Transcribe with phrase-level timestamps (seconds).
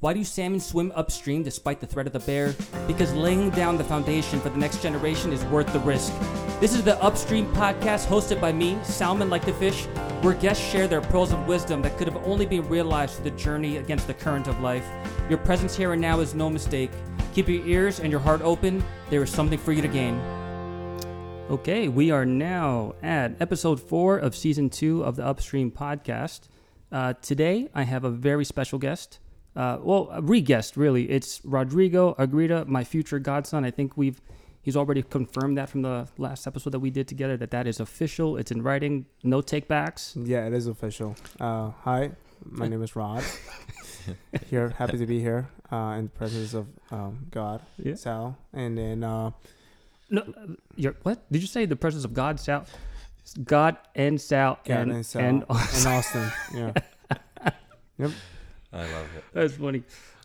[0.00, 2.54] Why do salmon swim upstream despite the threat of the bear?
[2.86, 6.10] Because laying down the foundation for the next generation is worth the risk.
[6.58, 9.84] This is the Upstream podcast hosted by me, Salmon Like the Fish,
[10.22, 13.36] where guests share their pearls of wisdom that could have only been realized through the
[13.36, 14.86] journey against the current of life.
[15.28, 16.90] Your presence here and now is no mistake.
[17.34, 18.82] Keep your ears and your heart open.
[19.10, 20.18] There is something for you to gain.
[21.50, 26.48] Okay, we are now at episode four of season two of the Upstream podcast.
[26.90, 29.18] Uh, today, I have a very special guest.
[29.60, 31.10] Uh, well, re-guest, really.
[31.10, 33.62] It's Rodrigo Agreda, my future godson.
[33.62, 34.18] I think we've
[34.62, 37.78] he's already confirmed that from the last episode that we did together that that is
[37.78, 38.38] official.
[38.38, 40.12] It's in writing, no takebacks.
[40.16, 41.14] Yeah, it is official.
[41.38, 43.22] Uh, hi, my name is Rod.
[44.46, 47.96] here, happy to be here uh, in the presence of um, God, Yeah.
[47.96, 49.32] Sal, and then uh,
[50.08, 51.66] No, uh, what did you say?
[51.66, 52.64] The presence of God, Sal,
[53.44, 56.32] God and Sal God and and, Sal and and Austin.
[56.54, 56.72] Yeah,
[58.72, 59.24] I love it.
[59.32, 59.82] That's funny.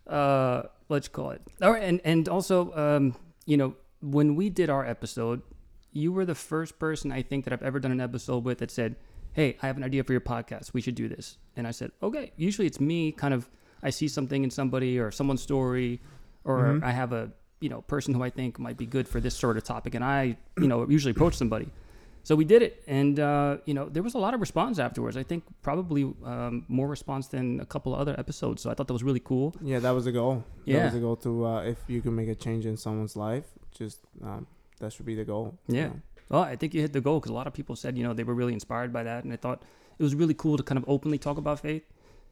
[0.08, 1.42] Uh, let's call it.
[1.62, 3.16] All right, and and also, um,
[3.46, 5.42] you know, when we did our episode,
[5.92, 8.70] you were the first person I think that I've ever done an episode with that
[8.72, 8.96] said,
[9.34, 10.74] "Hey, I have an idea for your podcast.
[10.74, 13.12] We should do this." And I said, "Okay." Usually, it's me.
[13.12, 13.50] Kind of,
[13.82, 16.02] I see something in somebody or someone's story,
[16.44, 16.84] or Mhm.
[16.84, 19.58] I have a you know person who I think might be good for this sort
[19.58, 21.70] of topic, and I you know usually approach somebody.
[22.28, 25.16] So we did it, and uh, you know there was a lot of response afterwards.
[25.16, 28.62] I think probably um, more response than a couple of other episodes.
[28.64, 29.48] So I thought that was really cool.
[29.72, 30.36] yeah, that was the goal.
[30.66, 30.84] That Yeah.
[30.86, 33.46] was the goal to uh, if you can make a change in someone's life,
[33.82, 34.42] just um,
[34.80, 35.46] that should be the goal.
[35.68, 35.88] Yeah.
[35.90, 36.02] know?
[36.30, 38.14] Well, I think you hit the goal because a lot of people said you know
[38.20, 39.60] they were really inspired by that, and I thought
[40.00, 41.84] it was really cool to kind of openly talk about faith.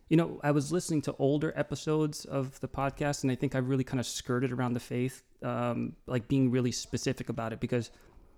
[0.09, 3.59] You know, I was listening to older episodes of the podcast, and I think I
[3.59, 7.89] really kind of skirted around the faith, um, like being really specific about it because,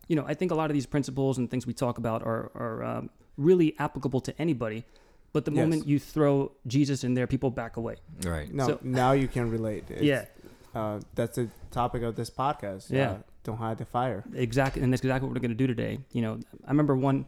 [0.07, 2.51] you know, I think a lot of these principles and things we talk about are
[2.55, 4.85] are um, really applicable to anybody.
[5.33, 5.59] But the Yes.
[5.63, 7.95] moment you throw Jesus in there, people back away.
[8.23, 8.53] Right.
[8.53, 9.83] No, So- now you can relate.
[9.89, 10.25] It's, yeah,
[10.73, 12.89] uh, that's the topic of this podcast.
[12.89, 13.11] Yeah.
[13.11, 14.23] uh, don't hide the fire.
[14.33, 15.99] exactly, and that's exactly what we're going to do today.
[16.13, 17.25] You know, I remember one.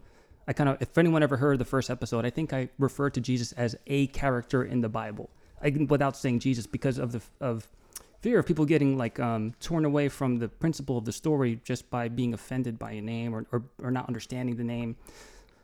[0.47, 3.21] I kind of, if anyone ever heard the first episode, I think I referred to
[3.21, 5.29] Jesus as a character in the Bible,
[5.61, 7.67] I, without saying Jesus, because of the of
[8.21, 11.89] fear of people getting like um, torn away from the principle of the story just
[11.89, 14.95] by being offended by a name or, or or not understanding the name.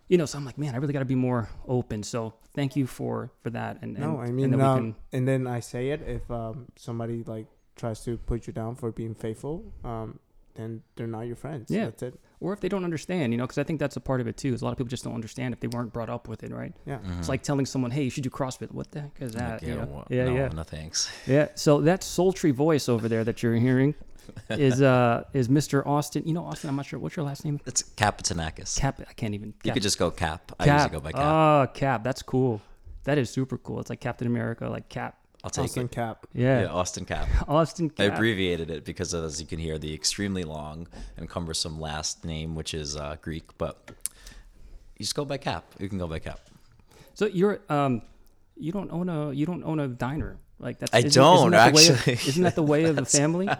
[0.09, 2.03] You know, so I'm like, man, I really got to be more open.
[2.03, 3.80] So thank you for for that.
[3.81, 6.02] And, and No, I and mean, then we um, can- and then I say it
[6.02, 10.19] if um, somebody like tries to put you down for being faithful, um,
[10.56, 11.72] then they're not your friends.
[11.72, 11.86] Yeah.
[11.86, 12.19] that's it.
[12.44, 14.36] Or if they don't understand, you know, because I think that's a part of it
[14.38, 14.54] too.
[14.54, 16.52] Is a lot of people just don't understand if they weren't brought up with it,
[16.52, 16.74] right?
[16.86, 17.00] Yeah.
[17.18, 19.40] It's like telling someone, "Hey, you should do CrossFit." What the heck is that?
[19.40, 19.54] Mm-hmm.
[19.54, 19.92] Like, you yeah, know?
[19.92, 21.09] well, yeah, no, yeah, No thanks.
[21.28, 21.48] yeah.
[21.56, 23.96] So that sultry voice over there that you're hearing
[24.50, 25.86] is uh is Mr.
[25.88, 26.24] Austin.
[26.26, 26.70] You know, Austin.
[26.70, 27.62] I'm not sure what's your last name.
[27.66, 28.78] It's Capitanakis.
[28.78, 29.00] Cap.
[29.08, 29.54] I can't even.
[29.64, 30.52] You could just go Cap.
[30.60, 30.80] I Cap.
[30.80, 31.22] usually go by Cap.
[31.24, 32.04] Oh, Cap.
[32.04, 32.62] That's cool.
[33.06, 33.80] That is super cool.
[33.80, 35.18] It's like Captain America, like Cap.
[35.44, 35.92] I'll take Austin it.
[35.92, 36.26] Cap.
[36.34, 36.62] Yeah.
[36.62, 37.28] Yeah, Austin Cap.
[37.50, 38.00] Austin Cap.
[38.00, 40.88] I abbreviated it because, as you can hear, the extremely long
[41.18, 43.92] and cumbersome last name, which is uh, Greek, but
[44.98, 45.66] you just go by Cap.
[45.80, 46.40] You can go by Cap.
[47.14, 48.02] So you're um,
[48.56, 50.94] you don't own a you don't own a diner like that's.
[50.94, 52.14] I isn't- don't, isn't that the way of- actually.
[52.30, 53.50] isn't that the way of the family?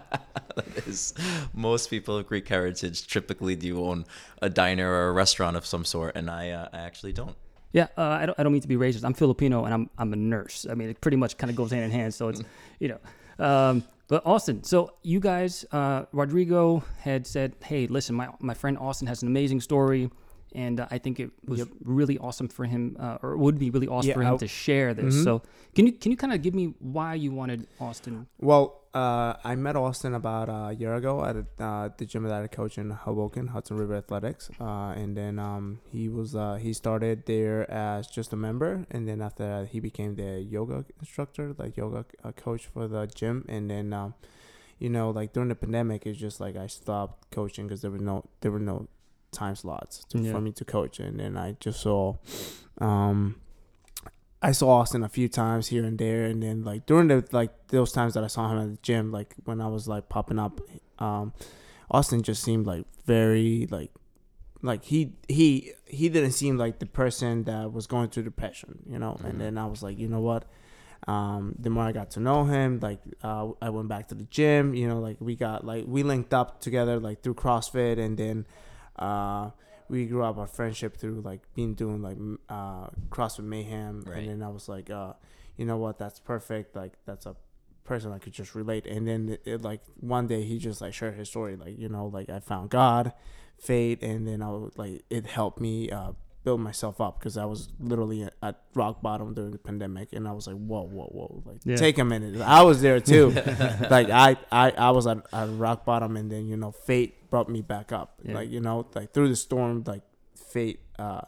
[0.56, 1.16] That is,
[1.52, 4.06] most people of Greek heritage typically do own
[4.40, 7.36] a diner or a restaurant of some sort, and I, uh, I actually don't.
[7.74, 8.40] Yeah, uh, I don't.
[8.40, 9.04] I don't mean to be racist.
[9.04, 10.66] I'm Filipino and I'm I'm a nurse.
[10.70, 12.14] I mean, it pretty much kind of goes hand in hand.
[12.14, 12.42] So it's
[12.80, 14.64] you know, um, but Austin.
[14.64, 19.28] So you guys, uh, Rodrigo had said, "Hey, listen, my my friend Austin has an
[19.28, 20.12] amazing story,
[20.56, 23.70] and uh, I think it was really awesome for him, uh, or it would be
[23.70, 25.24] really awesome Yeah, for him I- to share this." Mhm.
[25.24, 25.42] So
[25.76, 28.28] can you can you kind of give me why you wanted Austin?
[28.40, 32.48] Well, uh, I met Austin about a year ago at uh, the gym that I
[32.48, 37.26] coach in Hoboken, Hudson River Athletics, uh, and then um, he was uh, he started
[37.26, 41.76] there as just a member, and then after that he became the yoga instructor, like
[41.76, 44.14] yoga uh, coach for the gym, and then um,
[44.78, 47.98] you know like during the pandemic, it's just like I stopped coaching because there were
[48.12, 48.88] no there were no
[49.34, 50.32] time slots to, Yeah.
[50.32, 52.16] for me to coach, and then I just saw.
[52.80, 53.36] Um,
[54.42, 57.52] I saw Austin a few times here and there, and then like during the like
[57.68, 60.38] those times that I saw him at the gym, like when I was like popping
[60.40, 60.60] up,
[61.00, 61.34] um,
[61.90, 63.92] Austin just seemed like very like
[64.62, 69.00] like he he he didn't seem like the person that was going through depression, you
[69.00, 69.18] know.
[69.22, 69.30] Mhm.
[69.30, 70.44] And then I was like, you know what?
[71.08, 74.24] Um, the more I got to know him, like uh, I went back to the
[74.26, 78.18] gym, you know, like we got like we linked up together like through CrossFit, and
[78.18, 78.46] then
[78.98, 79.52] uh,
[79.90, 82.18] we grew up our friendship through like being doing like
[82.50, 84.20] uh, CrossFit Mayhem, Right.
[84.20, 85.14] and then I was like, uh,
[85.58, 85.98] you know what?
[86.00, 86.76] That's perfect.
[86.76, 87.36] Like that's a
[87.84, 88.86] person I could just relate.
[88.88, 91.90] And then it, it like one day he just like shared his story, like you
[91.90, 93.14] know, like I found God,
[93.60, 96.14] fate, and then I was like it helped me uh,
[96.44, 100.32] build myself up because I was literally at, rock bottom during the pandemic, and I
[100.34, 101.76] was like, whoa, whoa, whoa, like Yeah.
[101.78, 102.42] take a minute.
[102.42, 103.30] I was there too.
[103.90, 107.50] like I, I, I was at, at rock bottom, and then you know, fate brought
[107.50, 108.20] me back up.
[108.24, 108.36] Yeah.
[108.36, 110.04] Like you know, like through the storm, like
[110.36, 111.22] fate uh,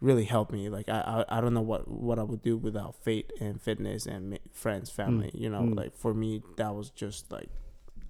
[0.00, 0.68] really helped me.
[0.68, 4.06] Like I, I, I don't know what what I would do without fate and fitness
[4.06, 5.30] and friends, family.
[5.34, 5.76] You know, Mm.
[5.76, 7.48] like for me, that was just like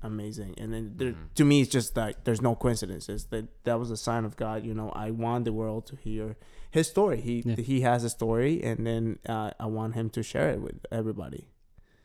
[0.03, 0.55] amazing.
[0.59, 1.35] And then there, Mhm.
[1.35, 3.27] to me, it's just like there's no coincidences.
[3.27, 4.65] That that was a sign of God.
[4.65, 6.37] You know, I want the world to hear
[6.71, 7.21] his story.
[7.21, 7.56] He Yeah.
[7.56, 11.49] he has a story, and then uh, I want him to share it with everybody.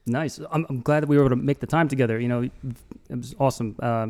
[0.05, 0.39] Nice.
[0.51, 2.19] I'm, I'm glad that we were able to make the time together.
[2.19, 2.41] You know,
[3.09, 3.75] it was awesome.
[3.81, 4.07] Uh,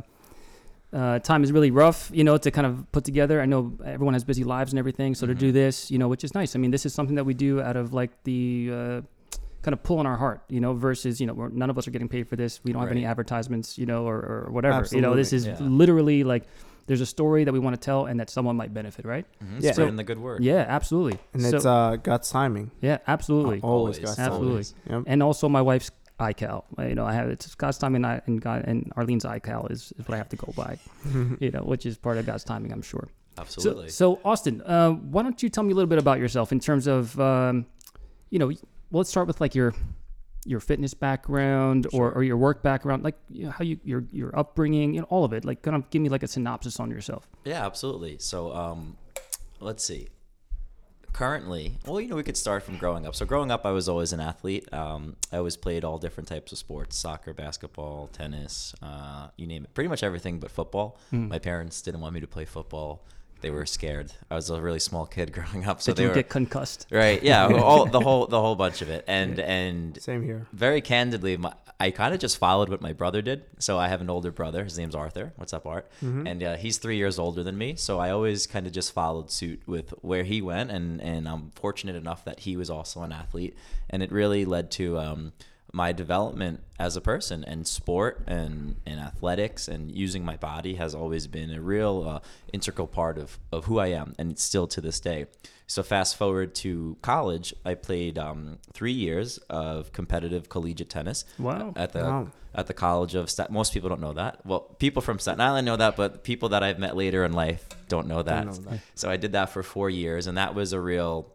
[0.92, 3.42] uh, time is really rough, you know, to kind of put together.
[3.42, 5.40] I know everyone has busy lives and everything, so to Mhm.
[5.40, 6.56] do this, you know, which is nice.
[6.56, 9.02] I mean, this is something that we do out of like the uh,
[9.64, 11.88] kind of pull on our heart, you know, versus you know, we're, none of us
[11.88, 12.62] are getting paid for this.
[12.64, 14.86] We don't have any advertisements, you know, or, or whatever.
[14.92, 15.58] You know, this is Yeah.
[15.60, 16.44] literally like
[16.86, 19.26] there's a story that we want to tell and that someone might benefit, right?
[19.42, 19.72] Mhm, Yeah.
[19.72, 20.44] Spreading the good word.
[20.44, 21.18] Yeah, absolutely.
[21.34, 22.72] And So- it's uh, God's timing.
[22.82, 23.62] yeah, absolutely.
[23.62, 24.50] Always, Always, God's Absolutely.
[24.50, 24.74] always.
[24.86, 25.00] timing.
[25.00, 25.04] Yep.
[25.08, 26.66] and also my wife's iCal.
[26.78, 29.72] Uh, You know, I have it's God's timing and, I, and God and Arlene's iCal
[29.72, 30.78] is, is what I have to go by.
[31.40, 33.08] You know, which is part of God's timing, I'm sure.
[33.38, 33.88] Absolutely.
[33.90, 36.60] So, so Austin, uh, why don't you tell me a little bit about yourself in
[36.60, 37.66] terms of, um,
[38.30, 38.52] you know,
[38.94, 39.74] well, let's start with like your
[40.46, 44.38] your fitness background or, or your work background, like you know, how you your your
[44.38, 45.44] upbringing, you know, all of it.
[45.44, 47.28] Like, kind of give me like a synopsis on yourself.
[47.44, 48.18] Yeah, absolutely.
[48.20, 48.98] So, um,
[49.60, 50.10] let's see.
[51.12, 53.16] Currently, well, you know, we could start from growing up.
[53.16, 54.72] So, growing up, I was always an athlete.
[54.72, 59.64] Um, I always played all different types of sports soccer, basketball, tennis, uh, you name
[59.64, 59.74] it.
[59.74, 61.00] Pretty much everything but football.
[61.10, 61.30] Hmm.
[61.30, 63.06] My parents didn't want me to play football.
[63.44, 64.12] They were scared.
[64.32, 65.82] I was a really small kid growing up.
[65.82, 66.16] So, Did they you were.
[66.16, 66.88] get concussed?
[66.90, 70.48] Right, yeah, all the whole the whole bunch of it, and and Same here.
[70.54, 73.44] very candidly, my, I kind of just followed what my brother did.
[73.60, 74.64] So I have an older brother.
[74.64, 75.34] His name's Arthur.
[75.36, 75.86] What's up, Art?
[76.02, 76.30] Mhm.
[76.30, 77.76] And uh, he's three years older than me.
[77.76, 80.72] So I always kind of just followed suit with where he went.
[80.72, 83.58] And, and I'm fortunate enough that he was also an athlete.
[83.90, 85.34] And it really led to um,
[85.76, 87.44] my development as a person.
[87.44, 92.20] And sport and, and athletics and using my body has always been a real uh,
[92.54, 94.14] integral part of, of who I am.
[94.20, 95.26] And it's still to this day.
[95.66, 101.74] So fast forward to college, I played um, three years of competitive collegiate tennis Wow.
[101.76, 102.28] at the Wow.
[102.54, 103.52] at the College of Stat.
[103.52, 104.46] Most people don't know that.
[104.46, 107.68] Well, people from Staten Island know that, but people that I've met later in life
[107.88, 108.46] don't know that.
[108.46, 108.80] Don't know that.
[108.94, 111.34] So I did that for four years, and that was a real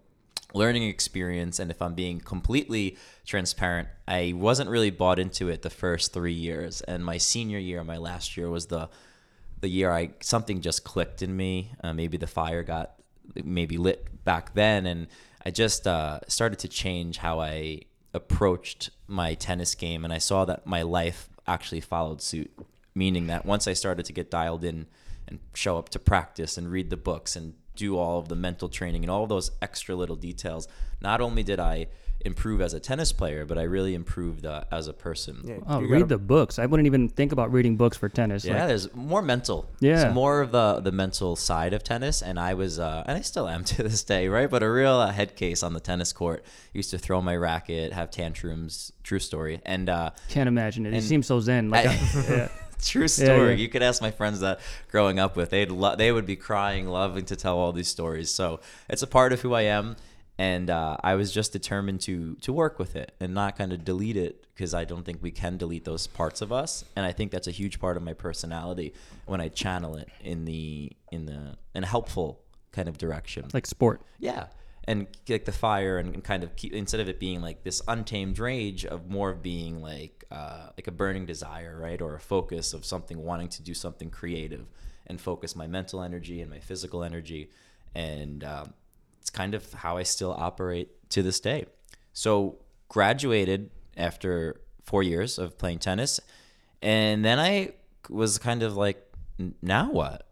[0.54, 1.58] learning experience.
[1.58, 2.96] And if I'm being completely
[3.28, 6.80] transparent, I wasn't really bought into it the first three years.
[6.80, 8.88] And my senior year, my last year, was the
[9.60, 11.72] the year I something just clicked in me.
[11.84, 12.94] Uh, maybe the fire got
[13.44, 15.06] maybe lit back then, and
[15.44, 17.82] I just uh, started to change how I
[18.14, 22.50] approached my tennis game, and I saw that my life actually followed suit.
[22.94, 24.86] Meaning that once I started to get dialed in
[25.28, 28.68] and show up to practice and read the books and do all of the mental
[28.68, 30.66] training and all those extra little details,
[31.00, 31.86] not only did I
[32.22, 35.40] improve as a tennis player, but I really improved uh, as a person.
[35.44, 36.58] Yeah, Oh, you read gotta- the books.
[36.58, 38.44] I wouldn't even think about reading books for tennis.
[38.44, 39.68] Yeah, Like, there's more mental.
[39.80, 40.06] Yeah.
[40.06, 43.20] it's more of the the mental side of tennis, and I was, uh, and I
[43.22, 44.50] still am to this day, right?
[44.50, 46.44] But a real uh, head case on the tennis court.
[46.72, 48.92] Used to throw my racket, have tantrums.
[49.04, 50.92] True story, and uh, can't imagine it.
[50.92, 51.70] It And- seems so zen.
[51.70, 52.48] Like, I- I- yeah.
[52.82, 53.50] true Yeah, story.
[53.50, 53.56] yeah.
[53.56, 54.60] You could ask my friends that
[54.90, 58.30] growing up with, they'd lo- they would be crying, loving to tell all these stories.
[58.30, 59.96] So it's a part of who I am,
[60.38, 63.84] and uh, I was just determined to to work with it and not kind of
[63.84, 67.12] delete it because I don't think we can delete those parts of us, and I
[67.12, 68.94] think that's a huge part of my personality
[69.26, 72.40] when I channel it in the in the in a helpful
[72.72, 73.46] kind of direction.
[73.52, 74.02] like sport.
[74.18, 74.46] Yeah.
[74.84, 77.82] And like the fire and, and kind of keep instead of it being like this
[77.88, 82.00] untamed rage of more of being like uh, like a burning desire, right?
[82.00, 84.66] Or a focus of something wanting to do something creative
[85.06, 87.50] and focus my mental energy and my physical energy.
[87.94, 88.74] And um,
[89.28, 91.66] it's kind of how I still operate to this day.
[92.14, 92.56] So
[92.88, 96.18] graduated after four years of playing tennis.
[96.80, 97.74] And then I
[98.08, 98.98] was kind of like,
[99.60, 100.24] now what?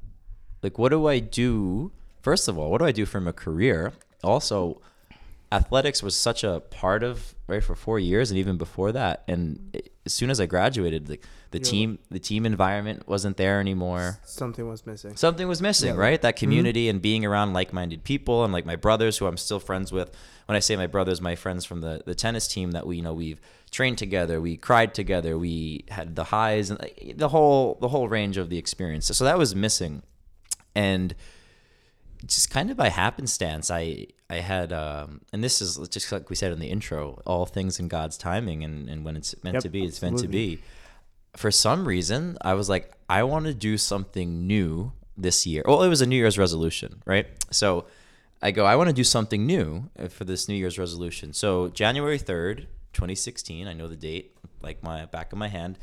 [0.62, 3.92] like what do i do first of all what do i do from a career
[4.24, 4.80] also
[5.52, 9.70] athletics was such a part of right for four years and even before that and
[9.74, 11.22] it- as soon as i graduated like
[11.58, 11.70] the Yeah.
[11.72, 14.18] team the team environment wasn't there anymore.
[14.24, 15.16] Something was missing.
[15.16, 16.00] something was missing Yeah.
[16.06, 16.20] right?
[16.20, 19.90] That community and being around like-minded people and like my brothers who i'm still friends
[19.92, 20.08] with.
[20.46, 23.02] When i say my brothers my friends from the, the tennis team that we you
[23.02, 23.40] know we've
[23.76, 26.78] trained together we cried together we had the highs and
[27.16, 29.06] the whole the whole range of the experience.
[29.20, 30.02] So that was missing.
[30.74, 31.14] And
[32.24, 36.34] just kind of by happenstance i i had um and this is just like we
[36.36, 39.62] said in the intro all things in god's timing and and when it's meant Yep,
[39.64, 40.58] to be it's meant to be
[41.36, 45.82] for some reason i was like i want to do something new this year well
[45.82, 47.86] it was a new year's resolution right so
[48.42, 51.32] I go, I want to do something new uh, for this New Year's resolution.
[51.32, 55.78] So January 3rd, 2016, I know the date like my back of my hand.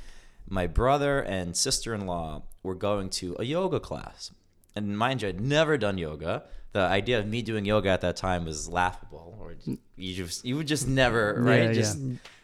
[0.48, 4.32] My brother and sister-in-law were going to a yoga class.
[4.76, 6.44] And mind you, I'd never done yoga.
[6.74, 9.38] The idea of me doing yoga at that time was laughable.
[9.40, 9.54] Or
[9.96, 11.64] you just you would just never, right?
[11.64, 12.00] Yeah, just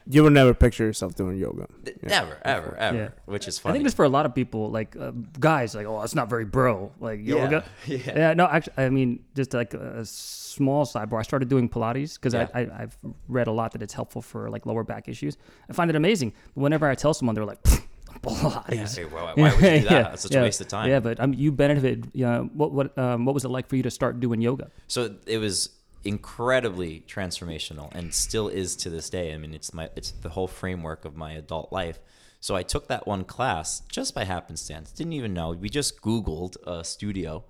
[0.06, 1.68] You would never picture yourself doing yoga.
[2.04, 2.98] never, ever, ever.
[2.98, 3.10] Yeah.
[3.26, 5.86] Which is funny I think just for a lot of people, like uh, guys, like,
[5.88, 7.64] oh, it's not very bro, like yoga.
[7.88, 8.34] yeah.
[8.34, 11.20] no, actually, I mean, just like a small sidebar.
[11.20, 12.48] I started doing Pilates because Yeah.
[12.54, 15.38] I, I I've read a lot that it's helpful for like lower back issues.
[15.70, 16.34] I find it amazing.
[16.54, 17.60] But whenever I tell someone, they're like,
[18.24, 18.98] "Pfft, Pilates.
[18.98, 20.14] Hey, why, why would you do that?
[20.14, 20.90] It's such a waste of time.
[20.90, 22.12] Yeah, but um, you benefited.
[22.14, 24.72] Yeah, what what um, what was it like for you to start doing yoga?
[24.88, 25.70] So it was
[26.06, 29.34] incredibly transformational and still is to this day.
[29.34, 32.00] I mean, it's my it's the whole framework of my adult life.
[32.42, 34.92] So I took that one class just by happenstance.
[34.92, 35.52] Didn't even know.
[35.52, 37.44] We just Googled a studio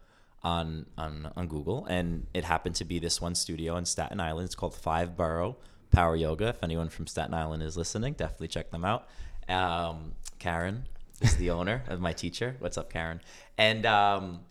[0.44, 4.46] on on on Google, and it happened to be this one studio in Staten Island.
[4.46, 5.58] It's called Five Borough
[5.92, 6.48] Power Yoga.
[6.50, 9.08] If anyone from Staten Island is listening, definitely check them out.
[9.50, 10.86] Um, Karen
[11.22, 12.56] is the owner of my teacher.
[12.60, 13.22] What's up, Karen?
[13.58, 14.42] And um,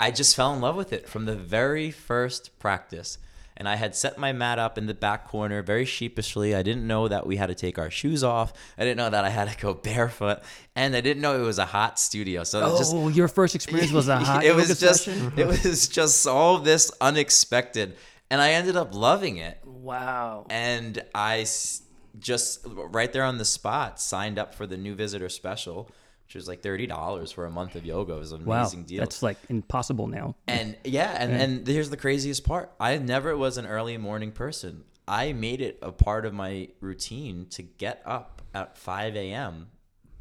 [0.00, 3.18] I just fell in love with it from the very first practice.
[3.56, 6.54] And I had set my mat up in the back corner very sheepishly.
[6.54, 8.52] I didn't know that we had to take our shoes off.
[8.78, 10.38] I didn't know that I had to go barefoot.
[10.76, 12.44] And I didn't know it was a hot studio.
[12.44, 15.32] So it just Oh, your first experience was a hot it was just session?
[15.36, 17.96] it was just all this unexpected.
[18.30, 19.58] And I ended up loving it.
[19.64, 20.46] Wow.
[20.50, 21.82] And I s-
[22.18, 25.90] just right there on the spot signed up for the new visitor special,
[26.26, 28.14] which was like thirty dollars for a month of yoga.
[28.14, 29.00] It was an Wow, amazing deal.
[29.00, 30.36] that's like impossible now.
[30.46, 32.72] And yeah, and, and here's the craziest part.
[32.78, 34.84] I never was an early morning person.
[35.06, 39.68] I made it a part of my routine to get up at 5 a.m.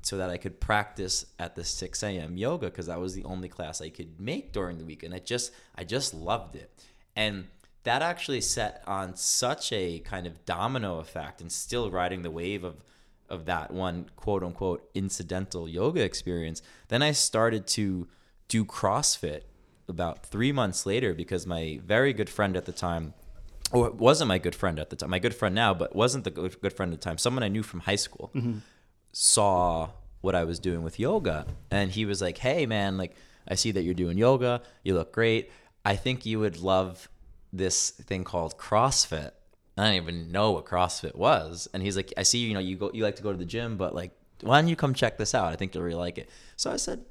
[0.01, 2.37] so that I could practice at the 6 a.m.
[2.37, 5.03] yoga because that was the only class I could make during the week.
[5.03, 6.71] And I just I just loved it.
[7.17, 7.47] And
[7.87, 12.63] that actually set on such a kind of domino effect and still riding the wave
[12.63, 12.83] of
[13.29, 16.61] of that one quote unquote incidental yoga experience.
[16.87, 18.07] Then I started to
[18.47, 19.41] do CrossFit
[19.87, 23.13] about three months later because my very good friend at the time,
[23.71, 26.23] or it wasn't my good friend at the time, my good friend now, but wasn't
[26.23, 28.59] the good good friend at the time, someone I knew from high school, mm-hmm.
[29.11, 29.89] saw
[30.21, 31.45] what I was doing with yoga.
[31.71, 33.15] And he was like, hey, man, like,
[33.47, 34.61] I see that you're doing yoga.
[34.83, 35.51] You look great.
[35.85, 37.07] I think you would love
[37.53, 39.31] this thing called CrossFit.
[39.77, 41.67] I didn't even know what CrossFit was.
[41.73, 43.45] And he's like, I see, you know, you go, you like to go to the
[43.45, 44.11] gym, but like,
[44.41, 45.51] why don't you come check this out?
[45.53, 46.29] I think you'll really like it.
[46.55, 47.05] So I said,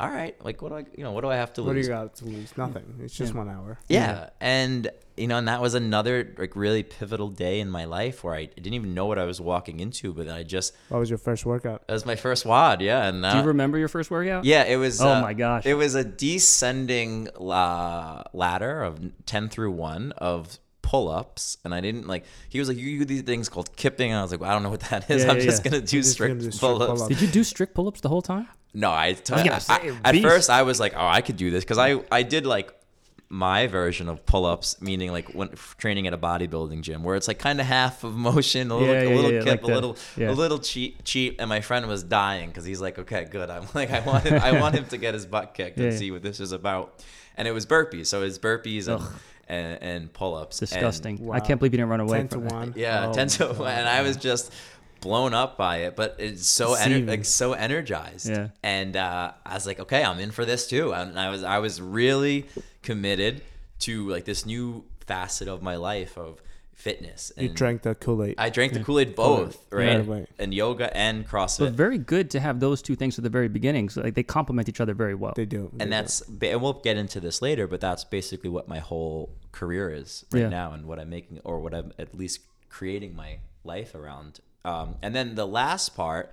[0.00, 1.80] all right, like, what do I, you know, what do I have to What do
[1.80, 2.56] you got to lose?
[2.56, 2.98] Nothing.
[3.00, 3.78] It's just one hour.
[3.88, 4.30] Yeah.
[4.40, 8.34] And, you know, and that was another like really pivotal day in my life where
[8.34, 11.18] I didn't even know what I was walking into, but I just, What was your
[11.18, 11.86] first workout?
[11.86, 13.06] that was my first WOD, Yeah.
[13.06, 14.44] And Do uh, you remember your first workout?
[14.44, 15.00] yeah, it was.
[15.00, 15.66] Oh uh, my gosh.
[15.66, 22.06] It was a descending uh, ladder of ten through one of pull-ups, and I didn't
[22.06, 22.24] like.
[22.48, 24.52] He was like, "You do these things called kipping," and I was like, well, "I
[24.54, 25.24] don't know what that is.
[25.24, 25.70] Yeah, I'm yeah, just yeah.
[25.70, 27.08] gonna do just strict, gonna do strict pull-ups." pull-ups.
[27.08, 28.48] Did you do strict pull-ups the whole time?
[28.74, 31.20] No, I, t- was gonna I- say, I- at first I was like, "Oh, I
[31.22, 32.72] could do this," because I I did like
[33.34, 37.40] my version of pull-ups, meaning like when training at a bodybuilding gym, where it's like
[37.40, 39.96] kind of half of motion, a little, Yeah, a little yeah, kip, like a little,
[40.16, 40.30] yeah.
[40.30, 41.40] a little cheap, cheap.
[41.40, 44.40] And my friend was dying because he's like, "Okay, good." I'm like, I want him,
[44.40, 47.02] I want him to get his butt kicked and see what this is about.
[47.36, 49.02] And it was burpees, so it's burpees and
[49.48, 50.60] and, and pull-ups.
[50.62, 51.28] And- Disgusting.
[51.32, 52.54] I can't believe you didn't run away Ten to from that.
[52.54, 52.74] one.
[52.76, 54.52] yeah, Oh ten to my one, and I was just
[55.00, 55.96] blown up by it.
[55.96, 58.28] But it's so ener- like so energized.
[58.30, 58.48] Yeah.
[58.62, 60.94] And uh, I was like, okay, I'm in for this too.
[60.94, 62.46] And I was I was really
[62.84, 63.42] committed
[63.80, 66.40] to like this new facet of my life of
[66.74, 67.32] fitness.
[67.36, 68.34] You drank the Kool Aid.
[68.36, 69.78] I drank the Kool Aid both, Yeah.
[69.78, 69.86] right?
[69.96, 70.26] Right away.
[70.38, 71.60] And yoga and CrossFit.
[71.60, 73.88] But very good to have those two things at the very beginning.
[73.90, 75.32] So like they complement each other very well.
[75.36, 75.70] They do.
[75.72, 78.78] they and that's ba- and we'll get into this later but that's basically what my
[78.80, 80.48] whole career is right Yeah.
[80.48, 84.96] now and what i'm making or what i'm at least creating my life around um,
[85.00, 86.32] and then the last part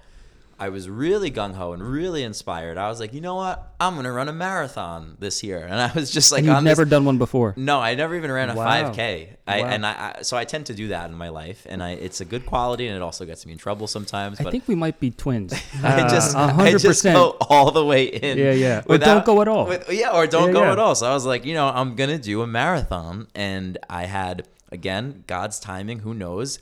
[0.65, 4.11] i was really gung-ho and really inspired i was like you know what i'm gonna
[4.11, 7.17] run a marathon this year and i was just like you've never this, done one
[7.17, 7.53] before.
[7.57, 8.67] no i never even ran a Wow.
[8.93, 9.01] 5k
[9.47, 9.67] I, Wow.
[9.73, 12.21] and I, I so i tend to do that in my life and i it's
[12.21, 14.99] a good quality and it also gets me in trouble sometimes I think we might
[14.99, 15.51] be twins.
[15.83, 18.37] I Uh, just, a I hundred just go all the way in.
[18.37, 18.83] Yeah, yeah.
[18.87, 19.65] Or don't go at all.
[19.67, 20.71] with- yeah, or don't Yeah, go yeah.
[20.73, 20.95] at all.
[20.95, 25.23] So I was like, you know, I'm gonna do a marathon, and I had again
[25.27, 25.99] God's timing.
[25.99, 26.59] Who knows?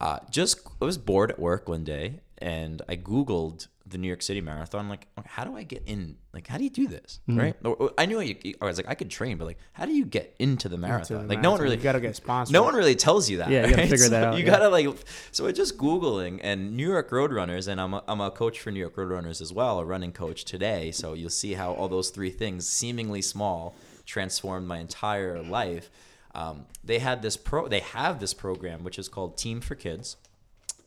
[0.00, 4.20] Uh, just I was bored at work one day, and I Googled the New York
[4.20, 4.88] City Marathon.
[4.88, 6.16] Like, how do I get in?
[6.34, 7.20] Like, how do you do this?
[7.28, 7.38] Mm-hmm.
[7.40, 7.56] Right?
[7.64, 10.04] Or, I knew you, I was like, I could train, but like, how do you
[10.04, 11.22] get into the marathon?
[11.22, 12.52] the like, no one really You gotta get sponsored.
[12.52, 13.50] No one really tells you that.
[13.50, 13.90] Yeah, you gotta right?
[13.90, 14.50] figure that So out, You yeah.
[14.50, 14.88] gotta like.
[15.30, 18.70] So I just googling and New York Roadrunners, and I'm a, I'm a coach for
[18.70, 20.90] New York Roadrunners as well, a running coach today.
[20.90, 23.74] So you'll see how all those three things, seemingly small,
[24.04, 25.90] transformed my entire life.
[26.34, 27.68] Um, they had this pro.
[27.68, 30.16] They have this program which is called Team for Kids,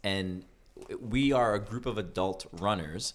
[0.03, 0.43] and
[0.99, 3.13] we are a group of adult runners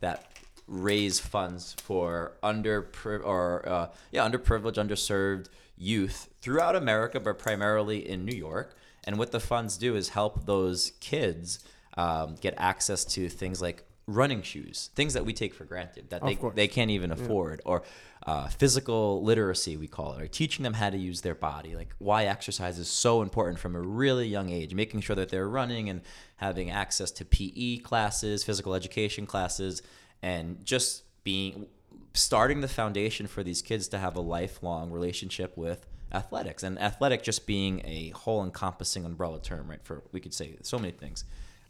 [0.00, 0.26] that
[0.66, 8.24] raise funds for under or uh, yeah underprivileged, underserved youth throughout America, but primarily in
[8.24, 8.76] New York.
[9.04, 11.60] And what the funds do is help those kids
[11.96, 16.22] um, get access to things like running shoes, things that we take for granted that
[16.22, 17.82] they, they can't even afford, or
[18.26, 21.94] uh, physical literacy, we call it, or teaching them how to use their body, like
[21.98, 25.88] why exercise is so important from a really young age, making sure that they're running
[25.88, 26.02] and
[26.36, 29.82] having access to PE classes, physical education classes,
[30.22, 31.66] and just being
[32.12, 36.62] starting the foundation for these kids to have a lifelong relationship with athletics.
[36.62, 40.78] And athletic just being a whole encompassing umbrella term right for we could say so
[40.78, 41.24] many things.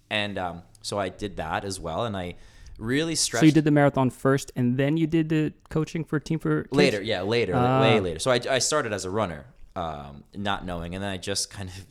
[0.08, 2.34] And um, so i did that as well and i
[2.80, 6.18] really stretched So you did the marathon first, and then you did the coaching for
[6.18, 6.72] Team for Kids?
[6.76, 7.80] later yeah later Ah.
[7.80, 9.44] way later so I, I started as a runner
[9.76, 11.86] um, not knowing and then i just kind of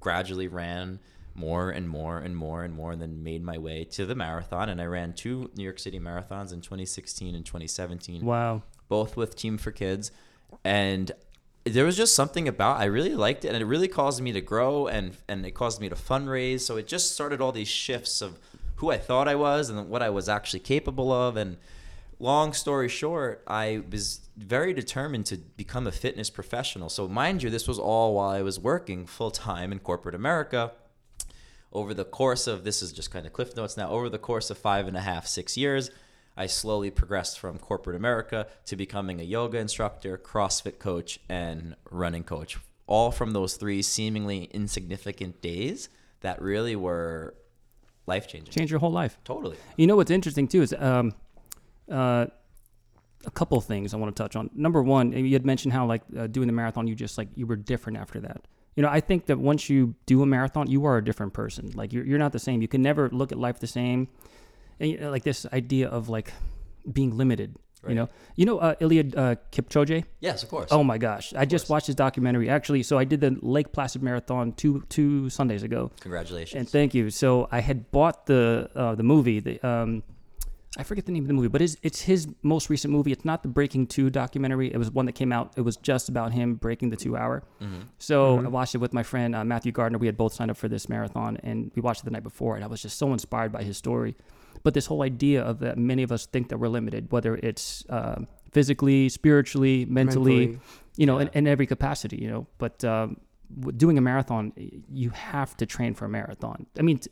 [0.00, 0.98] gradually ran
[1.34, 4.68] more and more and more and more and then made my way to the marathon
[4.68, 8.62] and i ran two new york city marathons in 2016 and 2017 Wow.
[8.88, 10.10] both with Team for Kids,
[10.64, 11.12] and
[11.64, 14.40] there was just something about I really liked it, and it really caused me to
[14.42, 16.60] grow, and and it caused me to fundraise.
[16.60, 18.38] So it just started all these shifts of
[18.84, 21.36] who I thought I was and what I was actually capable of.
[21.36, 21.56] And
[22.18, 26.90] long story short, I was very determined to become a fitness professional.
[26.90, 30.72] So mind you, this was all while I was working full time in corporate America
[31.72, 34.48] over the course of this is just kind of cliff notes now over the course
[34.48, 35.90] of five and a half six years
[36.36, 42.22] i slowly progressed from corporate america to becoming a yoga instructor crossfit coach and running
[42.22, 45.88] coach all from those three seemingly insignificant days
[46.20, 47.34] that really were
[48.06, 49.18] life changing Change your whole life.
[49.24, 51.14] totally You know what's interesting too is um,
[51.90, 52.26] uh,
[53.26, 54.50] a couple things I want to touch on.
[54.54, 57.46] Number one, you had mentioned how like uh, doing the marathon, you just like you
[57.46, 58.46] were different after that.
[58.76, 61.70] You know, I think that once you do a marathon, you are a different person.
[61.74, 62.60] Like you're you're not the same.
[62.60, 64.08] You can never look at life the same.
[64.80, 66.32] And you know, like this idea of like
[66.90, 67.56] being limited.
[67.90, 70.04] You know, you know uh, Eliud uh, Kipchoge.
[70.20, 71.32] yes of course Oh my gosh!
[71.34, 71.70] I just course.
[71.70, 72.48] watched his documentary.
[72.48, 75.90] Actually, so I did the Lake Placid Marathon two two Sundays ago.
[76.00, 77.10] congratulations And thank you.
[77.10, 79.40] So I had bought the uh, the movie.
[79.40, 80.02] The um,
[80.76, 83.12] I forget the name of the movie, but it's it's his most recent movie.
[83.12, 84.72] It's not the Breaking Two documentary.
[84.72, 85.52] It was one that came out.
[85.56, 87.44] It was just about him breaking the two hour.
[87.98, 89.98] So I watched it with my friend uh, Matthew Gardner.
[89.98, 92.56] We had both signed up for this marathon, and we watched it the night before.
[92.56, 94.16] And I was just so inspired by his story.
[94.62, 97.84] But this whole idea of that many of us think that we're limited, whether it's
[97.90, 100.60] uh, physically, spiritually, mentally, Mentally.
[100.96, 102.46] you know, in, in every capacity, you know.
[102.58, 103.18] But um,
[103.76, 104.52] doing a marathon,
[104.90, 106.66] you have to train for a marathon.
[106.78, 107.10] I mean, t-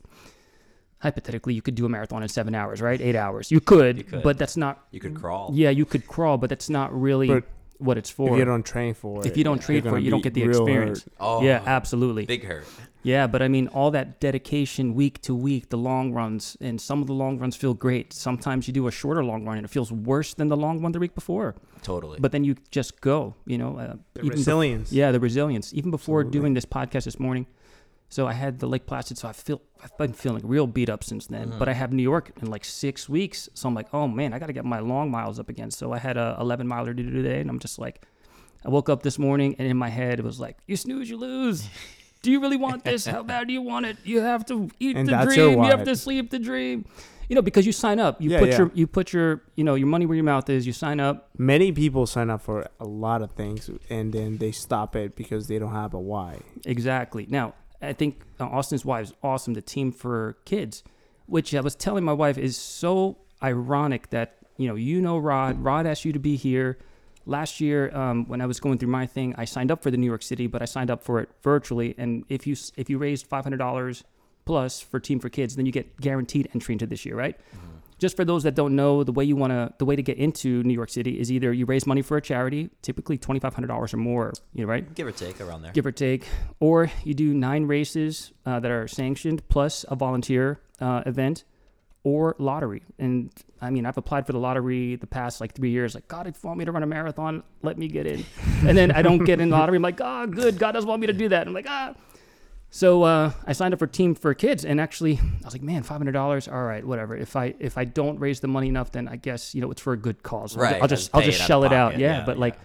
[0.99, 2.99] hypothetically, you could do a marathon in seven hours, right?
[3.01, 3.51] Eight hours.
[3.51, 4.23] You could, You could.
[4.23, 4.85] but that's not.
[4.91, 7.43] you could crawl Yeah, you could crawl, but that's not really But
[7.77, 8.33] what it's for.
[8.33, 10.33] if you don't train for it, If you don't train for it, you don't get
[10.33, 11.03] the experience.
[11.03, 11.13] hurt.
[11.19, 12.25] oh yeah, absolutely.
[12.25, 12.65] big hurt
[13.03, 17.01] Yeah, but I mean, all that dedication week to week, the long runs, and some
[17.01, 18.13] of the long runs feel great.
[18.13, 20.93] Sometimes you do a shorter long run and it feels worse than the long one
[20.93, 21.55] the week before.
[21.81, 23.77] totally But then you just go, you know.
[23.77, 24.91] Uh, The even bef- resilience.
[24.93, 25.73] yeah, the resilience.
[25.73, 26.39] Even before Absolutely.
[26.39, 27.45] doing this podcast this morning,
[28.07, 31.03] so I had the Lake Placid, so I feel I've been feeling real beat up
[31.03, 31.49] since then.
[31.49, 31.59] Mm-hmm.
[31.59, 34.39] But I have New York in like six weeks, so I'm like, oh man, I
[34.39, 35.71] got to get my long miles up again.
[35.71, 38.01] So I had a 11 miler to do today, and I'm just like,
[38.65, 41.17] I woke up this morning, and in my head it was like, you snooze, you
[41.17, 41.67] lose.
[42.23, 43.05] Do you really want this?
[43.05, 43.97] How bad do you want it?
[44.03, 45.61] You have to eat And the dream.
[45.63, 46.85] You have to sleep the dream.
[47.29, 48.57] You know, because you sign up, you Yeah, put yeah.
[48.59, 50.65] your you put your you know your money where your mouth is.
[50.65, 54.51] You sign up, Many people sign up for a lot of things and then they
[54.51, 56.39] stop it because they don't have a why.
[56.65, 57.25] Exactly.
[57.29, 59.53] Now, I think uh, Austin's wife is awesome.
[59.53, 60.83] The team for kids,
[61.25, 65.61] which I was telling my wife is so ironic that you know you know Rod.
[65.63, 66.77] Rod asked you to be here
[67.25, 69.33] last year um, when I was going through my thing.
[69.37, 71.95] I signed up for the New York City, but I signed up for it virtually.
[71.97, 74.03] And if you if you raised five hundred dollars
[74.45, 77.39] plus for Team for Kids, then you get guaranteed entry into this year, right?
[77.99, 80.17] Just for those that don't know, the way you want to, the way to get
[80.17, 83.53] into New York City is either you raise money for a charity, typically twenty five
[83.53, 84.93] hundred dollars or more, you know, right?
[84.93, 86.27] give or take around there give or take,
[86.59, 91.45] or you do nine races uh, that are sanctioned plus a volunteer uh, event
[92.03, 92.83] or lottery.
[92.99, 95.95] And I mean, I've applied for the lottery the past like three years.
[95.95, 98.25] Like, God, if you want me to run a marathon, let me get in.
[98.67, 99.77] and then I don't get in the lottery.
[99.77, 100.59] I'm like, oh, good.
[100.59, 101.47] God doesn't want me to do that.
[101.47, 101.93] I'm like, ah.
[102.69, 105.83] So uh, I signed up for Team for Kids, and actually, I was like, man,
[105.83, 106.47] five hundred dollars.
[106.47, 107.15] All right, whatever.
[107.15, 109.79] If I if I don't raise the money enough, then I guess you know it's
[109.81, 110.57] for a good cause.
[110.57, 111.99] I'll- Right, I'll just just I'll just shell it out.
[111.99, 112.41] Yeah, yeah, but yeah.
[112.41, 112.55] like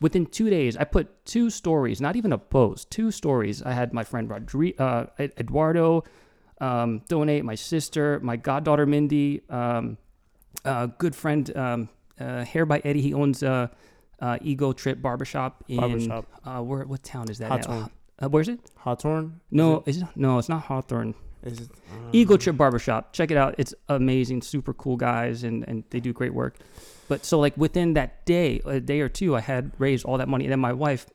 [0.00, 3.62] within two days, I put two stories, not even a post, two stories.
[3.62, 6.02] I had my friend Rodri- uh, Eduardo
[6.64, 9.98] um, donate, my sister, my goddaughter Mindy, um,
[10.64, 13.02] uh, good friend um, uh, Hair by Eddie.
[13.02, 13.68] He owns uh,
[14.20, 16.26] uh, Ego Trip Barbershop in Barbershop.
[16.44, 17.50] Uh, where what town is that?
[17.50, 17.90] Hawthorne.
[18.22, 18.60] Uh, where's it?
[18.76, 19.40] Hawthorne.
[19.50, 20.08] No, is it?
[20.16, 21.14] no, it's not Hawthorne.
[21.42, 21.70] Is it?
[21.70, 23.12] uh, Ego Trip Barbershop.
[23.12, 23.56] Check it out.
[23.58, 26.56] It's amazing, super cool guys, and, and they do great work.
[27.08, 30.28] But so like within that day, a day or two, I had raised all that
[30.28, 31.06] money, and then my wife,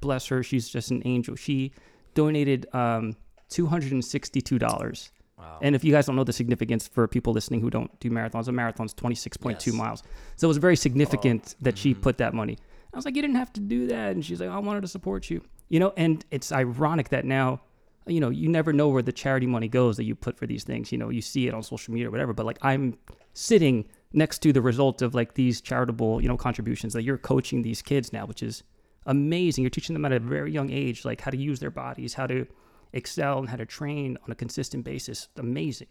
[0.00, 1.36] bless her, she's just an angel.
[1.36, 1.72] She
[2.14, 3.16] donated um,
[3.48, 5.10] two hundred and sixty-two dollars.
[5.38, 5.58] Wow.
[5.62, 8.48] And if you guys don't know the significance for people listening who don't do marathons,
[8.48, 9.78] a marathon's twenty six point two Yes.
[9.78, 10.02] miles.
[10.36, 12.00] So it was very significant that she Mhm.
[12.02, 12.58] put that money.
[12.92, 14.88] I was like, you didn't have to do that, and she's like, I wanted to
[14.88, 15.92] support you, you know.
[15.96, 17.60] And it's ironic that now,
[18.06, 20.64] you know, you never know where the charity money goes that you put for these
[20.64, 20.90] things.
[20.90, 22.32] You know, you see it on social media or whatever.
[22.32, 22.96] But like, I'm
[23.34, 27.62] sitting next to the result of like these charitable, you know, contributions that you're coaching
[27.62, 28.62] these kids now, which is
[29.06, 29.62] amazing.
[29.62, 32.26] You're teaching them at a very young age, like how to use their bodies, how
[32.26, 32.46] to
[32.92, 35.28] excel, and how to train on a consistent basis.
[35.36, 35.88] Amazing,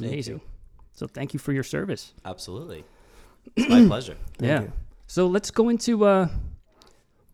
[0.00, 0.34] amazing.
[0.36, 0.40] you.
[0.92, 2.14] So thank you for your service.
[2.24, 2.84] Absolutely.
[3.56, 4.16] It's my pleasure.
[4.38, 4.60] Thank yeah.
[4.62, 4.72] you.
[5.06, 6.28] So let's go into uh,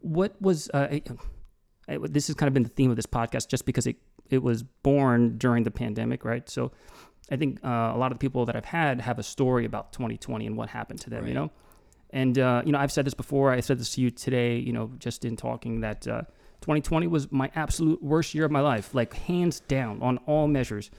[0.01, 1.03] what was uh, I-
[1.88, 3.96] I- this has kind of been the theme of this podcast, just because it
[4.31, 6.48] it was born during the pandemic, right?
[6.48, 6.72] So
[7.31, 9.92] I think uh, a lot of the people that I've had have a story about
[9.92, 11.51] 2020 and what happened to them, you know.
[12.11, 13.53] And uh, you know, I've said this before.
[13.53, 16.22] I said this to you today, you know, just in talking that uh,
[16.62, 20.90] 2020 was my absolute worst year of my life, like hands down on all measures.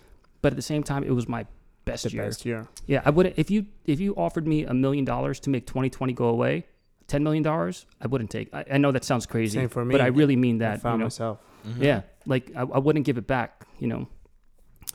[0.42, 1.46] But at the same time, it was my
[1.86, 2.24] best The year.
[2.24, 2.68] best year.
[2.86, 6.14] Yeah, I would if you if you offered me a million dollars to make 2020
[6.14, 6.66] go away,
[7.08, 8.54] ten million dollars, I wouldn't take.
[8.54, 9.92] I, I know that sounds crazy, Same for me.
[9.94, 10.82] but I really mean I that.
[10.82, 11.06] found you know?
[11.06, 11.40] myself.
[11.68, 11.82] Mhm.
[11.82, 13.66] Yeah, like I, I wouldn't give it back.
[13.80, 14.08] You know,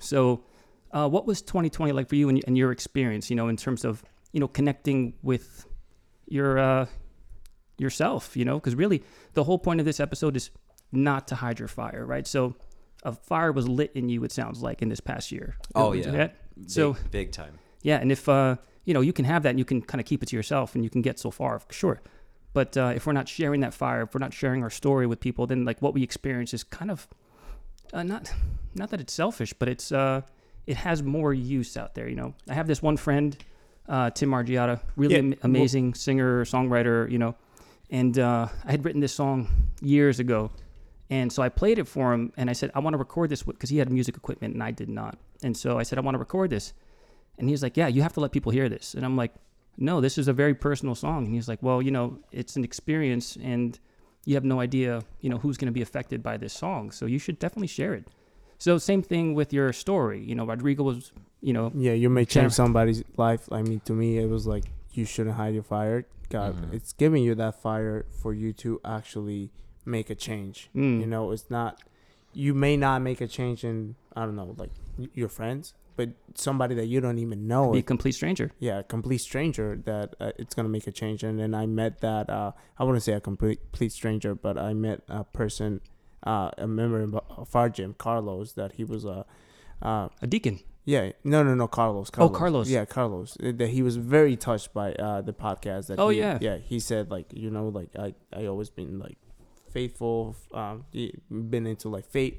[0.00, 0.44] so
[0.92, 3.30] uh, what was 2020 like for you and, and your experience?
[3.30, 4.02] You know, in terms of
[4.32, 5.66] you know connecting with
[6.26, 6.86] your uh,
[7.80, 8.36] yourself.
[8.36, 9.02] You know, because really
[9.34, 10.50] the whole point of this episode is
[10.92, 12.26] not to hide your fire, right?
[12.26, 12.56] So
[13.02, 14.24] a fire was lit in you.
[14.24, 15.56] It sounds like in this past year.
[15.74, 16.28] Oh, yeah.
[16.56, 17.58] Big, So- big time.
[17.82, 20.06] Yeah, and if uh, you know, you can have that, and you can kind of
[20.06, 22.00] keep it to yourself, and you can get so far, sure.
[22.54, 25.20] But uh, if we're not sharing that fire, if we're not sharing our story with
[25.20, 27.06] people, then like what we experience is kind of
[27.92, 28.32] uh, not
[28.74, 30.22] not that it's selfish, but it's uh,
[30.66, 32.08] it has more use out there.
[32.08, 33.36] You know, I have this one friend,
[33.88, 37.08] uh, Tim Margiata, really Yeah, am- well- amazing singer, songwriter.
[37.10, 37.36] You know,
[37.90, 39.48] and uh, I had written this song
[39.80, 40.50] years ago,
[41.10, 43.42] and so I played it for him, and I said I want to record this
[43.42, 46.14] because he had music equipment and I did not, and so I said I want
[46.14, 46.72] to record this.
[47.38, 48.94] And he's like, Yeah, you have to let people hear this.
[48.94, 49.32] And I'm like,
[49.76, 51.26] No, this is a very personal song.
[51.26, 53.78] And he's like, Well, you know, it's an experience and
[54.24, 56.90] you have no idea, you know, who's going to be affected by this song.
[56.90, 58.08] So you should definitely share it.
[58.58, 60.20] So same thing with your story.
[60.20, 63.48] You know, Rodrigo was, you know, Yeah, you may change somebody's life.
[63.52, 66.06] I mean, to me, it was like you shouldn't hide your fire.
[66.30, 66.74] God, Mhm.
[66.74, 69.50] it's giving you that fire for you to actually
[69.84, 70.68] make a change.
[70.74, 71.82] mm, You know, it's not.
[72.34, 74.70] You may not make a change in I don't know, like
[75.14, 77.72] your friends, but somebody that you don't even know.
[77.72, 78.50] be a complete stranger.
[78.58, 81.22] yeah, a complete stranger that uh, it's gonna make a change.
[81.22, 82.28] And then I met that.
[82.28, 85.80] Uh, I wouldn't say a complete, complete stranger, but I met a person,
[86.24, 89.24] uh, a member of our gym, Carlos, that he was a.
[89.80, 90.58] Uh, A deacon.
[90.92, 92.08] Yeah, no, no, no, Carlos.
[92.16, 92.66] Oh, Carlos.
[92.76, 93.30] Yeah, Carlos.
[93.44, 95.88] Uh, That he was very touched by uh, the podcast.
[95.88, 96.38] That Oh, he- yeah.
[96.40, 96.56] yeah.
[96.72, 98.08] He said like, you know, like I,
[98.40, 99.18] I always been like
[99.76, 100.34] faithful.
[100.60, 100.84] Um,
[101.30, 102.36] been into like faith,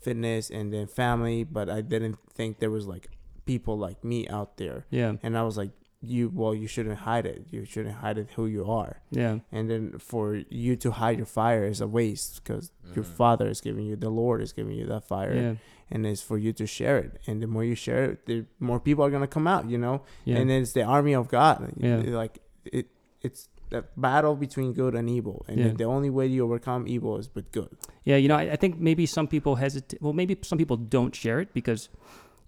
[0.00, 3.08] fitness, and then family, but I didn't think there was like
[3.44, 4.86] people like me out there.
[4.90, 5.12] Yeah.
[5.22, 5.70] And I was like,
[6.04, 7.46] you, well, you shouldn't hide it.
[7.50, 9.00] You shouldn't hide it who you are.
[9.10, 9.38] Yeah.
[9.52, 13.14] And then for you to hide your fire is a waste because your Mhm.
[13.20, 15.54] Father is giving you, the Lord is giving you that fire Yeah.
[15.90, 17.18] and it's for you to share it.
[17.26, 20.02] And the more you share it, the more people are gonna come out, you know.
[20.24, 20.38] Yeah.
[20.38, 21.72] And it's the army of God.
[21.76, 21.98] Yeah.
[21.98, 22.88] Like it,
[23.20, 25.68] it's a battle between good and evil, and Yeah.
[25.68, 27.70] then the only way you overcome evil is with good.
[28.04, 30.02] Yeah, you know, I, I think maybe some people hesitate.
[30.02, 31.88] Well, maybe some people don't share it because,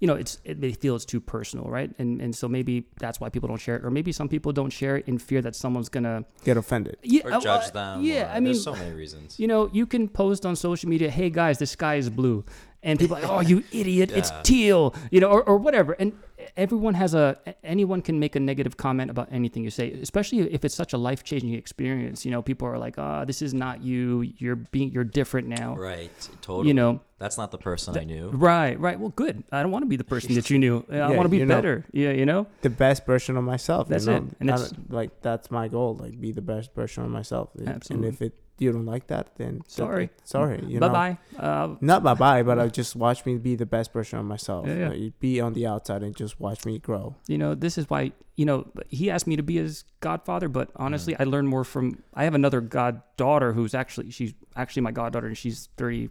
[0.00, 1.90] you know, it's it, they feel it's too personal, right?
[1.98, 4.70] And and so maybe that's why people don't share it, or maybe some people don't
[4.70, 6.96] share it in fear that someone's gonna Get offended.
[7.02, 8.02] yeah, Or uh, judge uh, them.
[8.04, 9.38] Yeah, or- I mean, there's so many reasons.
[9.38, 12.44] you know, you can post on social media, "Hey guys, the sky is blue,"
[12.82, 14.10] and people are like, "Oh, you idiot!
[14.12, 15.92] It's teal," you know, or, or whatever.
[15.92, 16.12] And
[16.56, 20.64] everyone has a anyone can make a negative comment about anything you say, especially if
[20.64, 22.24] it's such a life changing experience.
[22.24, 24.22] You know, people are like, "Ah, this is not you.
[24.38, 26.10] You're being you're different now." Right.
[26.42, 26.68] Totally.
[26.68, 28.28] You know, That's not the person I knew.
[28.30, 28.98] Right, right.
[29.00, 29.44] Well, good.
[29.50, 30.84] I don't want to be the person that you knew.
[30.90, 31.54] I Yeah, want to be you know.
[31.54, 31.84] better.
[31.92, 32.46] Yeah, you know.
[32.62, 33.88] The best version of myself.
[33.88, 34.16] That's you know?
[34.18, 34.24] it.
[34.40, 35.96] And I it's- like that's my goal.
[35.96, 37.50] Like be the best version of myself.
[37.66, 38.08] Absolutely.
[38.08, 40.10] And if it you don't like that, then that- Sorry.
[40.24, 40.62] sorry.
[40.66, 40.92] You bye know?
[40.92, 41.18] bye.
[41.38, 44.66] Uh, Not bye bye, but I just watch me be the best version of myself.
[44.66, 44.88] Yeah, yeah.
[44.90, 47.16] Like, be on the outside and just watch me grow.
[47.26, 50.70] you know, this is why you know he asked me to be his godfather, but
[50.76, 52.02] honestly, I learned more from.
[52.14, 56.10] I have another goddaughter who's actually she's actually my goddaughter, and she's thirty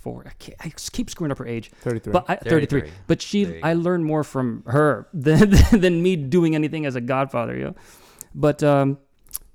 [0.00, 0.24] four.
[0.26, 0.32] I,
[0.66, 2.12] I keep screwing up her age, Thirty three.
[2.12, 2.80] but I, thirty three.
[2.80, 2.98] 33.
[3.06, 7.56] But she, I learned more from her than than me doing anything as a godfather.
[7.56, 7.74] You know,
[8.34, 8.98] but um,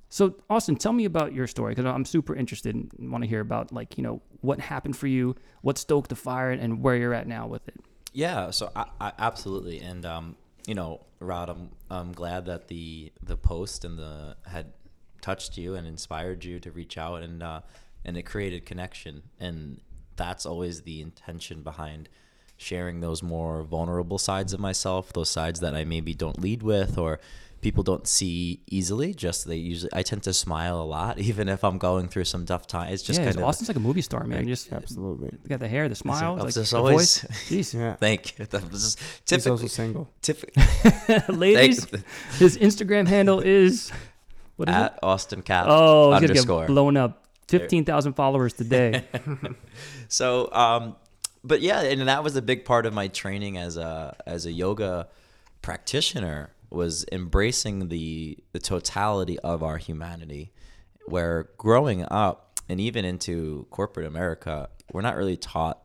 [0.10, 3.42] So Austin, tell me about your story because I'm super interested and want to hear
[3.42, 7.14] about like you know what happened for you, what stoked the fire, and where you're
[7.14, 7.76] at now with it.
[8.14, 13.12] Yeah, so I, I absolutely, and um, you know, Rod, I'm I'm glad that the
[13.22, 14.74] the post and the had
[15.22, 17.62] touched you and inspired you to reach out and uh,
[18.06, 19.82] and it created connection, and
[20.16, 22.10] that's always the intention behind
[22.58, 26.98] sharing those more vulnerable sides of myself, those sides that I maybe don't lead with
[26.98, 27.20] or
[27.62, 29.14] people don't see easily.
[29.14, 32.46] Just they usually I tend to smile a lot, even if I'm going through some
[32.46, 32.94] tough times.
[32.94, 34.48] It's just yeah, kind of Austin's like a movie star, man.
[34.48, 35.32] Just Absolutely.
[35.48, 37.26] got the hair, the smile, I'm like just the always- voice.
[37.50, 37.74] Jeez.
[37.74, 37.96] Yeah.
[38.00, 38.46] thank you.
[38.46, 40.10] That was just He's also single.
[40.22, 40.64] typically
[41.36, 42.04] Ladies, Thank-
[42.38, 43.92] his Instagram handle is
[44.56, 44.78] what is it?
[44.80, 46.62] at Austin Cap Oh, he's gonna underscore.
[46.62, 47.24] get blown up.
[47.48, 49.06] Fifteen thousand followers today.
[50.10, 50.96] So, um,
[51.44, 54.52] but yeah, and that was a big part of my training as a as a
[54.52, 55.08] yoga
[55.62, 60.54] practitioner was embracing the the totality of our humanity.
[61.08, 65.82] Where growing up and even into corporate America, we're not really taught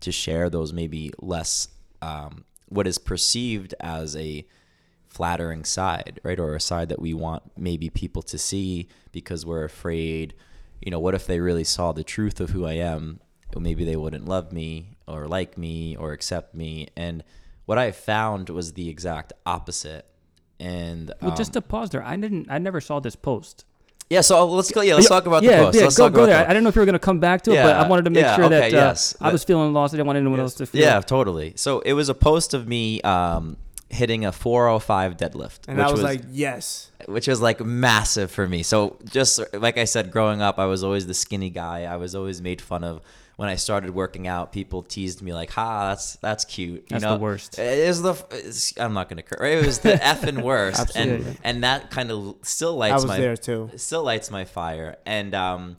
[0.00, 1.68] to share those maybe less
[2.00, 4.46] um, what is perceived as a
[5.08, 6.40] flattering side, right?
[6.40, 10.34] Or a side that we want maybe people to see because we're afraid,
[10.80, 13.20] you know, what if they really saw the truth of who I am?
[13.54, 16.88] Maybe they wouldn't love me or like me or accept me.
[16.96, 17.22] And
[17.66, 20.06] what I found was the exact opposite.
[20.62, 22.46] And well, um, just to pause there, I didn't.
[22.50, 23.64] I never saw this post.
[24.10, 24.80] yeah, so let's go.
[24.82, 25.76] Yeah, let's talk about yeah, the post.
[25.78, 26.44] Yeah, let's go, talk go about there.
[26.44, 27.88] the- I don't know if you were going to come back to it, but I
[27.88, 29.16] wanted to make yeah, sure okay, that uh, yes.
[29.20, 29.92] I was feeling lost.
[29.92, 30.80] I didn't want anyone else to feel.
[30.80, 31.54] Yeah, totally.
[31.56, 33.56] So it was a post of me um,
[33.88, 36.90] hitting a 405 deadlift, And which I was, like, yes.
[37.06, 38.62] which was like massive for me.
[38.62, 41.84] So just like I said, growing up, I was always the skinny guy.
[41.84, 43.00] I was always made fun of.
[43.36, 47.02] When I started working out, people teased me like, "Ha, that's that's cute." You That's
[47.02, 47.14] know?
[47.14, 47.58] the worst.
[47.58, 48.12] It was the.
[48.30, 49.22] it's- I'm not gonna.
[49.22, 51.40] cur- It was the effing worst, and Absolutely.
[51.42, 52.92] and that kind of still lights.
[52.92, 53.70] I was my there too.
[53.76, 54.96] still lights my fire.
[55.06, 55.76] And um,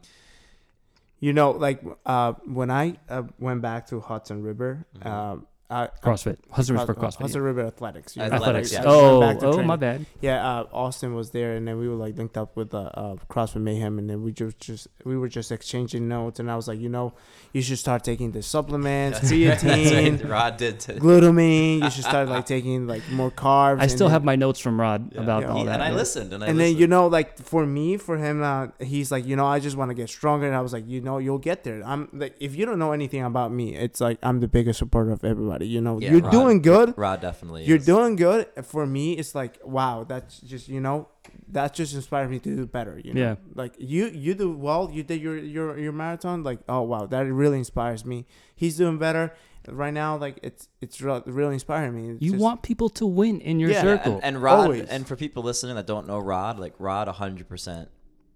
[1.19, 5.07] You know, like uh, when I uh, went back to Hudson River, Mm-hmm.
[5.07, 6.37] um, I, CrossFit.
[6.51, 7.43] Hustlers for Hudson CrossFit.
[7.43, 8.15] River Athletics.
[8.15, 8.89] you know, Athletics, like, yeah.
[8.89, 9.67] Oh, back to oh, training.
[9.67, 10.05] my bad.
[10.21, 13.15] Yeah, uh, Austin was there, and then we were like linked up with uh, uh,
[13.29, 16.67] CrossFit Mayhem, and then we just just we were just exchanging notes, and I was
[16.67, 17.13] like, you know,
[17.53, 20.79] you should start taking the supplements, that's creatine, right, Rod did.
[20.81, 21.83] To, glutamine.
[21.83, 23.79] You should start like taking like more carbs.
[23.81, 25.49] I still then- have my notes from Rod about Yeah.
[25.49, 25.73] all He- that.
[25.75, 25.95] and I yeah.
[25.95, 29.25] listened, and I and then you know like for me for him uh, he's like
[29.25, 31.37] you know i just want to get stronger and i was like you know you'll
[31.37, 34.47] get there i'm like if you don't know anything about me it's like i'm the
[34.47, 36.31] biggest supporter of everybody you know Yeah, you're Rod.
[36.31, 37.63] doing good Rod definitely.
[37.65, 37.85] you're is.
[37.85, 41.07] doing good for me it's like wow that's just you know
[41.49, 43.35] that just inspired me to do better you know Yeah.
[43.55, 47.21] like you you do well you did your your your marathon like oh wow that
[47.25, 49.33] really inspires me he's doing better
[49.69, 53.39] right now like it's it's really inspiring me It's You just- want people to win
[53.41, 54.15] in your Yeah, circle.
[54.15, 54.89] And, and Rod, Always.
[54.89, 57.87] and for people listening that don't know Rod, like Rod, hundred percent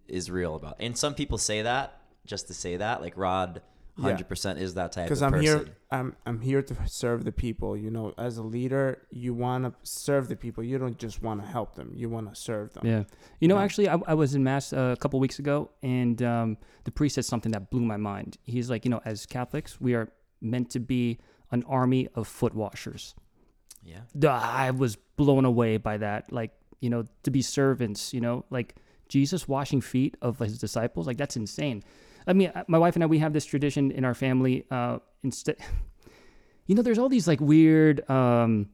[0.08, 0.76] is real about.
[0.80, 3.62] And some people say that just to say that, like Rod,
[3.98, 4.04] Yeah.
[4.04, 5.22] hundred percent is that type because.
[5.22, 5.66] I'm here.
[5.90, 7.76] I'm I'm here to serve the people.
[7.78, 10.64] You know, as a leader, you want to serve the people.
[10.64, 11.92] You don't just want to help them.
[11.96, 12.86] You want to serve them.
[12.86, 13.04] Yeah.
[13.40, 13.64] You know, Yeah.
[13.64, 17.16] actually, I, I was in Mass uh, a couple weeks ago, and um, the priest
[17.16, 18.38] said something that blew my mind.
[18.44, 20.10] He's like, you know, as Catholics, we are
[20.42, 21.18] meant to be
[21.52, 23.16] an army of foot washers.
[23.84, 26.32] Yeah, I was blown away by that.
[26.32, 28.76] Like, you know, to be servants, you know, like
[29.08, 31.84] Jesus washing feet of his disciples, like that's insane.
[32.28, 34.66] I mean, uh, my wife and I, we have this tradition in our family.
[34.70, 35.58] Uh, instead,
[36.68, 38.70] you know, there's all these like weird um,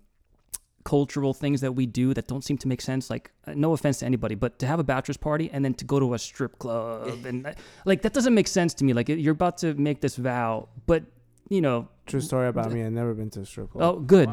[0.83, 3.09] cultural things that we do that don't seem to make sense.
[3.09, 5.85] Like, uh, no offense to anybody, but to have a bachelor's party and then to
[5.85, 8.93] go to a strip club and like that doesn't make sense to me.
[8.93, 11.03] Like, you're about to make this vow, but
[11.49, 12.83] you know, True story about me.
[12.83, 13.83] I've never been to a strip club.
[13.83, 14.07] oh, club.
[14.07, 14.29] good.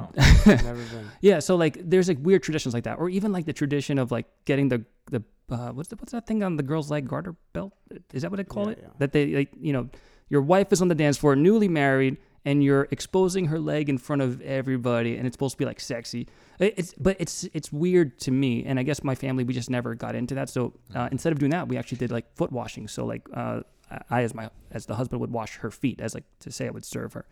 [0.46, 1.10] never been.
[1.20, 4.10] Yeah, so like there's like weird traditions like that, or even like the tradition of
[4.10, 7.34] like getting the the uh, what's the, what's that thing on the girl's leg garter
[7.52, 7.72] belt?
[8.12, 8.78] Is that what they call Yeah, it?
[8.82, 8.88] yeah.
[8.98, 9.88] That they like you know
[10.28, 13.98] your wife is on the dance floor, newly married, and you're exposing her leg in
[13.98, 16.28] front of everybody, and it's supposed to be like sexy.
[16.58, 19.94] It's but it's it's weird to me, and I guess my family we just never
[19.94, 20.48] got into that.
[20.50, 22.86] So uh, instead of doing that, we actually did like foot washing.
[22.88, 23.62] So like uh,
[24.08, 26.70] I as my as the husband would wash her feet, as like to say I
[26.70, 27.26] would serve her.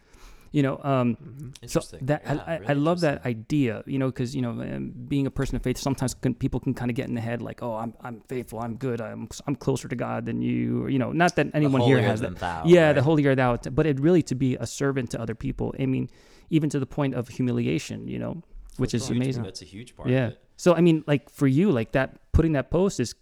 [0.50, 4.06] You know, um, so that Yeah, I, I, really I love that idea, you know,
[4.06, 4.52] because you know,
[5.08, 7.42] being a person of faith, sometimes can, people can kind of get in the head
[7.42, 10.88] like, oh, I'm I'm faithful, I'm good, I'm I'm closer to God than you, or,
[10.88, 12.36] you know, not that anyone here has that.
[12.36, 13.04] thou, yeah, the right?
[13.04, 15.74] holier thou, but it really to be a servant to other people.
[15.78, 16.08] I mean,
[16.50, 18.42] even to the point of humiliation, you know,
[18.78, 19.42] which is Huge- amazing.
[19.42, 20.08] That's a huge part.
[20.08, 20.28] Yeah.
[20.28, 20.42] Of it.
[20.56, 23.14] So I mean, like for you, like that putting that post is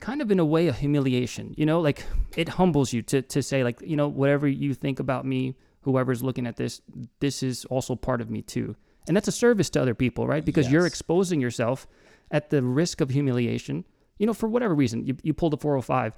[0.00, 1.54] kind of in a way a humiliation.
[1.56, 2.04] You know, like
[2.36, 6.22] it humbles you to to say like you know whatever you think about me, whoever's
[6.22, 6.80] looking at this,
[7.20, 8.76] this is also part of me too,
[9.06, 10.44] and that's a service to other people, right?
[10.44, 11.86] Because you're exposing yourself
[12.30, 13.84] at the risk of humiliation
[14.18, 16.14] you know, for whatever reason, you, you pulled a 405.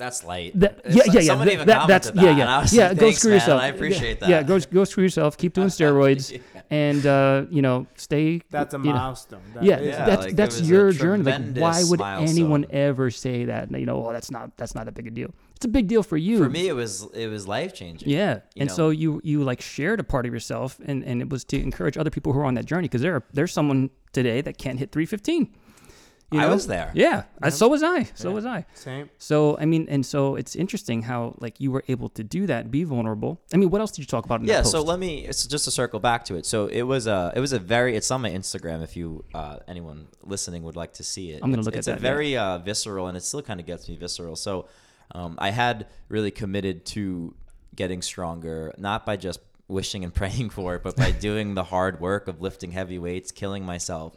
[0.00, 0.58] That's light.
[0.58, 1.20] That, yeah, like- yeah, yeah.
[1.20, 2.88] Somebody that- even that- that's commented yeah, yeah, and I was yeah.
[2.88, 3.62] like, go screw man, yourself.
[3.62, 4.28] I appreciate yeah, that.
[4.30, 5.36] Yeah, go go screw yourself.
[5.36, 6.62] Keep doing steroids, Yeah.
[6.70, 8.40] and uh, you know, stay.
[8.50, 9.42] That's a you know, milestone.
[9.54, 11.22] That yeah, Yeah, that's like, that's your journey.
[11.24, 12.36] Like, why would milestone.
[12.36, 13.70] anyone ever say that?
[13.70, 15.34] You know, oh, that's not that's not that big a deal.
[15.56, 16.38] It's a big deal for you.
[16.42, 18.08] For me, it was it was life changing.
[18.08, 18.74] Yeah, and know.
[18.74, 21.98] so you you like shared a part of yourself, and and it was to encourage
[21.98, 24.78] other people who are on that journey because there are, there's someone today that can't
[24.78, 25.54] hit 315.
[26.32, 26.50] You I know?
[26.50, 26.92] was there.
[26.94, 28.04] Yeah, uh, so was I.
[28.14, 28.34] So Yeah.
[28.34, 28.64] was I.
[28.74, 29.10] Same.
[29.18, 32.70] So I mean, and so it's interesting how like you were able to do that,
[32.70, 33.40] be vulnerable.
[33.52, 35.44] I mean, what else did you talk about in yeah that so let me it's
[35.46, 38.10] just to circle back to it so it was a it was a very it's
[38.12, 41.54] on my instagram if you uh anyone listening would like to see it I'm gonna
[41.62, 42.10] It's- look at it's that, a yeah.
[42.14, 44.66] very uh visceral and it still kind of gets me visceral so
[45.14, 47.34] um i had really committed to
[47.74, 52.00] getting stronger not by just wishing and praying for it but by doing the hard
[52.00, 54.14] work of lifting heavy weights killing myself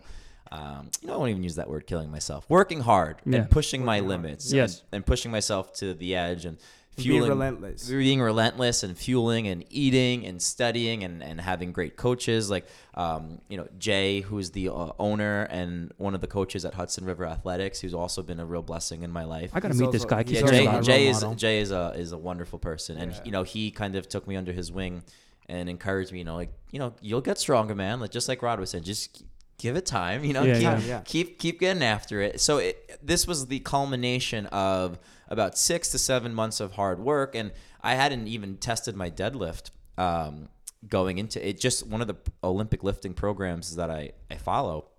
[0.55, 2.45] um, you know, I won't even use that word, killing myself.
[2.47, 3.39] Working hard Yeah.
[3.39, 4.45] and pushing my limits.
[4.45, 4.83] and- Yes.
[4.91, 6.57] And, pushing myself to the edge and
[6.95, 7.89] Being fueling relentless.
[7.89, 13.41] being relentless and fueling and eating and studying and, and having great coaches like um,
[13.49, 17.25] you know Jay who's the uh, owner and one of the coaches at Hudson River
[17.25, 19.49] Athletics who's also been a real blessing in my life.
[19.55, 20.21] I gotta He's meet this guy.
[20.23, 21.25] he's He's yeah, Jay, Jay is.
[21.35, 23.21] Jay is a is a wonderful person and Yeah.
[23.25, 25.01] you know he kind of took me under his wing
[25.49, 28.43] and encouraged me you know like you know you'll get stronger man like just like
[28.43, 29.23] Rod was saying just
[29.57, 30.79] give it time you know Yeah, keep, yeah.
[30.79, 31.01] Yeah.
[31.05, 35.97] keep keep getting after it so it, this was the culmination of about six to
[35.99, 40.49] seven months of hard work and i hadn't even tested my deadlift um,
[40.89, 44.89] going into it just one of the olympic lifting programs that i, I follow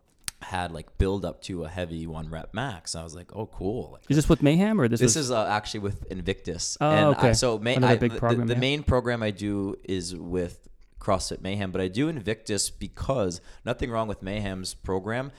[0.41, 3.91] had like build up to a heavy one rep max i was like oh cool
[3.95, 5.01] like, is this with Mayhem or this?
[5.01, 6.77] this was, is uh, actually with Invictus.
[6.81, 7.29] Oh, and okay.
[7.31, 8.61] I, so ma- Another I, the- program, the, yeah.
[8.61, 10.69] main program I do is with
[11.05, 15.31] CrossFit Mayhem, but I do Invictus because nothing wrong with Mayhem's program.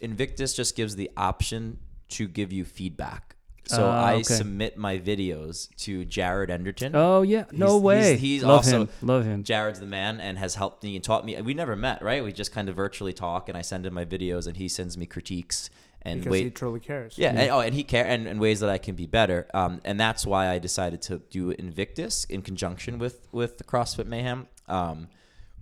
[0.00, 1.78] Invictus just gives the option
[2.10, 3.36] to give you feedback.
[3.66, 4.24] So Ah, I okay.
[4.24, 6.94] submit my videos to Jared Enderton.
[6.94, 8.16] oh yeah, no He's- he's- way.
[8.18, 8.88] he's love also- him.
[9.00, 9.42] Love him.
[9.42, 11.40] Jared's the man and has helped me and taught me.
[11.40, 12.22] We never met, right?
[12.22, 14.98] We just kind of virtually talk, and I send him my videos, and he sends
[14.98, 15.70] me critiques
[16.02, 17.16] and because wait he truly cares.
[17.16, 19.46] yeah, And, oh, and he care and, and ways that I can be better.
[19.54, 24.04] Um, and that's why I decided to do Invictus in conjunction with with the CrossFit
[24.06, 24.46] Mayhem.
[24.68, 25.08] Um,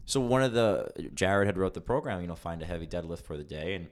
[0.05, 3.23] so one of the Jared had wrote the program, you know, find a heavy deadlift
[3.23, 3.87] for the day, and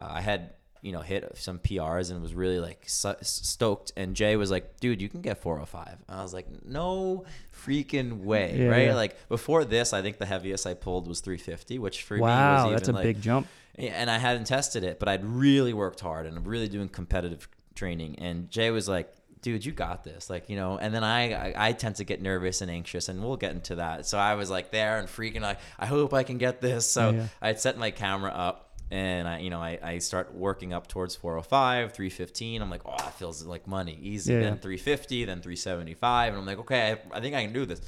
[0.00, 0.50] uh, I had
[0.82, 3.92] you know hit some PRs and was really like su- stoked.
[3.96, 8.24] And Jay was like, "Dude, you can get 405." And I was like, "No freaking
[8.24, 8.86] way!" Yeah, right?
[8.86, 8.94] yeah.
[8.94, 12.70] Like before this, I think the heaviest I pulled was 350, which for me Wow,
[12.70, 13.46] was that's a like big jump.
[13.76, 17.48] and I hadn't tested it, but I'd really worked hard and I'm really doing competitive
[17.74, 18.18] training.
[18.18, 19.12] And Jay was like,
[19.42, 20.78] "Dude, you got this!" Like, you know.
[20.78, 23.76] And then I, I, I tend to get nervous and anxious, and we'll get into
[23.76, 24.06] that.
[24.06, 26.90] So I was like there and freaking like, I hope I can get this.
[26.90, 27.26] So Yeah.
[27.40, 28.66] I'd set my camera up.
[28.92, 32.60] And I, you know, I, I start working up towards 405, 315.
[32.60, 34.32] I'm like, oh, that feels like money, easy.
[34.32, 37.64] Yeah, then 350, then 375, and I'm like, okay, I, I think I can do
[37.66, 37.80] this.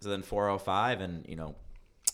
[0.00, 1.54] So then 405, and you know,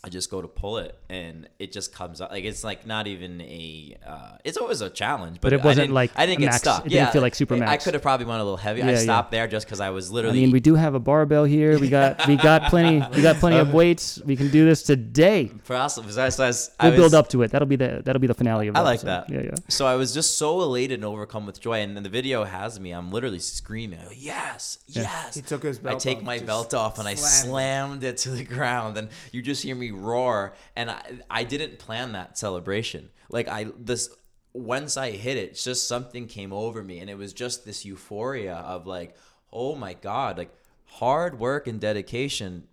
[0.04, 2.30] I just go to pull it, and it just comes up.
[2.30, 3.96] Like it's like not even a.
[4.06, 6.58] Uh, it's always a challenge, but, But it wasn't didn't- like I didn't get max-
[6.58, 6.80] stuck.
[6.80, 8.80] it didn't yeah, feel like super I- I could have probably went a little heavy.
[8.80, 8.98] Yeah, I yeah.
[8.98, 10.40] stopped there just because I was literally.
[10.40, 11.78] I mean, we do have a barbell here.
[11.78, 14.20] We got we got plenty we got plenty of weights.
[14.26, 15.50] We can do this today.
[15.66, 16.10] Possible.
[16.10, 17.50] So I, so I was- We'll build was- up to it.
[17.50, 18.74] That'll be the that'll be the finale of.
[18.74, 18.78] It.
[18.78, 19.06] I like episode.
[19.06, 19.30] that.
[19.30, 19.54] Yeah, yeah.
[19.68, 22.78] So I was just so elated and overcome with joy, and then the video has
[22.78, 22.90] me.
[22.92, 26.98] I'm literally screaming, go, "Yes, yes!" He took his I take off, my belt off
[26.98, 27.48] and I slammed it.
[27.48, 30.54] slammed it to the ground, and you just hear me roar.
[30.76, 33.10] And I, I didn't plan that celebration.
[33.28, 34.10] Like I this
[34.52, 38.54] once I hit it, just something came over me, and it was just this euphoria
[38.54, 39.16] of like,
[39.52, 40.54] oh my god, like
[40.86, 42.68] hard work and dedication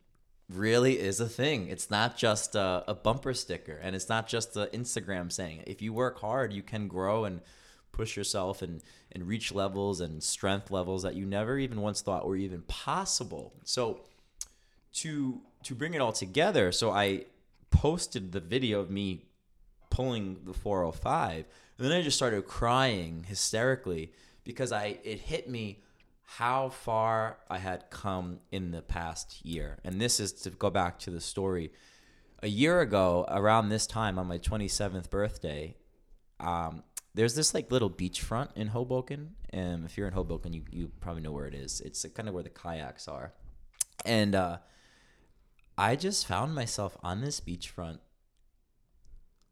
[0.47, 1.67] really is a thing.
[1.69, 5.63] It's not just a, a bumper sticker, and it's not just the Instagram saying.
[5.65, 7.41] If you work hard, you can grow and
[7.91, 8.81] push yourself and
[9.11, 13.53] and reach levels and strength levels that you never even once thought were even possible.
[13.63, 14.01] So
[14.93, 17.25] to to bring it all together, so I
[17.69, 19.25] posted the video of me
[19.89, 21.45] pulling the 405
[21.81, 24.11] and then I just started crying hysterically
[24.43, 25.81] because I it hit me
[26.21, 29.79] how far I had come in the past year.
[29.83, 31.71] And this is to go back to the story.
[32.43, 35.75] A year ago, around this time on my 27th birthday,
[36.39, 36.83] um,
[37.15, 39.31] there's this like little beachfront in Hoboken.
[39.49, 41.81] And if you're in Hoboken, you, you probably know where it is.
[41.81, 43.33] It's kind of where the kayaks are.
[44.05, 44.59] And uh,
[45.81, 47.97] I just found myself on this beachfront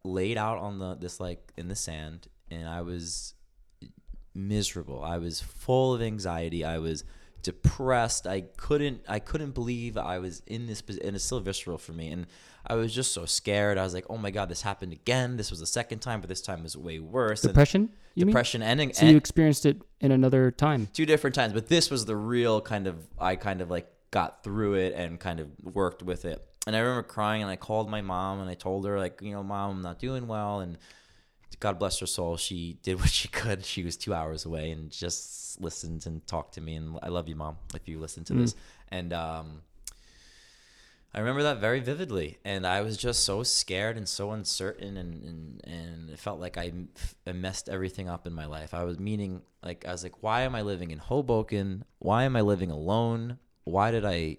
[0.03, 3.33] laid out on the this like in the sand and I was
[4.35, 5.03] miserable.
[5.03, 6.63] I was full of anxiety.
[6.63, 7.03] I was
[7.41, 8.27] depressed.
[8.27, 12.09] I couldn't I couldn't believe I was in this and it's still visceral for me
[12.09, 12.27] and
[12.63, 13.79] I was just so scared.
[13.79, 15.35] I was like, "Oh my god, this happened again.
[15.35, 17.89] This was the second time, but this time was way worse." And Depression?
[18.15, 18.27] Mean?
[18.27, 20.89] depression ending So you experienced it in another time.
[20.93, 24.43] two different times, but this was the real kind of I kind of like got
[24.43, 26.43] through it and kind of worked with it.
[26.67, 29.31] And I remember crying and I called my mom and I told her like, you
[29.31, 30.77] know, mom, I'm not doing well and
[31.59, 33.65] God bless her soul, she did what she could.
[33.65, 37.27] She was 2 hours away and just listened and talked to me and I love
[37.27, 38.55] you, mom, if you listen to this.
[38.89, 39.61] And um
[41.13, 45.23] I remember that very vividly, and I was just so scared and so uncertain, and
[45.23, 46.71] and, and it felt like I
[47.33, 48.75] messed everything up in my life.
[48.75, 51.83] I was meaning like I was like, why am I living in Hoboken?
[51.97, 53.39] Why am I living alone?
[53.69, 54.37] Why did I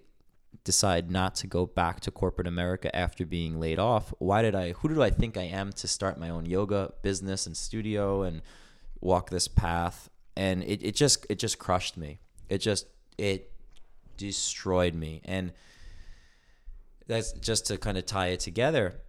[0.63, 4.13] decide not to go back to corporate America after being laid off?
[4.19, 4.73] Why did I?
[4.73, 8.41] Who do I think I am to start my own yoga business and studio and
[8.99, 10.09] walk this path?
[10.35, 12.19] And it, it just it just crushed me.
[12.49, 13.51] It just it
[14.17, 15.51] destroyed me and
[17.07, 19.01] that's just to kind of tie it together.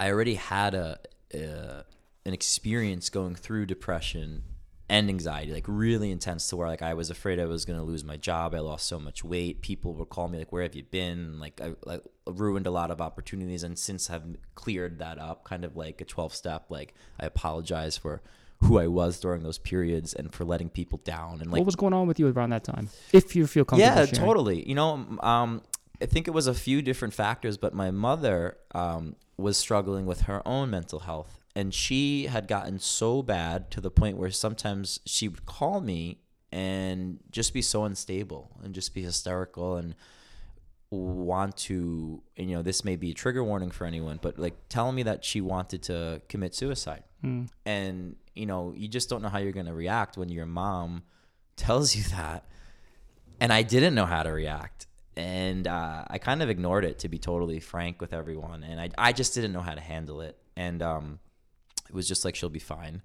[0.00, 0.98] I already had a,
[1.34, 1.84] a
[2.24, 4.44] an experience going through depression
[4.88, 8.04] and anxiety, like really intense, to where like I was afraid I was gonna lose
[8.04, 8.54] my job.
[8.54, 9.60] I lost so much weight.
[9.60, 12.90] People would call me like, "Where have you been?" Like I like ruined a lot
[12.90, 14.24] of opportunities, and since have
[14.54, 16.66] cleared that up, kind of like a twelve step.
[16.70, 18.22] Like I apologize for
[18.60, 21.76] who I was during those periods and for letting people down and like what was
[21.76, 22.88] going on with you around that time?
[23.12, 24.26] If you feel comfortable yeah, sharing.
[24.26, 24.68] totally.
[24.68, 25.62] You know, um,
[26.00, 30.22] I think it was a few different factors, but my mother um, was struggling with
[30.22, 35.00] her own mental health, and she had gotten so bad to the point where sometimes
[35.04, 36.20] she would call me
[36.52, 39.96] and just be so unstable and just be hysterical and
[40.90, 44.94] want to you know this may be a trigger warning for anyone but like telling
[44.94, 47.02] me that she wanted to commit suicide.
[47.22, 47.46] Hmm.
[47.66, 51.02] and you know you just don't know how you're going to react when your mom
[51.56, 52.44] tells you that.
[53.40, 54.86] And i didn't know how to react.
[55.16, 58.62] And uh, i kind of ignored it to be totally frank with everyone.
[58.62, 60.38] And i, I just didn't know how to handle it.
[60.56, 61.18] And um,
[61.88, 63.02] it was just like she'll be fine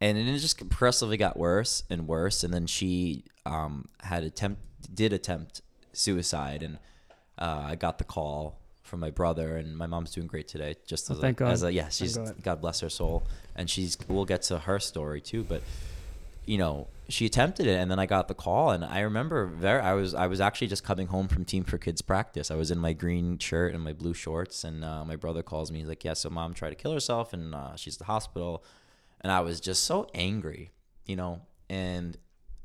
[0.00, 4.60] and then it just progressively got worse and worse and then she um, had attempt
[4.94, 6.78] did attempt suicide and
[7.38, 11.10] uh, i got the call from my brother and my mom's doing great today just
[11.10, 11.52] Oh, as, thank a, God.
[11.52, 12.42] as a yeah she's God.
[12.42, 13.22] god bless her soul
[13.54, 15.62] and she's we'll get to her story too but
[16.44, 19.80] you know she attempted it and then i got the call and i remember very
[19.80, 22.50] i was i was actually just coming home from team for kids practice.
[22.50, 25.70] I was in my green shirt and my blue shorts and uh, my brother calls
[25.70, 25.80] me.
[25.80, 28.64] He's like yeah so mom tried to kill herself and uh, she's at the hospital.
[29.20, 30.72] And i was just so angry
[31.06, 32.16] you know and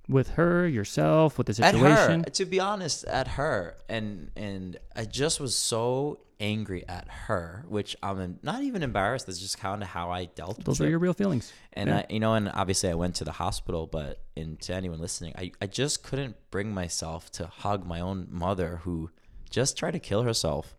[0.09, 2.21] With her, yourself, with the situation.
[2.21, 2.32] at her.
[2.39, 3.75] to be honest at her.
[3.89, 9.40] And and i just was so angry at her which i'm not even embarrassed that's
[9.40, 10.66] just kind of how i dealt with it.
[10.66, 11.52] Those with are it your real feelings.
[11.74, 11.98] and Yeah.
[11.98, 15.34] I, you know, and obviously I went to the hospital, but and to anyone listening,
[15.38, 19.10] I, I just couldn't bring myself to hug my own mother who
[19.50, 20.76] just tried to kill herself.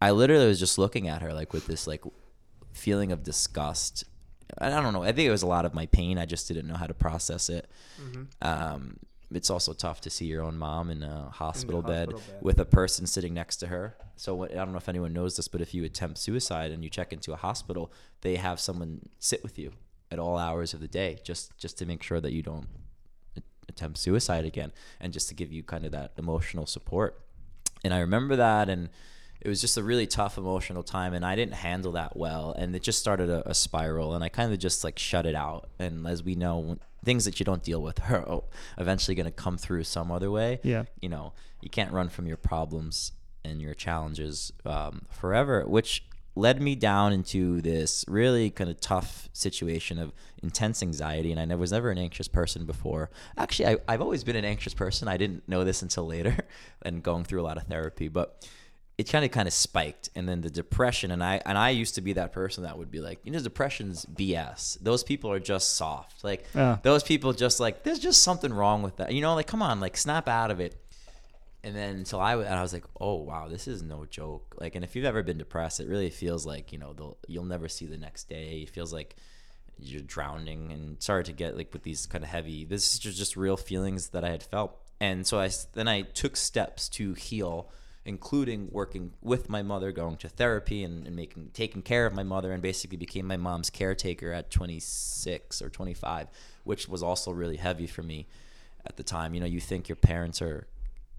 [0.00, 2.02] I literally was just looking at her like with this like
[2.72, 4.04] feeling of disgust.
[4.56, 5.02] I don't know.
[5.02, 6.16] I think it was a lot of my pain.
[6.18, 7.68] I just didn't know how to process it.
[8.40, 8.98] Um,
[9.30, 12.42] it's also tough to see your own mom in a hospital, bed, hospital bed.
[12.42, 13.96] with a person sitting next to her.
[14.16, 16.90] So I don't know if anyone knows this, but if you attempt suicide and you
[16.90, 19.72] check into a hospital, they have someone sit with you
[20.10, 22.66] at all hours of the day, just just to make sure that you don't
[23.68, 27.20] attempt suicide again, and just to give you kind of that emotional support.
[27.84, 28.88] And I remember that, and
[29.40, 32.74] it was just a really tough emotional time, and I didn't handle that well, and
[32.74, 35.68] it just started a, a spiral, and I kind of just like shut it out.
[35.78, 38.42] And as we know, things that you don't deal with are
[38.76, 40.84] eventually going to come through some other way Yeah.
[41.00, 41.32] you know
[41.62, 43.12] you can't run from your problems
[43.44, 49.28] and your challenges um, forever which led me down into this really kind of tough
[49.32, 50.12] situation of
[50.42, 54.36] intense anxiety and i was never an anxious person before actually I, i've always been
[54.36, 56.36] an anxious person i didn't know this until later
[56.82, 58.46] and going through a lot of therapy but
[58.98, 61.94] it kind of kind of spiked and then the depression and i and i used
[61.94, 65.38] to be that person that would be like you know depression's bs those people are
[65.38, 66.78] just soft like Yeah.
[66.82, 69.78] those people just like there's just something wrong with that you know like come on
[69.80, 70.74] like snap out of it
[71.64, 74.54] and then until I, and I was like, oh wow, this is no joke.
[74.60, 77.68] Like, and if you've ever been depressed, it really feels like you know you'll never
[77.68, 78.60] see the next day.
[78.62, 79.16] It feels like
[79.76, 82.64] you're drowning, and started to get like with these kind of heavy.
[82.64, 86.02] This is just, just real feelings that I had felt, and so i then I
[86.02, 87.68] took steps to heal,
[88.08, 92.22] including working with my mother, going to therapy, and, and making taking care of my
[92.24, 96.28] mother, and basically became my mom's caretaker at 26 or 25,
[96.64, 98.26] which was also really heavy for me
[98.86, 99.34] at the time.
[99.34, 100.66] You know, you think your parents are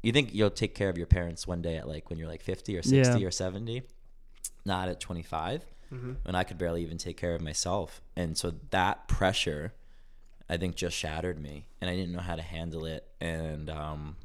[0.01, 2.41] you think you'll take care of your parents one day at like when you're like
[2.41, 3.27] 50 or 60 Yeah.
[3.27, 3.83] or 70
[4.65, 6.13] not at 25 Mm-hmm.
[6.23, 9.73] when i could barely even take care of myself and so that pressure
[10.51, 14.15] I think just shattered me, and I didn't know how to handle it, and um,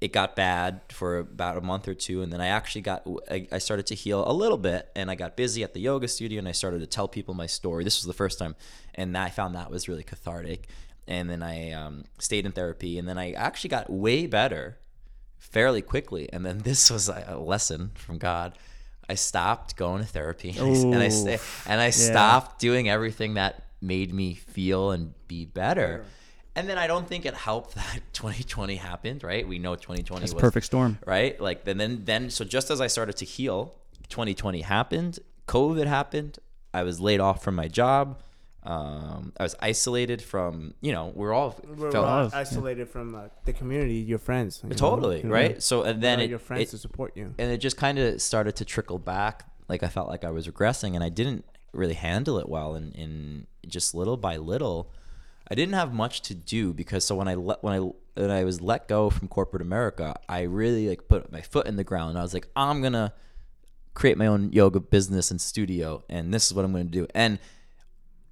[0.00, 3.46] it got bad for about a month or two, and then I actually got I,
[3.52, 6.38] I started to heal a little bit, and I got busy at the yoga studio,
[6.38, 7.84] and I started to tell people my story.
[7.84, 8.56] This was the first time,
[8.94, 10.68] and I found that was really cathartic.
[11.06, 14.78] And then I um, stayed in therapy, and then I actually got way better
[15.38, 16.28] fairly quickly.
[16.32, 18.56] And then this was a lesson from God.
[19.08, 24.14] I stopped going to therapy, and I, sta- and I stopped doing everything that made
[24.14, 26.04] me feel and be better.
[26.60, 29.48] And then I don't think it helped that 2020 happened, right?
[29.48, 30.98] We know 2020 It's was a perfect storm.
[31.06, 31.40] right?
[31.40, 33.74] Like then, then, then, so just as I started to heal,
[34.10, 35.18] 2020 happened.
[35.48, 36.38] COVID happened.
[36.74, 38.20] I was laid off from my job.
[38.62, 42.40] Um, I was isolated from, you know, we're all We're felt all Love, yeah.
[42.40, 44.62] isolated from uh, the community, your friends.
[44.68, 45.62] you totally know, right.
[45.62, 47.34] So and then it, your friends it to support you.
[47.38, 49.48] and it just kind of started to trickle back.
[49.66, 52.74] Like I felt like I was regressing, and I didn't really handle it well.
[52.74, 54.92] And, and just little by little,
[55.50, 57.78] I didn't have much to do because so when I let when I
[58.20, 61.76] when I was let go from corporate America, I really like put my foot in
[61.76, 62.18] the ground.
[62.18, 63.12] I was like, I'm gonna
[63.94, 67.06] create my own yoga business and studio, and this is what I'm gonna do.
[67.14, 67.38] And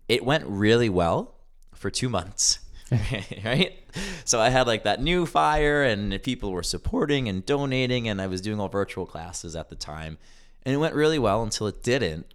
[0.08, 1.34] it went really well
[1.74, 2.60] for two months.
[3.44, 3.78] right?
[4.24, 8.26] So I had like that new fire, and people were supporting and donating, and I
[8.26, 10.18] was doing all virtual classes at the time.
[10.62, 12.26] And it went really well until it didn't.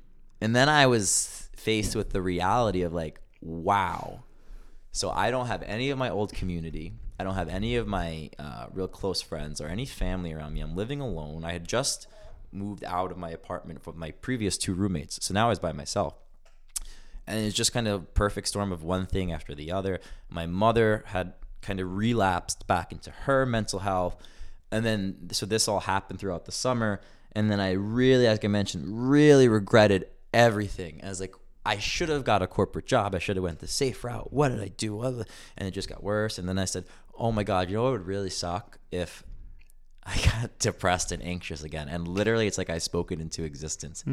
[0.41, 4.23] And then I was faced with the reality of like, wow.
[4.93, 6.93] So I don't have any of my old community.
[7.19, 10.61] I don't have any of my uh, real close friends or any family around me.
[10.61, 11.43] I'm living alone.
[11.43, 12.07] I had just
[12.51, 15.19] moved out of my apartment from my previous two roommates.
[15.25, 16.13] So now I was by myself
[17.25, 19.99] and it's just kind of perfect storm of one thing after the other.
[20.29, 24.15] My mother had kind of relapsed back into her mental health,
[24.71, 26.99] and then so this all happened throughout the summer,
[27.31, 30.99] and then I really, as I mentioned, really regretted everything.
[31.03, 31.35] I was like,
[31.65, 33.15] I should have got a corporate job.
[33.15, 34.33] I should have went the safe route.
[34.33, 35.01] What did I do?
[35.01, 36.37] And it just got worse.
[36.37, 36.85] And then I said,
[37.17, 39.23] Oh my God, you know what would really suck if
[40.03, 41.87] I got depressed and anxious again.
[41.87, 44.03] And literally, it's like I spoke it into existence.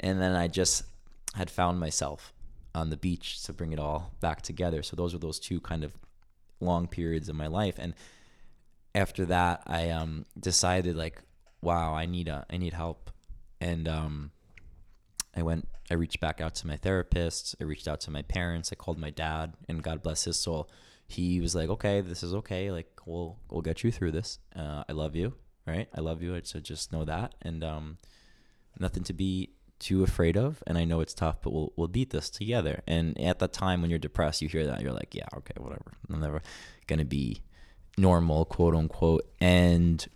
[0.00, 0.84] And then I just
[1.34, 2.32] had found myself
[2.74, 4.82] on the beach to bring it all back together.
[4.82, 5.96] So those were those two kind of
[6.60, 7.76] long periods of my life.
[7.78, 7.94] And
[8.94, 11.22] after that, I um, decided like,
[11.62, 13.10] wow, I need a, I need help.
[13.60, 14.30] And um,
[15.36, 17.56] I went, I reached back out to my therapist.
[17.60, 18.70] I reached out to my parents.
[18.72, 20.70] I called my dad, and God bless his soul.
[21.06, 22.70] He was like, okay, this is okay.
[22.70, 24.38] Like, we'll, we'll get you through this.
[24.56, 25.34] Uh, I love you.
[25.66, 25.88] Right.
[25.94, 26.38] I love you.
[26.44, 27.34] So just know that.
[27.42, 27.98] And, um,
[28.78, 30.62] nothing to be too afraid of.
[30.66, 32.82] And I know it's tough, but we'll, we'll beat this together.
[32.86, 35.92] And at that time when you're depressed, you hear that you're like, yeah, okay, whatever.
[36.10, 36.42] I'm never
[36.98, 37.40] to be
[37.96, 39.28] normal, quote unquote.
[39.40, 40.06] And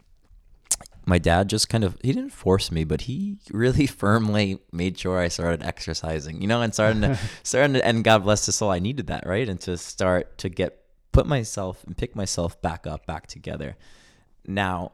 [1.09, 5.19] my dad just kind of he didn't force me, but he really firmly made sure
[5.19, 8.71] I started exercising, you know, and starting to starting to and God bless his soul,
[8.71, 9.49] I needed that, right?
[9.49, 13.77] And to start to get put myself and pick myself back up, back together.
[14.47, 14.93] Now,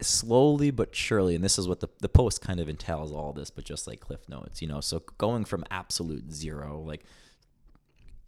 [0.00, 3.50] slowly but surely, and this is what the, the post kind of entails all this,
[3.50, 7.04] but just like Cliff Notes, you know, so going from absolute zero, like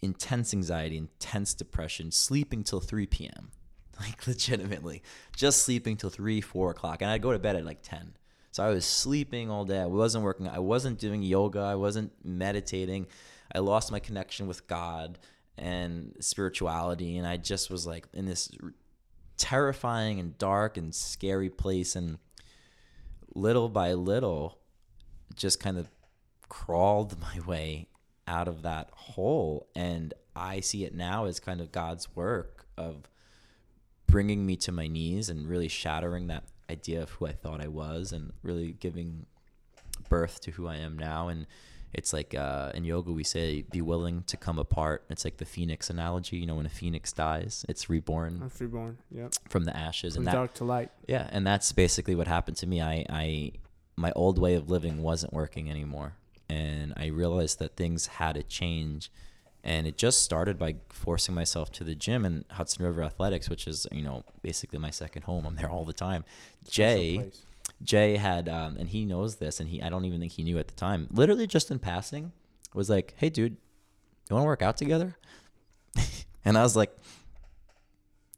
[0.01, 3.51] intense anxiety, intense depression, sleeping till 3 p.m.
[4.01, 5.03] Like legitimately,
[5.35, 8.15] just sleeping till three, four o'clock, and I'd go to bed at like ten.
[8.53, 9.81] So I was sleeping all day.
[9.81, 10.49] I wasn't working.
[10.49, 11.61] I wasn't doing yoga.
[11.61, 13.07] I wasn't meditating.
[13.55, 15.19] I lost my connection with God
[15.57, 18.51] and spirituality, and I just was like in this
[19.37, 21.97] terrifying and dark and scary place.
[21.97, 22.19] And
[23.35, 24.59] little by little,
[25.35, 25.89] just kind of
[26.49, 27.89] crawled my way
[28.27, 29.69] out of that hole.
[29.75, 33.09] And I see it now as kind of God's work of
[34.09, 37.69] bringing me to my knees and really shattering that idea of who I thought I
[37.69, 39.27] was and really giving
[40.09, 41.29] birth to who I am now.
[41.29, 41.47] And
[41.93, 45.05] it's like uh, in yoga, we say, be willing to come apart.
[45.09, 46.37] It's like the phoenix analogy.
[46.37, 48.99] You know, when a phoenix dies, it's reborn I'm freeborn.
[49.11, 49.35] Yep.
[49.49, 50.15] from the ashes.
[50.15, 50.91] From and that, dark to light.
[51.07, 52.83] yeah, and that's basically what happened to me.
[52.83, 53.53] I, I,
[53.97, 56.15] my old way of living wasn't working anymore,
[56.49, 59.11] and I realized that things had to change.
[59.65, 63.67] And it just started by forcing myself to the gym in Hudson River Athletics, which
[63.67, 65.45] is you know basically my second home.
[65.47, 66.25] I'm there all the time.
[66.69, 67.31] Jay,
[67.83, 70.59] Jay had, um, and he knows this, and he I don't even think he knew
[70.59, 71.09] at the time.
[71.11, 72.33] Literally just in passing,
[72.73, 73.57] was like, "Hey, dude,
[74.29, 75.17] you want to work out together?"
[76.45, 76.97] and I was like,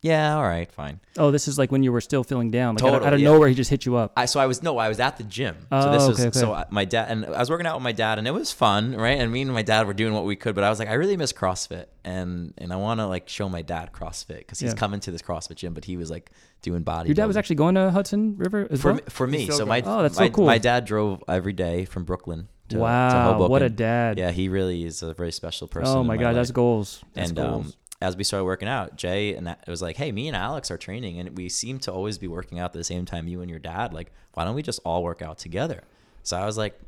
[0.03, 2.76] "Yeah, all right, fine." Oh, this is like when you were still feeling down.
[2.76, 3.30] Like out, of- out of yeah.
[3.30, 4.12] nowhere, he just hit you up.
[4.16, 5.57] I so I was no, I was at the gym.
[5.61, 6.38] so Oh, this okay, was okay.
[6.38, 8.53] so I- my dad and I was working out with my dad, and it was
[8.53, 9.18] fun, right?
[9.18, 10.94] And me and my dad were doing what we could, but I was like, I
[10.94, 14.70] really miss CrossFit, and and I want to like show my dad CrossFit because he's
[14.72, 14.76] Yeah.
[14.76, 16.30] coming to this CrossFit gym, but he was like
[16.62, 17.09] doing body.
[17.09, 18.96] Your dad was actually going to Hudson River as for well.
[18.96, 19.44] me, for me.
[19.44, 19.90] still So my goes.
[19.90, 20.46] Oh, that's so cool.
[20.46, 24.16] my dad drove every day from Brooklyn to, to wow, what a dad!
[24.18, 25.94] Yeah, he really is a very special person.
[25.96, 27.03] oh in my god, that's goals.
[27.14, 27.66] That's and goals.
[27.66, 27.72] um,
[28.03, 30.78] as we started working out, Jay and it was like, "Hey, me and Alex are
[30.78, 33.28] training, and we seem to always be working out at the same time.
[33.28, 35.82] You and your dad, like, why don't we just all work out together?"
[36.22, 36.78] So I was like,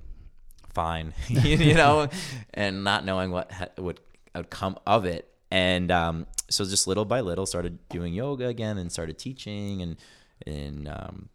[0.73, 2.09] "Fine," you know,
[2.55, 4.01] and not knowing what ha- would
[4.35, 8.79] would come of it, and um, so just little by little, started doing yoga again,
[8.79, 9.97] and started teaching, and
[10.47, 11.29] and um,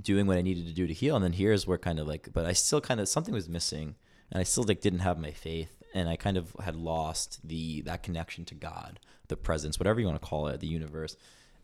[0.00, 1.16] doing what I needed to do to heal.
[1.16, 3.96] And then here's where kind of like, but I still kind of something was missing,
[4.30, 7.80] and I still like didn't have my faith, and I kind of had lost the
[7.82, 11.16] that connection to God, the presence, whatever you want to call it, the universe.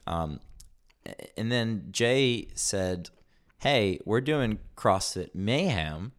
[0.07, 0.41] Um,
[1.37, 3.11] and then Jay said,
[3.59, 6.13] "Hey, we're doing CrossFit Mayhem."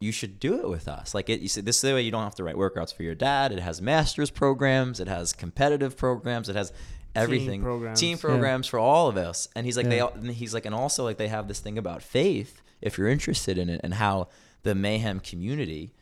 [0.00, 1.14] You should do it with us.
[1.14, 3.04] Like it, you said, this is the way you don't have to write workouts for
[3.04, 3.52] your dad.
[3.52, 4.98] It has master's programs.
[4.98, 6.48] It has competitive programs.
[6.48, 6.72] It has
[7.14, 7.62] everything.
[7.62, 8.00] programs.
[8.00, 8.20] Team Yeah.
[8.20, 9.46] programs for all of us.
[9.54, 10.08] And he's like, they Yeah.
[10.12, 13.56] and he's like, and also like they have this thing about faith, if you're interested
[13.58, 14.26] in it, and how
[14.64, 15.92] the mayhem community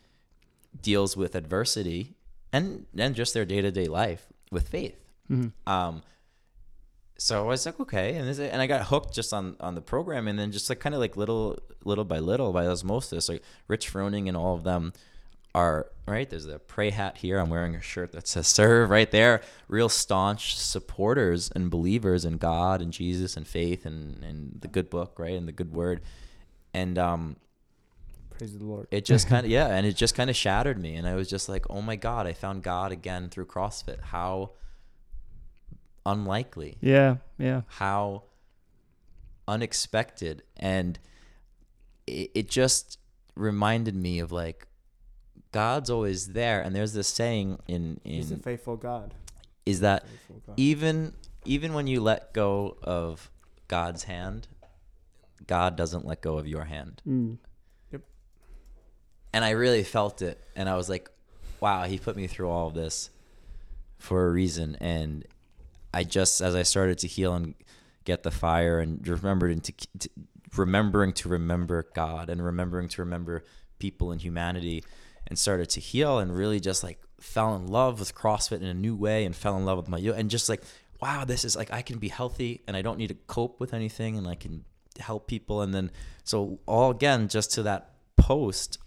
[0.81, 2.14] deals with adversity
[2.53, 4.97] and and just their day to day life with faith.
[5.66, 6.03] Um,
[7.18, 9.83] so I was like, okay, and this, and I got hooked just on on the
[9.83, 13.43] program, and then just like kind of like little little by little by osmosis, like
[13.68, 14.93] Rich Froning and all of them
[15.55, 16.29] are right.
[16.31, 17.39] There's a pray hat here.
[17.39, 19.43] I'm wearing a shirt that says serve right there.
[19.68, 24.89] Real staunch supporters and believers in God and Jesus and faith and and the good
[24.89, 26.01] book, right, and the good word,
[26.73, 27.37] and um,
[28.41, 28.86] Praise the Lord.
[28.91, 31.28] it just kind of yeah and it just kind of shattered me and i was
[31.28, 34.53] just like oh my god i found god again through crossfit how
[36.07, 37.61] unlikely yeah, yeah.
[37.66, 38.22] how
[39.47, 40.99] unexpected and
[42.07, 42.99] it, it just
[43.34, 44.66] reminded me of like
[45.53, 49.12] god's always there and there's this saying in He's a in faithful God.
[49.66, 50.05] is that
[50.47, 50.55] God.
[50.57, 51.12] even
[51.45, 53.30] even when you let go of
[53.68, 54.49] god's hand
[55.47, 57.36] god doesn't let go of your hand Mm.
[59.33, 60.43] And I really felt it.
[60.57, 61.11] And I was like,
[61.61, 63.11] wow, he put me through all of this
[63.99, 64.76] for a reason.
[64.81, 65.24] And
[65.93, 67.55] I just, as I started to heal and
[68.05, 70.09] get the fire and remembered to, to
[70.57, 73.45] remembering to remember God and remembering to remember
[73.78, 74.85] people and humanity
[75.26, 78.74] and started to heal and really just like fell in love with CrossFit in a
[78.74, 80.62] new way and fell in love with my yoga and just like,
[81.01, 83.72] wow, this is like, I can be healthy and I don't need to cope with
[83.72, 84.64] anything and I can
[84.99, 85.62] help people.
[85.62, 85.91] And then,
[86.24, 88.78] so all again, just to that post,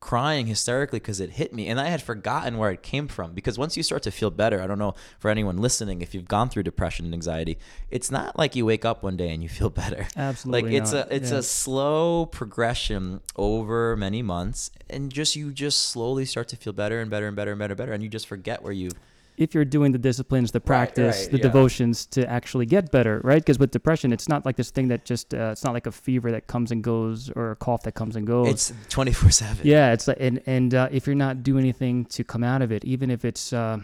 [0.00, 3.58] crying hysterically because it hit me and i had forgotten where it came from because
[3.58, 6.48] once you start to feel better i don't know for anyone listening if you've gone
[6.48, 7.58] through depression and anxiety
[7.90, 10.92] it's not like you wake up one day and you feel better Absolutely like it's
[10.92, 11.10] not.
[11.10, 11.38] a it's Yeah.
[11.38, 17.00] a slow progression over many months and just you just slowly start to feel better
[17.00, 18.90] and better and better and better and better and you just forget where you
[19.38, 21.42] if you're doing the disciplines, the practice, right, the yeah.
[21.44, 23.40] devotions to actually get better, right?
[23.40, 25.92] Because with depression, it's not like this thing that just, uh, it's not like a
[25.92, 28.48] fever that comes and goes or a cough that comes and goes.
[28.48, 32.24] it's 24 7 yeah, it's like, and, and uh, if you're not doing anything to
[32.24, 33.78] come out of it, even if it's, uh,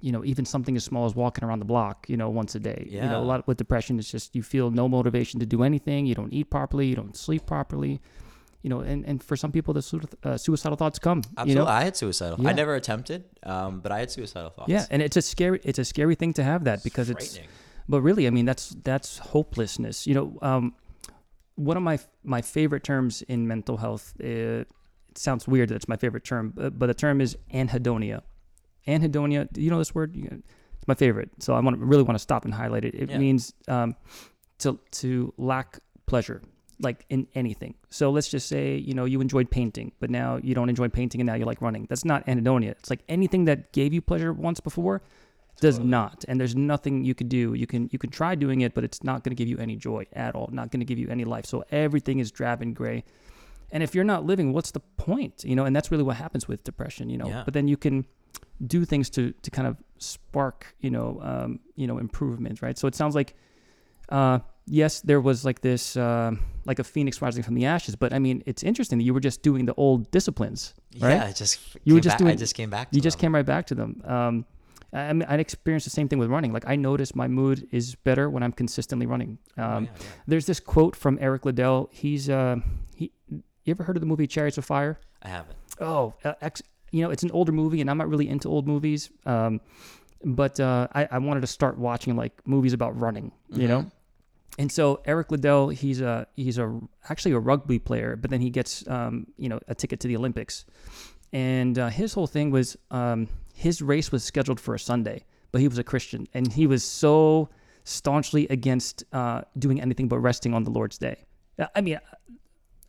[0.00, 2.60] you know, even something as small as walking around the block, you know, once a
[2.60, 2.88] day.
[2.90, 3.04] Yeah.
[3.04, 6.06] You know, a lot with depression, it's just you feel no motivation to do anything.
[6.06, 6.88] You don't eat properly.
[6.88, 8.00] You don't sleep properly.
[8.62, 9.82] You know, and, and for some people, the
[10.22, 11.18] uh, suicidal thoughts come.
[11.36, 12.50] absolutely You know, i had suicidal Yeah.
[12.50, 15.80] i never attempted um, but i had suicidal thoughts yeah, and it's a scary, it's
[15.80, 17.38] a scary thing to have that because it's,
[17.88, 20.06] but really, I mean, that's that's hopelessness.
[20.06, 20.64] You know, um,
[21.56, 24.04] one of my my favorite terms in mental health.
[24.22, 24.64] Uh,
[25.10, 28.22] it sounds weird that it's my favorite term, but, but the term is anhedonia.
[28.86, 29.46] Anhedonia.
[29.52, 30.16] Do you know this word?
[30.16, 31.30] It's my favorite.
[31.40, 32.94] So I want to really want to stop and highlight it.
[32.94, 33.18] It Yeah.
[33.18, 33.94] means um,
[34.58, 36.40] to to lack pleasure,
[36.80, 37.74] like in anything.
[37.90, 41.20] So let's just say you know you enjoyed painting, but now you don't enjoy painting,
[41.20, 41.86] and now you like running.
[41.88, 42.70] That's not anhedonia.
[42.70, 45.02] It's like anything that gave you pleasure once before
[45.60, 48.74] does not and there's nothing you could do you can you can try doing it
[48.74, 50.98] but it's not going to give you any joy at all not going to give
[50.98, 53.04] you any life so everything is drab and gray
[53.70, 56.48] and if you're not living what's the point you know and that's really what happens
[56.48, 57.42] with depression you know Yeah.
[57.44, 58.06] but then you can
[58.66, 62.88] do things to to kind of spark you know um, you know improvement right so
[62.88, 63.36] it sounds like
[64.08, 68.12] uh, yes there was like this um like a phoenix rising from the ashes but
[68.12, 71.32] i mean it's interesting that you were just doing the old disciplines right yeah i
[71.32, 73.22] just You were just back- i just came back to you just them.
[73.22, 74.00] came right back to them.
[74.04, 74.44] Um,
[74.94, 76.52] I, mean, I experienced the same thing with running.
[76.52, 79.38] Like I notice my mood is better when I'm consistently running.
[79.56, 80.06] Um, Oh, yeah, yeah.
[80.26, 81.88] There's this quote from Eric Liddell.
[81.90, 82.56] He's uh,
[82.94, 83.10] he.
[83.30, 85.00] You ever heard of the movie Chariots of Fire?
[85.22, 86.60] i haven't Oh, uh, ex,
[86.90, 89.08] you know, it's an older movie, and I'm not really into old movies.
[89.24, 89.62] Um,
[90.26, 93.32] but uh, I, I wanted to start watching like movies about running.
[93.48, 93.90] You know.
[94.58, 96.78] And so Eric Liddell, he's a he's a
[97.08, 100.16] actually a rugby player, but then he gets um, you know a ticket to the
[100.16, 100.64] Olympics,
[101.32, 105.60] and uh, his whole thing was um, his race was scheduled for a Sunday, but
[105.60, 107.48] he was a Christian, and he was so
[107.84, 111.24] staunchly against uh, doing anything but resting on the Lord's day.
[111.58, 111.98] Uh, I mean,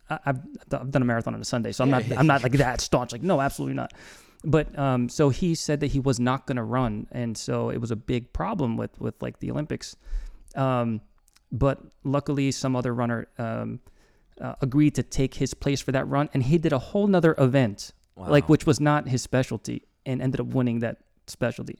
[0.09, 0.39] I, I've
[0.71, 2.03] I've done a marathon on a Sunday, so I'm not.
[2.11, 3.13] I'm not like that staunch.
[3.13, 3.93] Like no, absolutely not.
[4.43, 7.77] But um, so he said that he was not going to run, and so it
[7.77, 9.95] was a big problem with with like the Olympics.
[10.55, 10.99] Um,
[11.53, 13.79] but luckily, some other runner um,
[14.41, 17.35] uh, agreed to take his place for that run, and he did a whole nother
[17.37, 20.97] event, like which was not his specialty, and ended up winning that
[21.27, 21.77] specialty.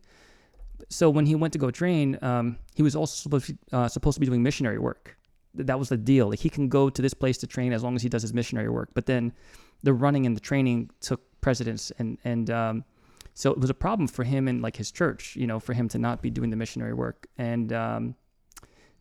[0.89, 4.15] So when he went to go train, um, he was also supposed to, uh, supposed
[4.15, 5.17] to be doing missionary work.
[5.55, 6.29] That was the deal.
[6.29, 8.33] Like he can go to this place to train as long as he does his
[8.33, 8.89] missionary work.
[8.93, 9.33] But then
[9.81, 12.85] the running and the training took precedence, and and um,
[13.33, 15.87] so it was a problem for him and like his church, you know, for him
[15.89, 17.25] to not be doing the missionary work.
[17.39, 18.15] And um,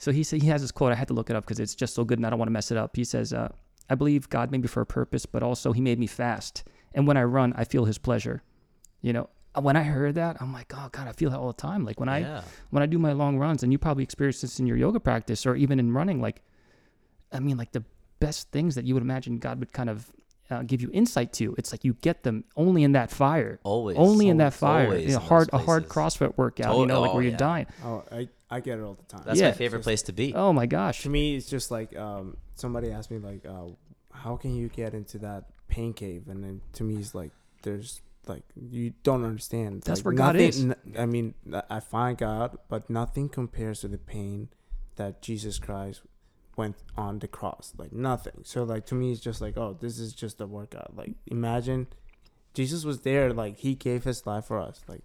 [0.03, 0.91] so he said he has this quote.
[0.91, 2.49] I had to look it up because it's just so good, and I don't want
[2.49, 2.97] to mess it up.
[2.97, 3.51] He says, uh,
[3.89, 6.65] "I believe God made me for a purpose, but also He made me fast.
[6.93, 8.43] And when I run, I feel His pleasure.
[9.01, 9.31] You know,
[9.61, 11.85] when I heard that, I'm like, oh God, I feel that all the time.
[11.85, 12.19] Like when I
[12.71, 15.47] when I do my long runs, and you probably experience this in your yoga practice
[15.47, 16.43] or even in running, like,
[17.31, 17.85] I mean, like the
[18.19, 20.11] best things that you would imagine God would kind of
[20.53, 21.55] uh, give you insight to.
[21.59, 23.97] It's like you get them only in that fire, Always.
[23.97, 24.97] only in that Always fire.
[24.99, 25.89] You know, hard a hard.
[25.89, 27.37] CrossFit workout, Oh, you know, like oh, where you're yeah.
[27.39, 27.67] dying.
[27.85, 29.23] Oh, I I get it all the time.
[29.25, 29.49] That's Yeah.
[29.49, 30.35] my favorite place to be.
[30.35, 33.69] Oh my gosh, to me, it's just like um, somebody asked me like, uh,
[34.13, 36.29] how can you get into that pain cave?
[36.29, 37.31] And then to me, it's like
[37.63, 39.79] there's like you don't understand.
[39.79, 40.65] It's That's like where God nothing- is.
[40.65, 41.35] n- I mean,
[41.71, 44.49] I find God, but nothing compares to the pain
[44.97, 46.03] that Jesus Christ
[46.57, 47.73] went on the cross.
[47.77, 48.41] Like nothing.
[48.45, 50.97] So like to me, it's just like, oh, this is just a workout.
[50.97, 51.87] Like imagine,
[52.55, 53.33] Jesus was there.
[53.33, 54.81] Like he gave his life for us.
[54.89, 55.03] Like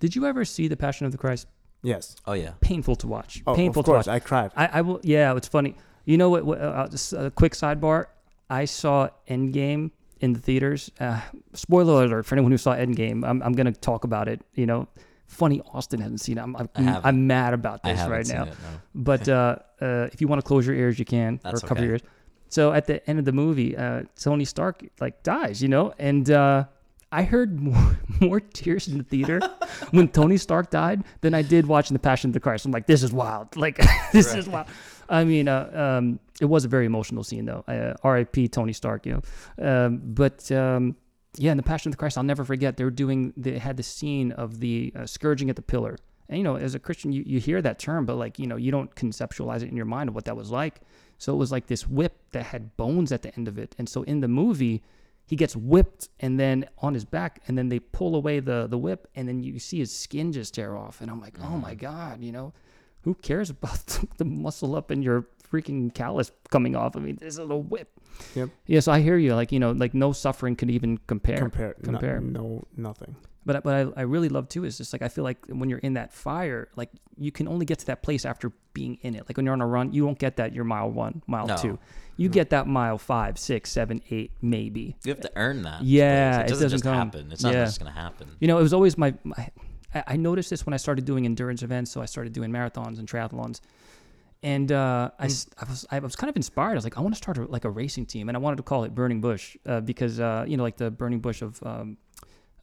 [0.00, 1.46] did you ever see the Passion of the Christ?
[1.82, 2.16] yes.
[2.26, 2.52] Oh yeah.
[2.60, 3.42] Painful to watch.
[3.46, 4.06] Oh, Painful of to watch.
[4.06, 4.50] course, I cried.
[4.56, 5.00] I, I will.
[5.02, 5.76] Yeah, it's funny.
[6.04, 6.44] You know what?
[6.44, 8.06] what uh, just a quick sidebar.
[8.48, 9.90] I saw Endgame
[10.20, 10.90] in the theaters.
[11.00, 11.20] Uh,
[11.52, 13.24] spoiler alert for anyone who saw Endgame.
[13.24, 14.40] I'm, I'm gonna talk about it.
[14.54, 14.88] You know,
[15.26, 15.60] funny.
[15.72, 16.42] Austin hasn't seen it.
[16.42, 17.06] I'm I'm, I haven't.
[17.06, 18.42] I'm mad about this haven't right seen now.
[18.44, 18.48] it.
[18.48, 18.80] No.
[18.94, 21.80] But uh, uh, if you want to close your ears, you can, That's or cover
[21.80, 21.84] okay.
[21.84, 22.02] your ears.
[22.48, 26.30] So at the end of the movie, uh, Tony Stark like dies, you know, and
[26.30, 26.64] uh,
[27.12, 29.40] I heard more, more tears in the theater
[29.90, 32.64] when Tony Stark died than I did watching The Passion of the Christ.
[32.64, 33.48] I'm like, this is wild.
[33.56, 33.80] Like,
[34.12, 34.66] this is wild.
[35.08, 37.64] I mean, uh, um, it was a very emotional scene though.
[37.66, 38.48] Uh, R.I.P.
[38.48, 39.20] Tony Stark, you
[39.58, 39.86] know.
[39.86, 40.96] Um, but um,
[41.36, 42.76] yeah, in The Passion of the Christ, I'll never forget.
[42.76, 43.32] They were doing.
[43.36, 45.96] They had the scene of the uh, scourging at the pillar.
[46.28, 48.56] And you know, as a Christian, you, you hear that term, but like you know,
[48.56, 50.80] you don't conceptualize it in your mind of what that was like.
[51.18, 53.74] So it was like this whip that had bones at the end of it.
[53.78, 54.82] And so in the movie,
[55.24, 58.78] he gets whipped and then on his back, and then they pull away the the
[58.78, 61.00] whip, and then you see his skin just tear off.
[61.00, 61.80] And I'm like, oh my mm-hmm.
[61.80, 62.52] god, you know,
[63.02, 66.96] who cares about the muscle up and your freaking callus coming off?
[66.96, 67.88] I mean, this is a whip.
[68.34, 68.50] Yep.
[68.66, 69.34] Yeah, so I hear you.
[69.34, 71.38] Like you know, like no suffering could even compare.
[71.38, 71.74] Compare.
[71.78, 72.20] no- compare.
[72.20, 73.16] no nothing.
[73.46, 75.78] But but I, I really love too is just like I feel like when you're
[75.78, 79.22] in that fire, like you can only get to that place after being in it.
[79.28, 81.56] Like when you're on a run, you won't get that your mile one, mile No.
[81.56, 81.78] two.
[82.18, 84.96] You get that mile five, six, seven, eight, maybe.
[85.04, 85.82] You have to earn that.
[85.82, 86.94] Yeah, it it doesn't, doesn't just come.
[86.96, 87.30] happen.
[87.32, 87.64] It's not Yeah.
[87.66, 88.28] just gonna happen.
[88.40, 89.50] You know, it was always my, my
[90.06, 91.90] I noticed this when I started doing endurance events.
[91.92, 93.60] So I started doing marathons and triathlons,
[94.42, 96.72] and uh, I, s- I was I was kind of inspired.
[96.72, 98.56] I was like, I want to start a, like a racing team, and I wanted
[98.56, 101.62] to call it Burning Bush uh, because uh, you know, like the burning bush of
[101.62, 101.96] um,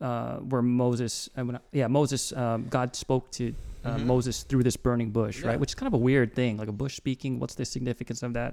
[0.03, 3.45] uh, where Moses, uh, when yeah, Moses, um, God spoke to
[3.85, 4.05] uh, Mhm.
[4.05, 5.47] Moses through this burning bush, Yeah.
[5.49, 5.59] right?
[5.59, 7.39] Which is kind of a weird thing, like a bush speaking.
[7.39, 8.51] What's the significance of that?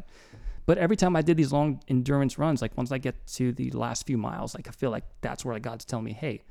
[0.66, 3.70] But every time I did these long endurance runs, like once I get to the
[3.70, 6.42] last few miles, like I feel like that's where like God's telling me, hey,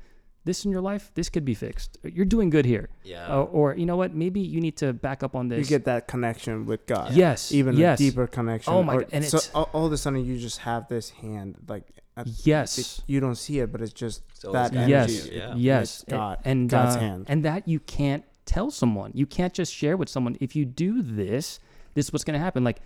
[0.46, 1.98] this in your life, this could be fixed.
[2.02, 2.88] You're doing good here.
[3.04, 3.28] Yeah.
[3.34, 4.14] Or, or you know what?
[4.14, 5.58] Maybe you need to back up on this.
[5.60, 7.12] You get that connection with God.
[7.12, 8.72] yes, Even yes, a deeper connection.
[8.72, 10.88] Oh my or- God, and so it's- all, all of a sudden you just have
[10.88, 11.84] this hand like
[12.20, 12.78] at- yes.
[12.78, 14.90] it- you don't see it, but it's just It's always that God.
[14.90, 15.12] energy.
[15.14, 15.54] Yes, Yeah.
[15.56, 17.24] yes, it's God, and God's uh, hand.
[17.28, 19.12] and that you can't tell someone.
[19.14, 20.36] You can't just share with someone.
[20.40, 21.60] If you do this,
[21.94, 22.64] this is what's going to happen.
[22.64, 22.80] Like,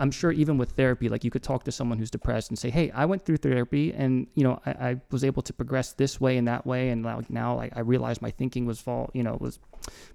[0.00, 2.70] I'm sure even with therapy, like you could talk to someone who's depressed and say,
[2.70, 6.20] "Hey, I went through therapy, and you know, I, I was able to progress this
[6.20, 9.24] way and that way, and like now, like I realized my thinking was fall, you
[9.24, 9.58] know, was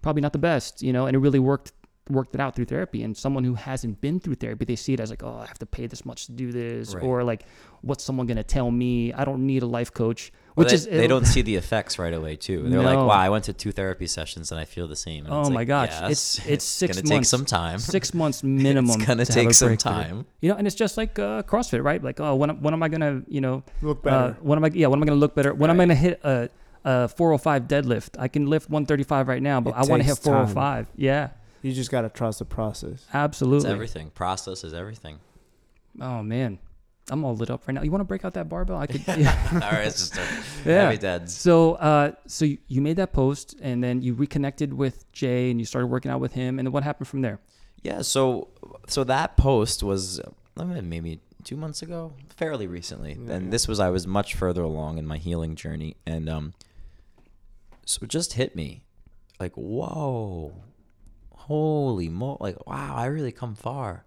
[0.01, 1.73] probably not the best, you know, and it really worked."
[2.09, 4.99] Worked it out through therapy and someone who hasn't been through therapy they see it
[4.99, 7.01] as like oh i have to pay this much to do this Right.
[7.03, 7.45] or like
[7.81, 10.75] what's someone going to tell me i don't need a life coach Well, which they,
[10.75, 12.67] is they don't see the effects right away too.
[12.69, 15.33] They're like, "Wow, I went to two therapy sessions and I feel the same." And
[15.33, 17.09] Oh it's my like, gosh, yes, it's- it's six gonna months.
[17.15, 17.79] take some time.
[17.79, 18.91] six months minimum.
[18.95, 20.25] it's gonna to take some time.
[20.41, 22.03] You know, and it's just like uh, CrossFit, right?
[22.03, 24.37] Like, oh, when am- when am I gonna, you know, Look uh, better.
[24.41, 24.71] when am I?
[24.73, 25.53] Yeah, when am I gonna look better?
[25.55, 26.49] When am I gonna hit a,
[26.85, 28.09] a 405 deadlift?
[28.19, 30.45] I can lift 135 right now, but It I want to hit takes time.
[30.53, 30.87] 405.
[30.95, 31.29] Yeah,
[31.63, 32.91] you just gotta trust the process.
[32.91, 33.69] It's absolutely.
[33.71, 34.09] everything.
[34.11, 35.19] Process is everything.
[36.01, 36.59] Oh man,
[37.09, 37.81] I'm all lit up right now.
[37.83, 38.77] You want to break out that barbell?
[38.77, 39.03] I could.
[39.07, 39.37] Yeah.
[39.53, 40.83] All right, it's just a Yeah.
[40.85, 41.35] heavy deads.
[41.35, 45.59] So, uh, so you- you made that post, and then you reconnected with Jay, and
[45.59, 47.39] you started working out with him, and then what happened from there?
[47.83, 48.47] Yeah, so
[48.87, 53.17] so that post was uh, maybe two months ago, fairly recently.
[53.19, 56.53] Yeah, and this was I was much further along in my healing journey, and um,
[57.85, 58.83] so it just hit me,
[59.41, 60.53] like whoa,
[61.47, 64.05] holy mo, like wow, I really come far.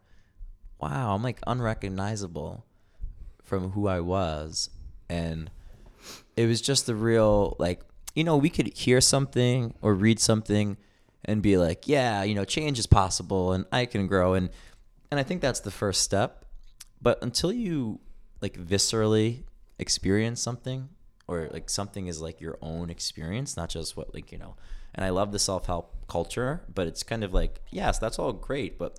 [0.81, 2.65] Wow, I'm like unrecognizable
[3.43, 4.71] from who I was,
[5.09, 5.51] and
[6.37, 7.81] it was just the real like
[8.15, 10.77] you know we could hear something or read something
[11.25, 14.35] and be like yeah you know change is possible and I can grow.
[14.35, 14.51] And
[15.11, 16.45] and I think that's the first step.
[17.01, 18.01] But until you
[18.41, 19.45] like viscerally
[19.79, 20.89] experience something
[21.29, 24.57] or like something is like your own experience not just what like you know
[24.95, 28.79] and I love the self-help culture but it's kind of like yes that's all great
[28.79, 28.99] but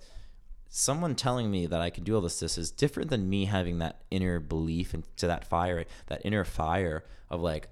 [0.68, 3.78] someone telling me that I can do all this this is different than me having
[3.78, 7.68] that inner belief into that fire, that inner fire of like,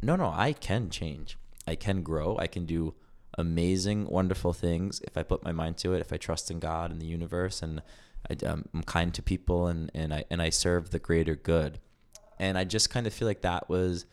[0.00, 1.36] no, no, I can change.
[1.66, 2.36] I can grow.
[2.38, 2.94] I can do
[3.36, 6.90] amazing, wonderful things if I put my mind to it, if I trust in God
[6.90, 7.82] and the universe and
[8.30, 11.80] I, um, I'm kind to people and, and I and I serve the greater good.
[12.38, 14.06] And I just kind of feel like that was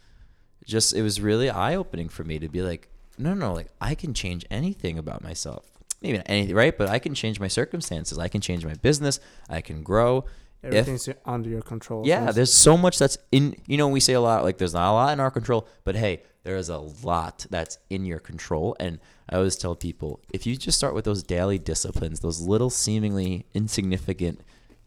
[0.66, 3.96] just it was really eye opening for me to be like, no, no, like I
[3.96, 5.66] can change anything about myself.
[6.02, 6.78] Maybe not anything, right?
[6.78, 8.20] But I can change my circumstances.
[8.20, 9.20] I can change my business.
[9.50, 10.26] I can grow.
[10.62, 12.08] If Everything's under your control.
[12.08, 13.56] yeah, there's so much that's in.
[13.68, 15.96] You know, we say a lot like there's not a lot in our control, but
[15.96, 18.76] hey, there is a lot that's in your control.
[18.80, 19.00] And
[19.30, 23.46] I always tell people if you just start with those daily disciplines, those little seemingly
[23.54, 24.42] insignificant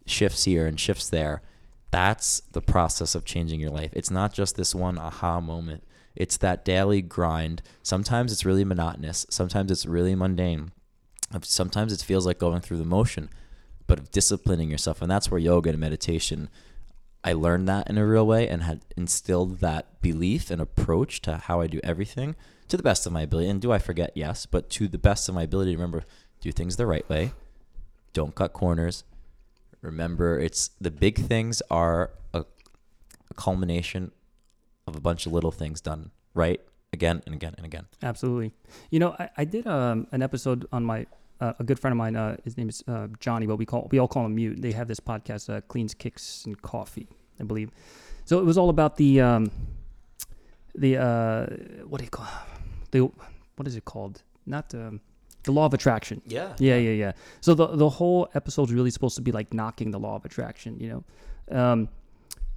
[0.05, 1.43] shifts here and shifts there,
[1.91, 3.91] that's the process of changing your life.
[3.95, 5.85] It's not just this one aha moment.
[6.19, 7.63] It's that daily grind.
[7.85, 9.25] Sometimes it's really monotonous.
[9.31, 10.73] Sometimes it's really mundane.
[11.43, 13.31] Sometimes it feels like going through the motion,
[13.87, 15.01] but of disciplining yourself.
[15.01, 16.49] And that's where yoga and meditation,
[17.23, 21.37] I learned that in a real way and had instilled that belief and approach to
[21.37, 22.35] how I do everything
[22.67, 23.49] to the best of my ability.
[23.49, 24.11] And do I forget?
[24.17, 26.03] Yes, but to the best of my ability, remember,
[26.41, 27.31] do things the right way.
[28.13, 29.05] Don't cut corners.
[29.83, 34.11] Remember, it's the big things are a, a culmination
[34.89, 36.61] of a bunch of little things done right
[36.93, 37.87] again and again and again.
[38.03, 38.53] Absolutely.
[38.91, 41.07] You know, I, I did um, an episode on my
[41.41, 42.17] uh, a good friend of mine.
[42.17, 44.61] Uh, his name is uh, Johnny, but we call we all call him Mute.
[44.61, 47.09] They have this podcast, uh, Cleans Kicks and Coffee,
[47.41, 47.71] I believe.
[48.25, 49.51] So it was all about the um,
[50.75, 51.47] the uh,
[51.87, 52.27] what do you call
[52.91, 53.11] the
[53.57, 54.23] what is it called?
[54.47, 55.01] Not um,
[55.45, 56.23] the law of attraction.
[56.27, 56.55] Yeah.
[56.59, 57.13] Yeah, yeah, yeah.
[57.41, 60.79] So the the whole episode's really supposed to be like knocking the law of attraction,
[60.79, 60.89] you
[61.51, 61.89] know, um,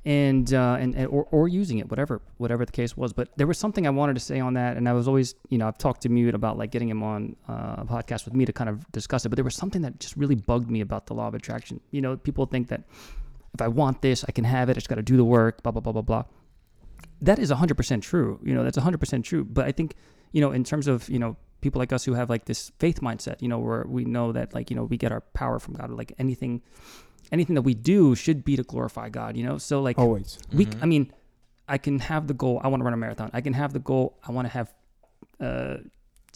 [0.03, 3.13] and uh, and, and or, or using it, whatever whatever the case was.
[3.13, 5.57] But there was something I wanted to say on that, and I was always, you
[5.57, 8.45] know, I've talked to Mute about like getting him on uh, a podcast with me
[8.45, 9.29] to kind of discuss it.
[9.29, 11.79] But there was something that just really bugged me about the law of attraction.
[11.91, 12.83] You know, people think that
[13.53, 14.71] if I want this, I can have it.
[14.71, 15.61] I just got to do the work.
[15.61, 16.23] Blah blah blah blah blah.
[17.21, 18.39] That is 100% true.
[18.43, 19.43] You know, that's 100% true.
[19.43, 19.93] But I think,
[20.31, 23.01] you know, in terms of, you know, people like us who have like this faith
[23.01, 25.75] mindset, you know, where we know that like, you know, we get our power from
[25.75, 26.63] God, like anything,
[27.31, 29.57] anything that we do should be to glorify God, you know?
[29.57, 30.37] So like always.
[30.53, 31.11] we, I mean,
[31.67, 32.59] I can have the goal.
[32.63, 33.29] I want to run a marathon.
[33.33, 34.17] I can have the goal.
[34.27, 34.73] I want to have,
[35.39, 35.77] uh,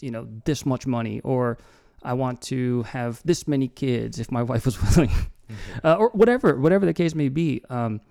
[0.02, 1.58] you know, this much money, or
[2.04, 5.12] I want to have this many kids if my wife was willing,
[5.84, 7.62] uh, or whatever, whatever the case may be.
[7.70, 8.02] Um,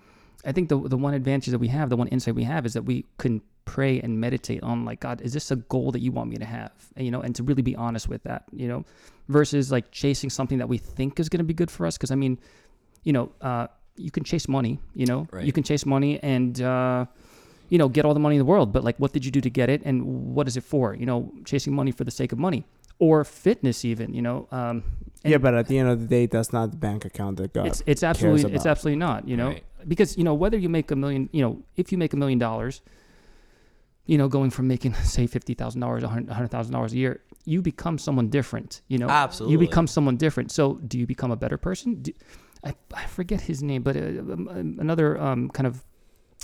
[0.45, 2.74] I think the the one advantage that we have, the one insight we have, is
[2.74, 6.12] that we can pray and meditate on like God, is this a goal that you
[6.12, 6.72] want me to have?
[6.97, 8.85] And, you know, and to really be honest with that, you know,
[9.28, 11.97] versus like chasing something that we think is going to be good for us.
[11.97, 12.39] Because I mean,
[13.05, 15.45] you know, uh, you can chase money, you know, Right.
[15.45, 16.61] you can chase money and.
[16.61, 17.07] Uh,
[17.71, 19.41] you know, get all the money in the world, but like, what did you do
[19.41, 20.95] to get it, and what is it for?
[20.95, 22.67] You know, chasing money for the sake of money,
[22.99, 24.13] or fitness, even.
[24.13, 24.85] You know, um,
[25.25, 27.55] and yeah, but at the end of the day, that's not the bank account that
[27.55, 27.67] God.
[27.67, 28.71] it's it's absolutely it's about.
[28.73, 29.27] absolutely not.
[29.27, 29.65] You know, Right.
[29.89, 32.39] because you know whether you make a million, you know, if you make a million
[32.39, 32.83] dollars,
[34.07, 37.21] you know, going from making say fifty thousand dollars, a hundred thousand dollars a year,
[37.47, 38.83] you become someone different.
[38.89, 39.53] You know, Absolutely.
[39.55, 40.53] you become someone different.
[40.53, 42.03] So, do you become a better person?
[42.03, 42.13] Do,
[42.65, 45.85] I I forget his name, but uh, um, um, another um, kind of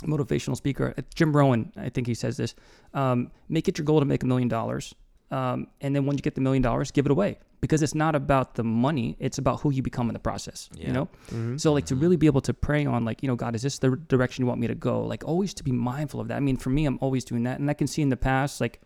[0.03, 2.55] motivational speaker, uh, Jim Rohn, I think he says this:
[2.93, 4.93] um, make it your goal to make a million dollars,
[5.31, 8.15] um, and then when you get the million dollars, give it away because it's not
[8.15, 10.69] about the money; it's about who you become in the process.
[10.75, 10.87] Yeah.
[10.87, 11.09] You know.
[11.31, 11.59] Mhm.
[11.59, 13.79] So like to really be able to pray on like, you know, God, is this
[13.79, 15.03] the direction you want me to go?
[15.03, 16.37] Like always to be mindful of that.
[16.37, 17.59] I mean, for me, I'm always doing that.
[17.59, 18.81] And I can see in the past, like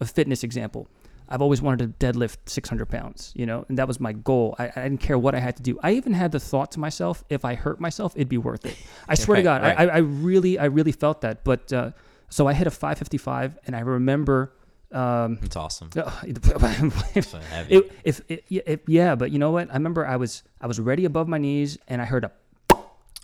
[0.00, 0.88] a fitness example.
[1.28, 4.54] I've always wanted to deadlift 600 pounds, you know, and that was my goal.
[4.58, 5.78] I, I didn't care what I had to do.
[5.82, 8.76] I even had the thought to myself, if I hurt myself, it'd be worth it.
[9.08, 9.78] I swear to God, right.
[9.78, 11.44] I, I really, I really felt that.
[11.44, 11.90] But uh,
[12.30, 14.54] so I hit a 555 and I remember,
[14.90, 15.90] um, It's awesome.
[16.24, 17.82] if, So heavy.
[18.04, 19.68] if, if, yeah, but you know what?
[19.70, 22.32] I remember I was, I was ready above my knees and I heard a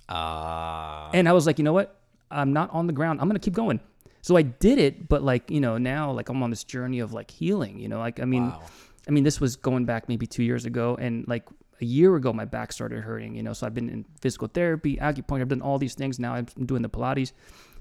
[0.09, 1.11] Ah.
[1.15, 1.99] and I was like, you know what?
[2.31, 3.21] I'm not on the ground.
[3.21, 3.81] I'm gonna keep going.
[4.25, 7.13] So I did it, but like you know now like I'm on this journey of
[7.13, 7.79] like healing.
[7.79, 8.63] You know, like I mean, wow.
[9.07, 11.45] I mean this was going back maybe two years ago, and like
[11.83, 13.35] a year ago my back started hurting.
[13.35, 15.43] You know, so I've been in physical therapy, acupuncture.
[15.43, 16.19] I've done all these things.
[16.19, 17.33] Now I'm doing the Pilates.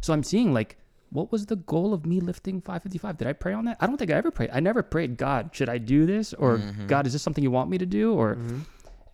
[0.02, 0.76] So I'm seeing like
[1.12, 3.18] what was the goal of me lifting 555?
[3.20, 3.78] Did I pray on that?
[3.80, 4.50] I don't think I ever prayed.
[4.52, 6.34] I never prayed, God, should I do this?
[6.34, 6.88] Or Mm-hmm.
[6.88, 8.14] God, is this something you want me to do?
[8.16, 8.38] Or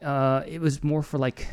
[0.02, 1.46] uh, it was more for like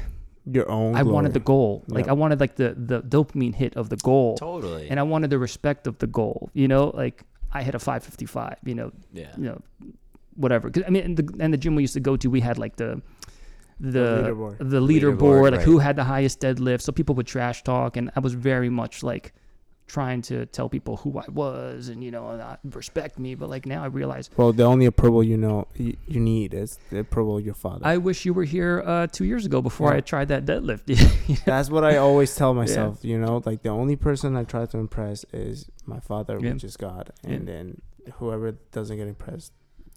[0.51, 0.95] Your own.
[0.95, 1.83] I wanted the goal.
[1.89, 2.11] Like Yep.
[2.11, 4.37] I wanted like the the dopamine hit of the goal.
[4.37, 4.89] Totally.
[4.89, 6.51] And I wanted the respect of the goal.
[6.55, 8.59] You know, like I hit a 555.
[8.65, 9.33] You know, yeah.
[9.37, 9.61] you know,
[10.37, 10.71] whatever.
[10.71, 12.59] 'Cause, I mean, and the, and the gym we used to go to, we had
[12.59, 13.03] like the
[13.81, 14.59] the leaderboard.
[14.59, 15.63] the leaderboard, Leaderboard, like right.
[15.63, 16.81] who had the highest deadlift.
[16.83, 19.35] So people would trash talk, and I was very much like
[19.87, 23.34] trying to tell people who I was and you know not respect me.
[23.34, 26.78] But like now I realize Well, the only approval you know you, you need is
[26.91, 27.87] the approval of your father.
[27.87, 29.99] I wish you were here uh, two years ago before Yeah.
[29.99, 31.45] I tried that deadlift.
[31.45, 33.05] That's what I always tell myself.
[33.05, 36.53] You know, like the only person I try to impress is my father, Yeah.
[36.55, 37.34] which is God, Yeah.
[37.34, 37.80] and then
[38.14, 39.53] whoever doesn't get impressed,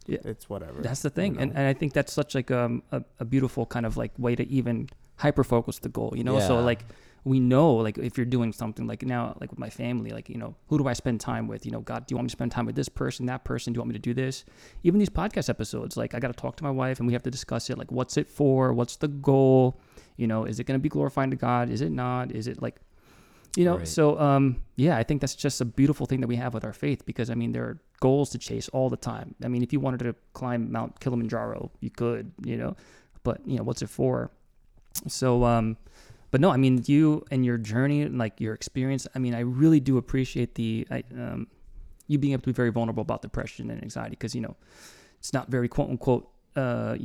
[0.05, 0.19] Yeah.
[0.23, 0.81] it's whatever.
[0.81, 1.59] That's the thing, you and know?
[1.59, 4.47] and I think that's such like um, a a beautiful kind of like way to
[4.47, 6.13] even hyper focus the goal.
[6.15, 6.85] You know, so like
[7.24, 10.38] we know like if you're doing something like now like with my family, like you
[10.38, 11.65] know who do I spend time with?
[11.65, 13.74] You know, God, do you want me to spend time with this person, that person?
[13.74, 14.45] Do you want me to do this?
[14.84, 17.24] Even these podcast episodes, like I got to talk to my wife and we have
[17.24, 17.78] to discuss it.
[17.78, 18.74] Like, what's it for?
[18.74, 19.80] What's the goal?
[20.17, 21.70] You know, is it going to be glorifying to God?
[21.70, 22.32] Is it not?
[22.32, 22.78] Is it like
[23.57, 23.88] you know Right.
[23.88, 26.72] so um yeah i think that's just a beautiful thing that we have with our
[26.72, 29.74] faith because i mean there are goals to chase all the time i mean if
[29.74, 32.76] you wanted to climb mount kilimanjaro you could you know
[33.24, 34.30] but you know what's it for
[35.07, 35.78] so um
[36.32, 39.39] but no i mean you and your journey and like your experience i mean i
[39.39, 41.47] really do appreciate the I, um
[42.07, 44.55] you being able to be very vulnerable about depression and anxiety because you know
[45.19, 46.95] it's not very quote unquote uh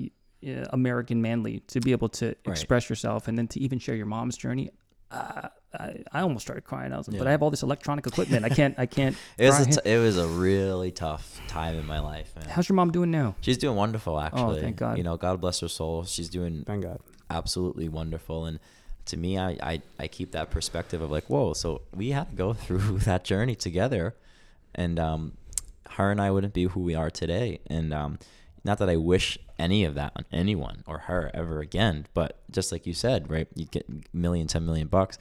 [0.46, 4.06] uh, American manly to be able to express yourself and then to even share your
[4.06, 4.70] mom's journey.
[5.10, 5.48] Uh,
[5.78, 6.92] I, I almost started crying.
[6.92, 8.44] I was like, but I have all this electronic equipment.
[8.44, 9.16] I can't, I can't.
[9.38, 9.64] It was, cry.
[9.64, 12.48] a t- it was a really tough time in my life, man.
[12.48, 13.36] How's your mom doing now?
[13.40, 14.58] She's doing wonderful, actually.
[14.58, 14.98] Oh, thank God.
[14.98, 16.04] You know, God bless her soul.
[16.04, 17.00] She's doing Thank God.
[17.30, 18.44] absolutely wonderful.
[18.44, 18.58] And
[19.06, 22.36] to me, I, I, I keep that perspective of like, whoa, so we had to
[22.36, 24.14] go through that journey together.
[24.74, 25.36] And um,
[25.90, 27.60] her and I wouldn't be who we are today.
[27.66, 28.18] And um,
[28.64, 32.72] not that I wish any of that on anyone or her ever again, but just
[32.72, 33.46] like you said, right?
[33.54, 35.18] You get a million, 10 million bucks.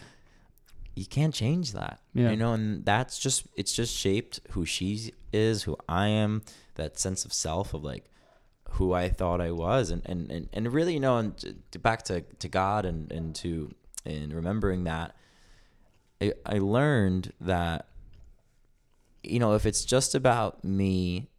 [0.95, 1.99] You can't change that.
[2.13, 2.31] Yeah.
[2.31, 6.43] You know, and that's just, it's just shaped who she is, who I am,
[6.75, 8.05] that sense of self of like,
[8.73, 11.37] who I thought I was, and and and, and really, you know, and
[11.71, 13.73] to, back to, to God and and to
[14.05, 15.15] and remembering that,
[16.21, 17.87] I I learned that,
[19.23, 21.29] you know, if it's just about me,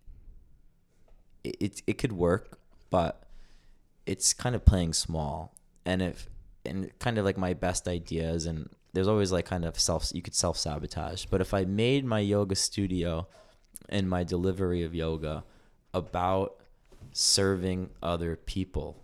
[1.43, 2.59] it it, it could work,
[2.91, 3.25] but
[4.07, 5.55] it's kind of playing small,
[5.85, 6.29] and if
[6.65, 10.23] and kind of like my best ideas and there's always like kind of self you
[10.23, 13.27] could self sabotage, but if I made my yoga studio
[13.89, 15.45] and my delivery of yoga
[15.93, 16.57] about
[17.15, 19.03] serving other people,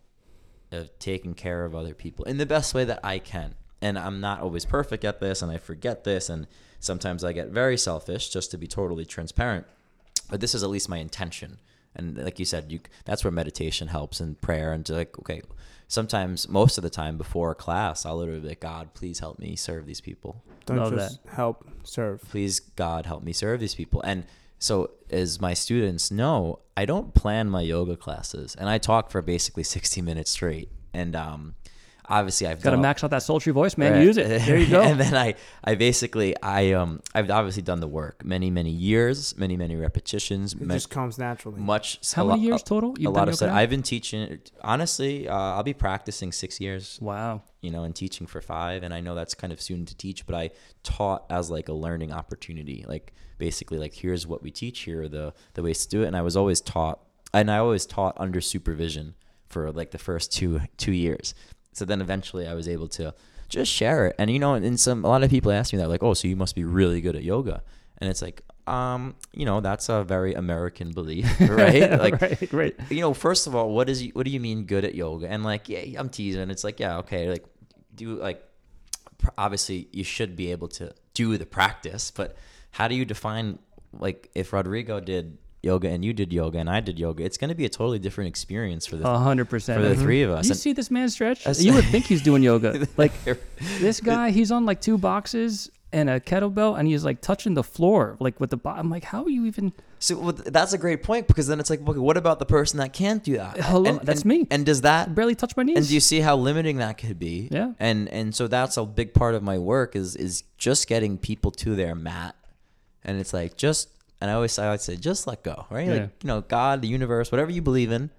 [0.70, 3.54] of taking care of other people in the best way that I can.
[3.80, 6.46] And I'm not always perfect at this, and I forget this, and
[6.80, 9.66] sometimes I get very selfish, just to be totally transparent.
[10.28, 11.58] But this is at least my intention.
[11.96, 15.40] And like you said, you that's where meditation helps and prayer, and to like, okay,
[15.88, 19.38] sometimes most of the time before a class, I'll literally be like, God, please help
[19.38, 22.20] me serve these people Don't Love just help serve.
[22.22, 24.24] please god help me serve these people and
[24.58, 29.22] so as my students know i don't plan my yoga classes and i talk for
[29.22, 30.70] basically 60 minutes straight.
[30.92, 31.54] And um
[32.10, 33.92] obviously i've Got to max out that sultry voice, man.
[33.92, 34.04] Right.
[34.04, 34.28] Use it.
[34.44, 34.82] There you go.
[34.82, 35.34] and then I,
[35.64, 40.52] I basically, I um, I've obviously done the work, many, many years, many, many repetitions,
[40.54, 41.60] It ma- just comes naturally.
[41.60, 41.98] much.
[42.14, 42.94] How many lo- years total?
[42.98, 43.48] You've lot done of yoga stuff.
[43.50, 43.56] now?
[43.56, 44.40] I've been teaching.
[44.62, 46.98] Honestly, uh, I'll be practicing six years.
[47.00, 47.42] wow.
[47.62, 50.24] You know, and teaching for five, and I know that's kind of soon to teach,
[50.26, 50.50] but I
[50.82, 55.08] taught as like a learning opportunity, like basically like here's what we teach, here are
[55.08, 57.00] the the ways to do it, and I was always taught,
[57.34, 59.14] and I always taught under supervision
[59.48, 61.34] for like the first two two years.
[61.72, 63.14] So then eventually I was able to
[63.48, 64.16] just share it.
[64.18, 66.28] And you know, and some a lot of people ask me that like, "Oh, so
[66.28, 67.62] you must be really good at yoga."
[67.98, 71.90] And it's like, um, you know, that's a very American belief, right?
[71.98, 72.76] Like right, right.
[72.88, 75.28] you know, first of all, what is what do you mean good at yoga?
[75.28, 76.50] And like, yeah, I'm teasing.
[76.50, 77.44] It's like, yeah, okay, like
[77.94, 78.42] do like
[79.18, 82.36] pr- obviously you should be able to do the practice, but
[82.70, 83.58] how do you define
[83.92, 87.50] like if Rodrigo did yoga and you did yoga and I did yoga, it's going
[87.50, 89.80] to be a totally different experience for the hundred percent.
[89.82, 90.02] for the Mhm.
[90.02, 90.46] three of us.
[90.46, 91.46] You And- see this man stretch?
[91.60, 92.86] You would think he's doing yoga.
[92.96, 93.12] Like
[93.78, 97.64] this guy, he's on like two boxes and a kettlebell, and he's like touching the
[97.64, 98.56] floor, like with the.
[98.56, 99.72] Bo- I'm like, how are you even?
[99.98, 102.78] So well, that's a great point because then it's like, okay, what about the person
[102.78, 103.58] that can't do that?
[103.60, 104.46] Hello, And- that's and- me.
[104.52, 105.76] And does that barely touch my knees.
[105.76, 107.48] and do you see how limiting that could be?
[107.50, 107.72] Yeah.
[107.80, 111.50] And and so that's a big part of my work is is just getting people
[111.50, 112.34] to their mat,
[113.04, 113.88] and it's like just
[114.20, 115.86] and I always I always say just let go, right?
[115.86, 115.92] Yeah.
[115.92, 118.10] Like you know God, the universe, whatever you believe in,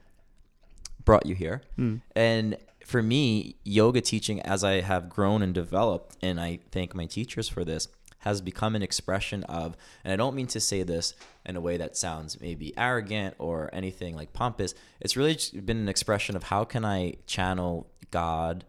[1.03, 1.61] brought you here.
[1.77, 2.01] Mm.
[2.15, 7.05] And for me, yoga teaching, as I have grown and developed, and I thank my
[7.05, 7.87] teachers for this,
[8.19, 11.77] has become an expression of, and I don't mean to say this in a way
[11.77, 14.73] that sounds maybe arrogant or anything like pompous.
[14.99, 18.65] It's really just been an expression of how can I channel God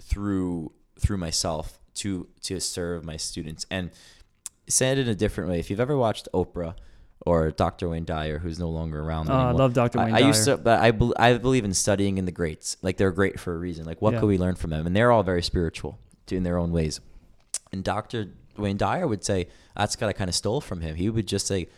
[0.00, 3.90] through through myself to to serve my students and
[4.68, 5.58] say it in a different way.
[5.58, 6.74] If you've ever watched Oprah
[7.24, 7.88] or Dr.
[7.88, 9.98] Wayne Dyer, who's no longer around Oh, I love Dr.
[9.98, 10.56] Wayne I, I used Dyer.
[10.56, 12.76] to, but I, bel I believe in studying in the greats.
[12.82, 13.84] Like they're great for a reason.
[13.84, 14.20] Like what Yeah.
[14.20, 14.86] could we learn from them?
[14.86, 15.98] And they're all very spiritual
[16.30, 17.00] in their own ways.
[17.72, 18.28] And Dr.
[18.56, 20.96] Wayne Dyer would say, that's what I kind of stole from him.
[20.96, 21.68] He would just say,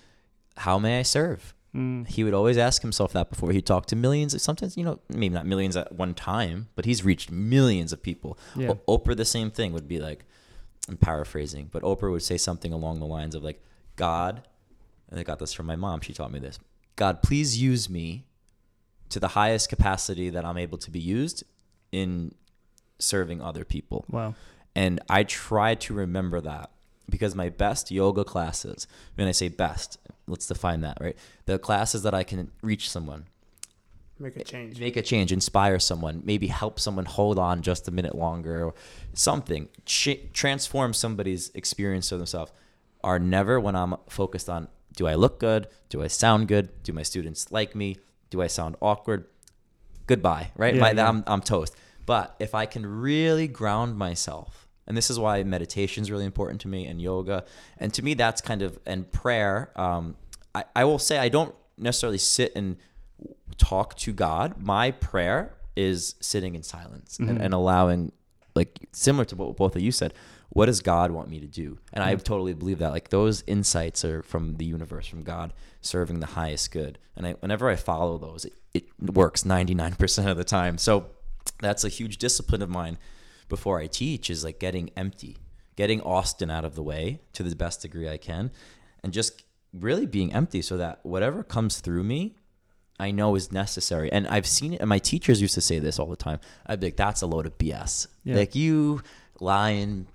[0.59, 1.55] how may I serve?
[1.75, 2.07] Mm.
[2.09, 4.41] He would always ask himself that before he talked to millions.
[4.43, 8.39] Sometimes, you know, maybe not millions at one time, but he's reached millions of people.
[8.57, 8.75] Yeah.
[8.89, 10.25] Oprah, the same thing would be like,
[10.89, 13.63] I'm paraphrasing, but Oprah would say something along the lines of like,
[13.97, 14.43] God,
[15.11, 16.01] and I got this from my mom.
[16.01, 16.59] She taught me this.
[16.97, 18.25] God, please use me
[19.11, 21.45] to the highest capacity that I'm able to be used
[21.93, 22.35] in
[22.99, 24.05] serving other people.
[24.11, 24.35] Wow.
[24.75, 26.71] And I try to remember that
[27.09, 31.17] because my best yoga classes, when I say best, let's define that, right?
[31.47, 33.27] The classes that I can reach someone,
[34.21, 34.81] Make a change.
[34.81, 38.75] make a change, inspire someone, maybe help someone hold on just a minute longer or
[39.15, 42.53] something, ch- transform somebody's experience of themselves
[43.05, 45.69] are never when I'm focused on do I look good?
[45.91, 46.71] Do I sound good?
[46.83, 47.99] Do my students like me?
[48.31, 49.27] Do I sound awkward?
[50.09, 50.75] Goodbye, right?
[50.75, 51.09] Yeah, My, yeah.
[51.09, 51.77] I'm, I'm toast.
[52.05, 56.61] But if I can really ground myself, and this is why meditation is really important
[56.63, 57.45] to me and yoga,
[57.77, 59.71] and to me that's kind of and prayer.
[59.77, 60.17] Um,
[60.53, 62.77] I, I will say I don't necessarily sit and
[63.57, 64.61] talk to God.
[64.63, 67.41] My prayer is sitting in silence and, Mhm.
[67.41, 68.13] and allowing,
[68.55, 70.15] like similar to what both of you said.
[70.51, 71.79] What does God want me to do?
[71.93, 72.23] And I Mm.
[72.25, 72.91] totally believe that.
[72.91, 76.99] Like those insights are from the universe, from God, serving the highest good.
[77.17, 80.79] And I, whenever I follow those, it, it works ninety nine percent of the time.
[80.79, 81.11] So
[81.61, 82.99] that's a huge discipline of mine
[83.49, 85.37] before I teach is like getting empty,
[85.77, 88.51] getting Austin out of the way to the best degree I can,
[89.03, 89.43] and just
[89.73, 92.37] really being empty so that whatever comes through me,
[92.99, 94.11] I know is necessary.
[94.11, 96.41] And I've seen it, and my teachers used to say this all the time.
[96.67, 98.09] I'd be like, that's a load of BS.
[98.25, 98.37] Yeah.
[98.37, 99.03] Like, you
[99.41, 100.07] lying,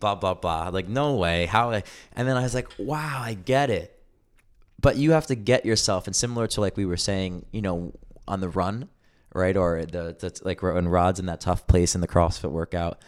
[0.00, 0.68] blah, blah, blah.
[0.68, 1.46] Like, no way.
[1.46, 1.70] How?
[1.70, 1.82] I,
[2.14, 3.98] and then I was like, wow, I get it.
[4.80, 7.92] But you have to get yourself, and similar to like we were saying, you know,
[8.26, 8.88] on the run,
[9.32, 9.56] right?
[9.56, 13.00] Or the, the like when Rod's in that tough place in the CrossFit workout,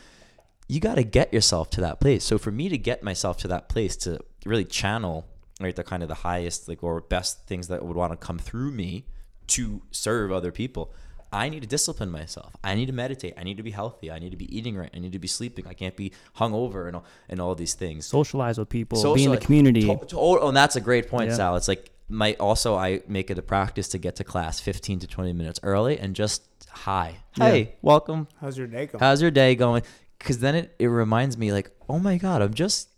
[0.69, 2.25] you got to get yourself to that place.
[2.25, 5.27] So for me to get myself to that place to really channel
[5.61, 8.39] right the kind of the highest like or best things that would want to come
[8.39, 9.07] through me
[9.49, 10.93] to serve other people,
[11.33, 12.55] I need to discipline myself.
[12.63, 13.35] I need to meditate.
[13.37, 14.11] I need to be healthy.
[14.11, 14.91] I need to be eating right.
[14.95, 15.67] I need to be sleeping.
[15.67, 18.07] I can't be hungover and all, and all these things.
[18.07, 19.83] Socialize with people, So- be in the community.
[19.83, 21.37] to- to- oh, oh, and that's a great point, Yeah.
[21.37, 21.57] Sal.
[21.57, 25.07] It's like my also I make it a practice to get to class 15 to
[25.07, 27.17] 20 minutes early and just hi.
[27.37, 27.51] Yeah.
[27.51, 28.29] Hey, welcome.
[28.41, 29.01] How's your day going?
[29.01, 29.83] How's your day going?
[30.19, 32.89] Because then it, it reminds me like, oh my God, I'm just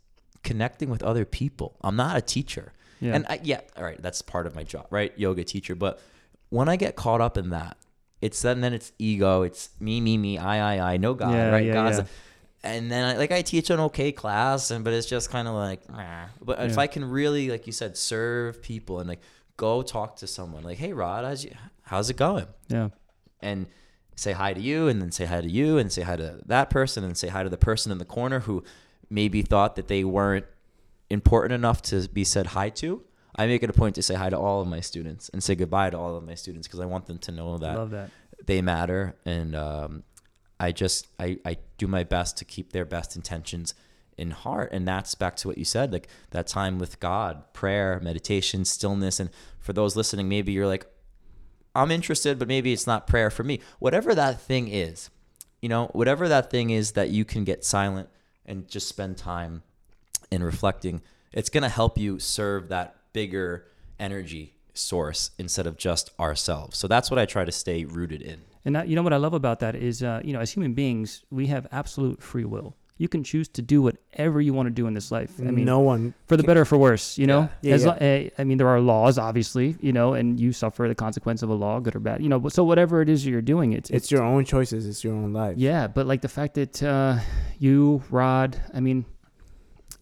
[0.46, 1.76] connecting with other people.
[1.82, 2.72] I'm not a teacher.
[3.00, 3.14] Yeah.
[3.14, 5.12] And I, yeah, all right, that's part of my job, right?
[5.18, 5.74] Yoga teacher.
[5.74, 6.00] But
[6.48, 7.76] when I get caught up in that,
[8.22, 9.42] it's then then it's ego.
[9.42, 10.96] It's me, me, me, I, I, I.
[10.96, 11.66] No God, Yeah, right?
[11.66, 11.98] yeah, God's.
[11.98, 12.04] yeah.
[12.62, 15.54] And then I, like I teach an okay class, and but it's just kind of
[15.54, 15.82] like,
[16.42, 19.20] but if I can really, like you said, serve people and like
[19.58, 22.46] go talk to someone, like, hey Rod, how's you, how's it going?
[22.68, 22.88] yeah.
[23.40, 23.66] and
[24.18, 26.70] say hi to you and then say hi to you and say hi to that
[26.70, 28.64] person and say hi to the person in the corner who
[29.10, 30.46] maybe thought that they weren't
[31.10, 33.02] important enough to be said hi to.
[33.36, 35.54] I make it a point to say hi to all of my students and say
[35.54, 38.10] goodbye to all of my students because I want them to know that that.
[38.44, 40.04] they matter and um,
[40.58, 43.74] I just I, I do my best to keep their best intentions
[44.16, 48.00] in heart and that's back to what you said like that time with God prayer
[48.02, 49.28] meditation stillness and
[49.60, 50.86] for those listening maybe you're like
[51.74, 55.10] I'm interested but maybe it's not prayer for me whatever that thing is
[55.60, 58.08] you know whatever that thing is that you can get silent
[58.46, 59.62] and just spend time
[60.30, 61.02] in reflecting
[61.32, 63.66] it's going to help you serve that bigger
[63.98, 68.40] energy source instead of just ourselves so that's what I try to stay rooted in
[68.66, 70.74] And that, you know what I love about that is, uh, you know, as human
[70.74, 72.74] beings, we have absolute free will.
[72.98, 75.32] You can choose to do whatever you want to do in this life.
[75.38, 76.14] I mean, no one.
[76.26, 77.40] for the better or for worse, you know.
[77.60, 77.68] Yeah.
[77.68, 77.94] Yeah, As yeah.
[78.00, 81.50] eh, I mean, there are laws, obviously, you know, and you suffer the consequence of
[81.50, 82.48] a law, good or bad, you know.
[82.48, 84.86] So whatever it is you're doing, it's It's your own choices.
[84.86, 85.58] It's your own life.
[85.58, 85.86] yeah.
[85.88, 87.18] But like the fact that uh,
[87.58, 89.04] you, Rod, I mean,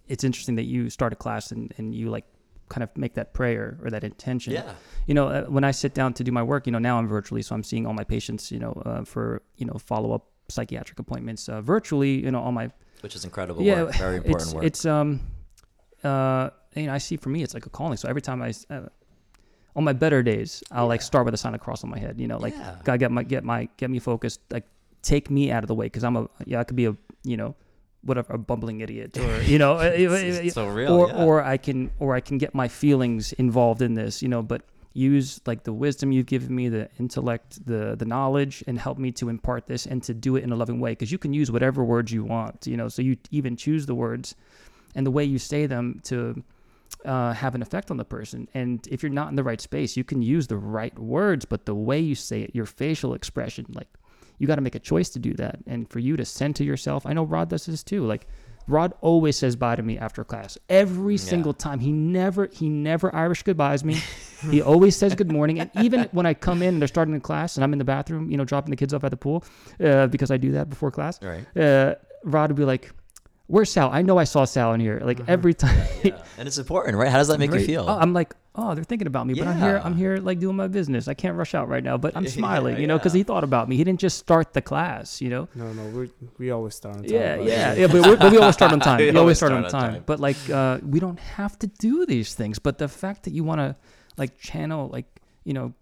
[0.06, 2.24] it's interesting that you start a class and and you like
[2.68, 4.52] kind of make that prayer or that intention.
[4.52, 4.72] yeah
[5.06, 7.06] you know, uh, when I sit down to do my work, you know, now I'm
[7.06, 10.24] virtually, so I'm seeing all my patients, you know, uh, for you know follow up
[10.48, 12.70] psychiatric appointments uh, virtually, you know, all my
[13.04, 14.64] which is incredible yeah, work, very important it's, work.
[14.64, 15.20] It's um,
[16.02, 17.98] uh, you know, I see for me, it's like a calling.
[17.98, 18.88] So every time I, uh,
[19.76, 22.18] on my better days, I'll like start with a sign of cross on my head.
[22.18, 22.76] You know, like Yeah.
[22.82, 24.40] gotta get my get my get me focused.
[24.50, 24.66] Like
[25.02, 27.36] take me out of the way because I'm a yeah I could be a you
[27.36, 27.54] know
[28.00, 30.92] whatever a bumbling idiot or you know It's, it's so real.
[30.94, 31.24] or yeah.
[31.24, 34.62] or I can or I can get my feelings involved in this, you know, but
[34.94, 39.12] use like the wisdom you've given me, the intellect, the the knowledge and help me
[39.12, 41.50] to impart this and to do it in a loving way because you can use
[41.50, 44.34] whatever words you want, you know, so you even choose the words
[44.94, 46.42] and the way you say them to
[47.04, 48.48] uh, have an effect on the person.
[48.54, 51.66] And if you're not in the right space, you can use the right words, but
[51.66, 53.88] the way you say it, your facial expression, like
[54.38, 55.58] you got to make a choice to do that.
[55.66, 58.06] And for you to center yourself, I know Rod does this too.
[58.06, 58.26] Like
[58.66, 61.80] Rod always says bye to me after class every single time.
[61.80, 64.00] He never he never Irish goodbyes me.
[64.50, 65.60] he always says good morning.
[65.60, 67.84] And even when I come in and they're starting the class and I'm in the
[67.84, 69.44] bathroom, you know, dropping the kids off at the pool
[69.84, 71.20] uh, because I do that before class.
[71.22, 71.44] right.
[71.56, 72.90] Uh, Rod would be like,
[73.54, 73.90] "Where's Sal?
[73.92, 75.86] I know I saw Sal in here." Like every time.
[76.02, 76.18] Yeah.
[76.38, 77.08] And it's important, right?
[77.08, 77.84] How does that make you feel?
[77.88, 79.80] Oh, I'm like, oh, they're thinking about me, but I'm here.
[79.84, 81.06] I'm here, like doing my business.
[81.06, 83.18] I can't rush out right now, but I'm Yeah, smiling, you know, because yeah.
[83.18, 83.76] he thought about me.
[83.76, 85.48] He didn't just start the class, you know.
[85.54, 87.12] No, no, we we always start on time.
[87.12, 87.86] Yeah, but- yeah, yeah.
[87.86, 88.98] But, we but we always start on time.
[88.98, 89.92] We we always always start, start on on time.
[89.94, 90.02] time.
[90.06, 92.58] But like, uh, we don't have to do these things.
[92.58, 93.76] But the fact that you want to,
[94.16, 95.06] like, channel, like,
[95.44, 95.72] you know,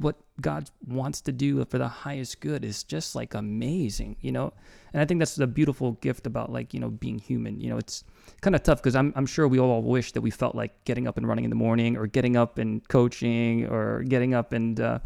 [0.00, 4.52] what God wants to do for the highest good is just like amazing, you know.
[4.96, 7.60] And I think that's the beautiful gift about like you know being human.
[7.60, 8.02] You know, it's
[8.40, 11.06] kind of tough because I'm I'm sure we all wish that we felt like getting
[11.06, 14.80] up and running in the morning, or getting up and coaching, or getting up and
[14.80, 15.00] uh,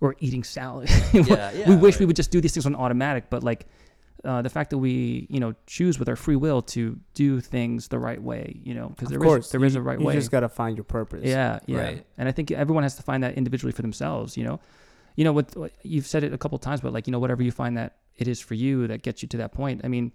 [0.00, 0.88] or eating salad.
[1.12, 1.20] Yeah,
[1.52, 3.66] yeah, we yeah, wish we would just do these things on automatic, but like
[4.24, 7.88] uh, the fact that we you know choose with our free will to do things
[7.88, 10.00] the right way, you know, because Of there is course, there is you, a right
[10.00, 10.14] you way.
[10.14, 11.20] You just gotta find your purpose.
[11.28, 11.78] Yeah, yeah.
[11.82, 12.06] Right.
[12.16, 14.58] And I think everyone has to find that individually for themselves, you know.
[15.16, 17.42] You know what what- you've said it a couple times, but like, you know, whatever
[17.42, 19.80] you find that it is for you that gets you to that point.
[19.84, 20.12] I mean,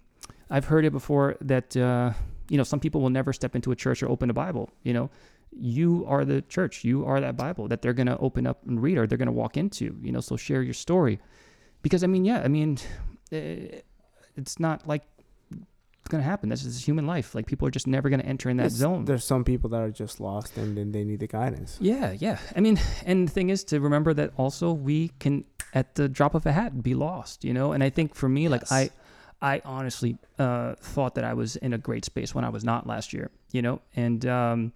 [0.49, 2.13] I've heard it before that uh,
[2.49, 4.93] you know, some people will never step into a church or open a Bible, you
[4.93, 5.09] know.
[5.51, 6.83] You are the church.
[6.83, 9.25] You are that Bible that they're going to open up and read or they're going
[9.27, 11.19] to walk into, you know, so share your story.
[11.81, 12.77] Because I mean, yeah, I mean,
[13.31, 13.79] eh,
[14.35, 15.03] it's not like
[15.51, 16.49] it's going to happen.
[16.49, 17.33] This is human life.
[17.33, 19.05] Like people are just never going to enter in that It's- zone.
[19.05, 21.77] There's some people that are just lost and then they need the guidance.
[21.81, 22.37] Yeah, yeah.
[22.55, 26.35] I mean, and the thing is to remember that also we can, at the drop
[26.35, 27.43] of a hat, be lost.
[27.43, 28.89] You know, and I think for me, like I,
[29.41, 32.87] I honestly uh, thought that I was in a great space when I was not
[32.87, 33.31] last year.
[33.51, 34.73] You know, and um,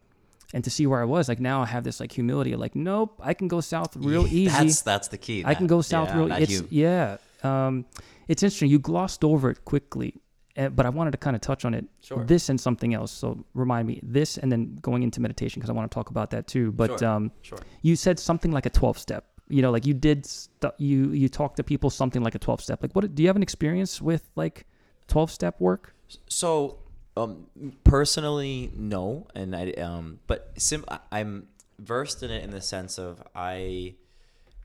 [0.53, 3.20] and to see where I was, like now I have this like humility, like nope,
[3.24, 4.48] I can go south real easy.
[4.48, 5.44] That's that's the key.
[5.45, 6.28] I can go south yeah, real.
[6.28, 7.18] that It's yeah.
[7.44, 7.86] Um,
[8.28, 8.70] it's interesting.
[8.70, 10.22] You glossed over it quickly,
[10.57, 11.86] uh, but I wanted to kind of touch on it.
[12.02, 12.24] Sure.
[12.24, 13.11] This and something else.
[13.11, 16.30] So remind me this, and then going into meditation because I want to talk about
[16.30, 16.72] that too.
[16.72, 17.07] But Sure.
[17.10, 17.57] um, Sure.
[17.82, 19.26] you said something like a twelve step.
[19.53, 20.25] You know, like you did.
[20.25, 22.81] St- you you talked to people something like a twelve step.
[22.81, 24.65] Like, what do you have an experience with like
[25.07, 25.93] twelve step work?
[26.27, 26.80] So,
[27.15, 27.47] um,
[27.84, 31.47] personally, no, and I um, but sim- I'm
[31.77, 33.95] versed in it in the sense of I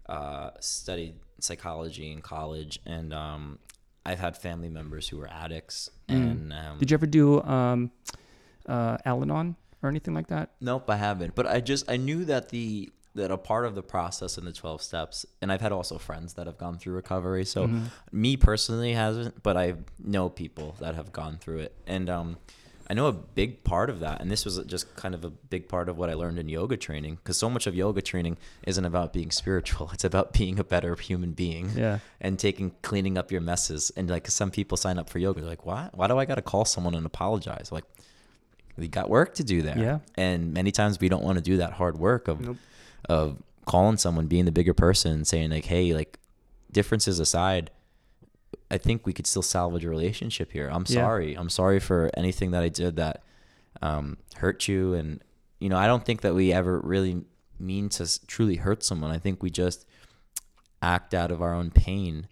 [0.08, 3.58] uh, studied psychology in college, and um,
[4.06, 6.78] I've had family members who were addicts, and um, Mm.
[6.78, 7.90] Did you ever do um,
[8.66, 10.50] uh, Al-Anon or anything like that?
[10.60, 11.34] Nope, I haven't.
[11.34, 14.52] But I just I knew that the that a part of the process in the
[14.52, 17.44] 12 steps and I've had also friends that have gone through recovery.
[17.44, 17.84] So Mm-hmm.
[18.12, 21.72] me personally hasn't, but I know people that have gone through it.
[21.86, 22.36] And um
[22.90, 25.68] I know a big part of that and this was just kind of a big
[25.68, 28.84] part of what I learned in yoga training because so much of yoga training isn't
[28.92, 29.90] about being spiritual.
[29.94, 31.98] It's about being a better human being Yeah.
[32.18, 33.92] and taking cleaning up your messes.
[33.96, 35.90] And like some people sign up for yoga, they're like, why?
[35.92, 37.70] Why do I got to call someone and apologize?
[37.70, 37.84] Like,
[38.78, 39.76] we got work to do there.
[39.78, 39.98] Yeah.
[40.16, 42.56] And many times we don't want to do that hard work of Nope.
[43.08, 46.18] Of calling someone, being the bigger person, saying like, hey, like
[46.72, 47.70] differences aside.
[48.70, 50.68] I think we could still salvage a relationship here.
[50.68, 51.02] I'm Yeah.
[51.02, 51.34] sorry.
[51.34, 53.22] I'm sorry for anything that I did that
[53.82, 54.94] um, hurt you.
[54.94, 55.22] And,
[55.58, 57.24] you know, I don't think that we ever really
[57.58, 59.10] mean to truly hurt someone.
[59.10, 59.86] I think we just
[60.82, 62.28] act out of our own pain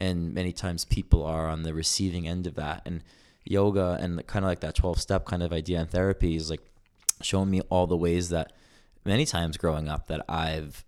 [0.00, 3.02] and many times people are on the receiving end of that and
[3.44, 6.62] yoga and kind of like that 12 step kind of idea in therapy is like
[7.20, 8.52] showing me all the ways that
[9.04, 10.84] many times growing up that I've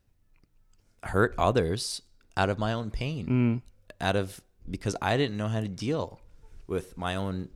[1.03, 2.03] hurt others
[2.37, 3.63] out of my own pain Mm.
[4.01, 6.21] out of because I didn't know how to deal
[6.67, 7.49] with my own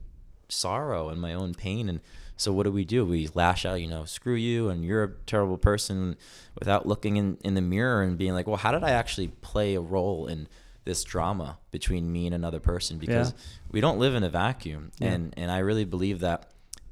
[0.47, 1.99] sorrow and my own pain and
[2.37, 5.11] so what do we do we lash out you know screw you and you're a
[5.25, 6.15] terrible person
[6.59, 9.75] without looking in, in the mirror and being like well how did i actually play
[9.75, 10.47] a role in
[10.85, 13.37] this drama between me and another person because Yeah.
[13.71, 15.09] we don't live in a vacuum Yeah.
[15.09, 16.49] and and i really believe that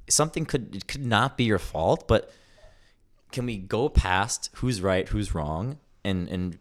[0.10, 2.31] something could it could not be your fault but
[3.32, 6.58] can we go past who's right who's wrong and and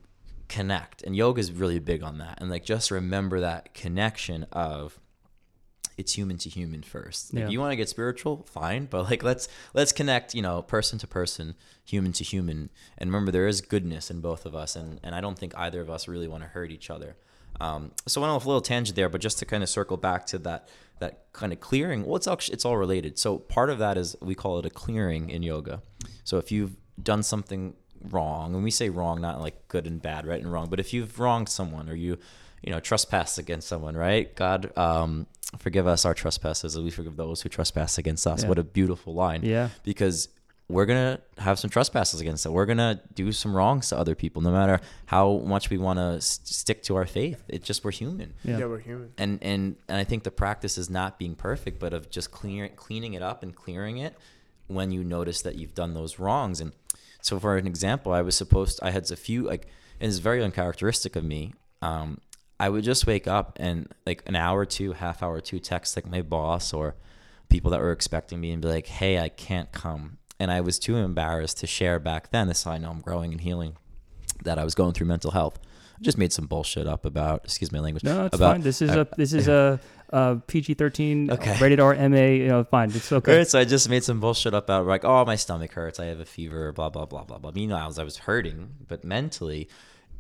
[0.48, 4.98] connect and yoga is really big on that and like just remember that connection of
[5.98, 7.32] it's human to human first.
[7.32, 7.48] Like, Yeah.
[7.48, 11.06] you want to get spiritual, fine, but like let's let's connect, you know, person to
[11.06, 11.55] person,
[11.86, 12.68] human to human.
[12.98, 15.80] And remember there is goodness in both of us and and I don't think either
[15.80, 17.16] of us really want to hurt each other.
[17.62, 19.97] Um, so I went off a little tangent there, but just to kind of circle
[19.97, 20.68] back to that
[20.98, 23.18] that kind of clearing, well it's actually it's all related.
[23.18, 25.80] So part of that is we call it a clearing in yoga.
[26.27, 27.74] So if you've done something
[28.11, 30.93] wrong, and we say wrong not like good and bad, right and wrong, but if
[30.93, 32.19] you've wronged someone or you
[32.62, 34.35] you know trespass against someone, right?
[34.35, 35.27] God um
[35.59, 38.43] forgive us our trespasses as we forgive those who trespass against us.
[38.43, 38.48] Yeah.
[38.51, 39.43] What a beautiful line.
[39.44, 39.69] Yeah.
[39.85, 40.28] Because
[40.69, 42.51] we're gonna have some trespasses against it.
[42.51, 46.16] We're gonna do some wrongs to other people, no matter how much we want to
[46.16, 47.40] s- stick to our faith.
[47.47, 48.59] It's just we're human Yeah.
[48.59, 49.12] Yeah, we're human.
[49.16, 52.69] and and and I think the practice is not being perfect, but of just clear,
[52.69, 54.16] cleaning it up and clearing it
[54.68, 56.60] when you notice that you've done those wrongs.
[56.60, 56.72] And
[57.20, 59.66] so, for an example, I was supposed I had a few like,
[60.01, 61.55] and it's very uncharacteristic of me.
[61.82, 62.20] Um,
[62.59, 65.59] I would just wake up and like an hour or two, half hour or two,
[65.59, 66.94] text like my boss or
[67.48, 70.78] people that were expecting me and be like, "Hey, I can't come." And I was
[70.78, 72.48] too embarrassed to share back then.
[72.48, 73.76] This is how I know I'm growing and healing.
[74.43, 75.59] That I was going through mental health.
[75.98, 77.44] I just made some bullshit up about.
[77.44, 78.05] Excuse my language.
[78.05, 78.60] No, it's about, fine.
[78.62, 79.80] This is a this is a,
[80.10, 81.56] a PG thirteen Okay.
[81.60, 82.16] rated R MA.
[82.16, 82.90] You know, fine.
[82.90, 83.38] It's okay.
[83.38, 86.06] Right, so I just made some bullshit up about like, oh, my stomach hurts, I
[86.06, 87.50] have a fever, blah blah blah blah blah.
[87.54, 89.68] Meanwhile, I was hurting, but mentally,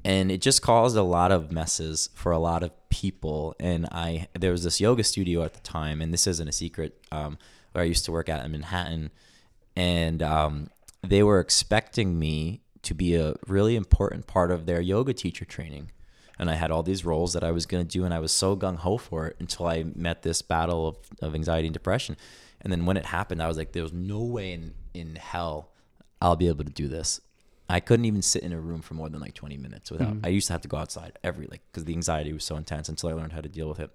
[0.04, 3.54] and it just caused a lot of messes for a lot of people.
[3.60, 7.02] And I there was this yoga studio at the time, and this isn't a secret,
[7.12, 7.38] um,
[7.72, 9.10] where I used to work at in Manhattan,
[9.76, 10.70] and um,
[11.02, 15.90] they were expecting me to be a really important part of their yoga teacher training.
[16.38, 18.32] And I had all these roles that I was going to do, and I was
[18.32, 22.16] so gung ho for it until I met this battle of, of anxiety and depression.
[22.60, 25.70] And then when it happened, I was like, "There's no way in, in hell
[26.20, 27.20] I'll be able to do this.
[27.68, 30.26] I couldn't even sit in a room for more than like 20 minutes without, mm-hmm.
[30.26, 32.88] I used to have to go outside every, like, because the anxiety was so intense
[32.88, 33.90] until I learned how to deal with it.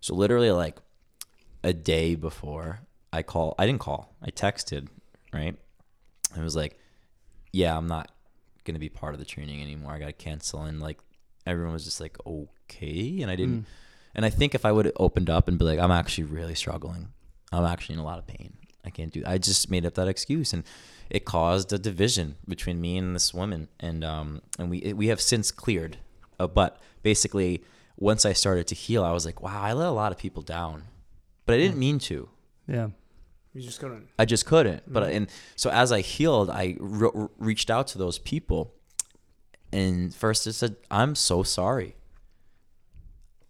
[0.00, 0.78] So literally, like,
[1.62, 2.80] a day before
[3.12, 4.88] I call, I didn't call, I texted,
[5.32, 5.56] right?
[6.36, 6.78] It was like,
[7.52, 8.10] yeah, I'm not
[8.64, 9.92] going to be part of the training anymore.
[9.92, 10.62] I got to cancel.
[10.62, 10.98] And like,
[11.46, 13.20] everyone was just like, okay.
[13.22, 13.66] And I didn't,
[14.14, 16.54] and I think if I would have opened up and be like, I'm actually really
[16.54, 17.08] struggling,
[17.52, 18.54] I'm actually in a lot of pain.
[18.84, 19.22] I can't do.
[19.26, 20.62] I just made up that excuse, and
[21.08, 23.68] it caused a division between me and this woman.
[23.80, 25.96] And um, and we we have since cleared.
[26.38, 27.62] Uh, but basically,
[27.96, 30.42] once I started to heal, I was like, wow, I let a lot of people
[30.42, 30.84] down,
[31.46, 32.28] but I didn't mean to.
[32.66, 32.88] Yeah.
[33.54, 34.08] You just couldn't.
[34.18, 34.82] I just couldn't.
[34.92, 38.74] But and so as I healed, I re- re- reached out to those people,
[39.74, 41.96] and first it said, "I'm so sorry.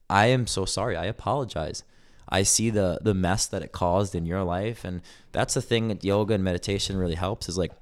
[0.08, 0.96] I am so sorry.
[0.96, 1.84] I apologize.
[2.28, 5.02] I see the the mess that it caused in your life, and
[5.32, 7.48] that's the thing that yoga and meditation really helps.
[7.48, 7.72] Is like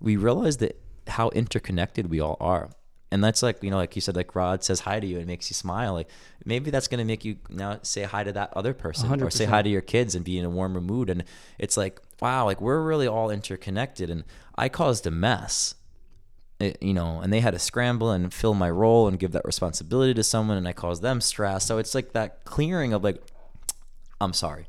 [0.00, 2.70] we realize that how interconnected we all are."
[3.12, 5.26] And that's like, you know, like you said, like Rod says hi to you and
[5.26, 5.92] makes you smile.
[5.92, 6.08] Like
[6.46, 9.44] maybe that's going to make you now say hi to that other person or say
[9.44, 11.10] hi to your kids and be in a warmer mood.
[11.10, 11.24] And
[11.58, 14.08] it's like, wow, like we're really all interconnected.
[14.08, 14.24] And
[14.56, 15.74] I caused a mess,
[16.62, 19.44] it- you know, and they had to scramble and fill my role and give that
[19.44, 20.56] responsibility to someone.
[20.56, 21.66] And I caused them stress.
[21.66, 23.22] So it's like that clearing of like,
[24.20, 24.68] I'm sorry.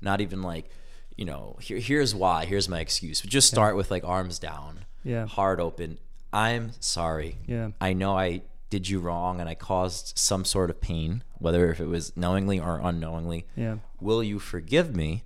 [0.00, 0.70] Not even like,
[1.16, 3.20] you know, here, here's why, here's my excuse.
[3.20, 5.26] But Just start with like arms down, Yeah.
[5.26, 5.98] heart open.
[6.32, 7.38] I'm sorry.
[7.46, 7.70] Yeah.
[7.80, 11.80] I know I did you wrong and I caused some sort of pain, whether if
[11.80, 13.46] it was knowingly or unknowingly.
[13.56, 13.78] Yeah.
[14.00, 15.24] Will you forgive me?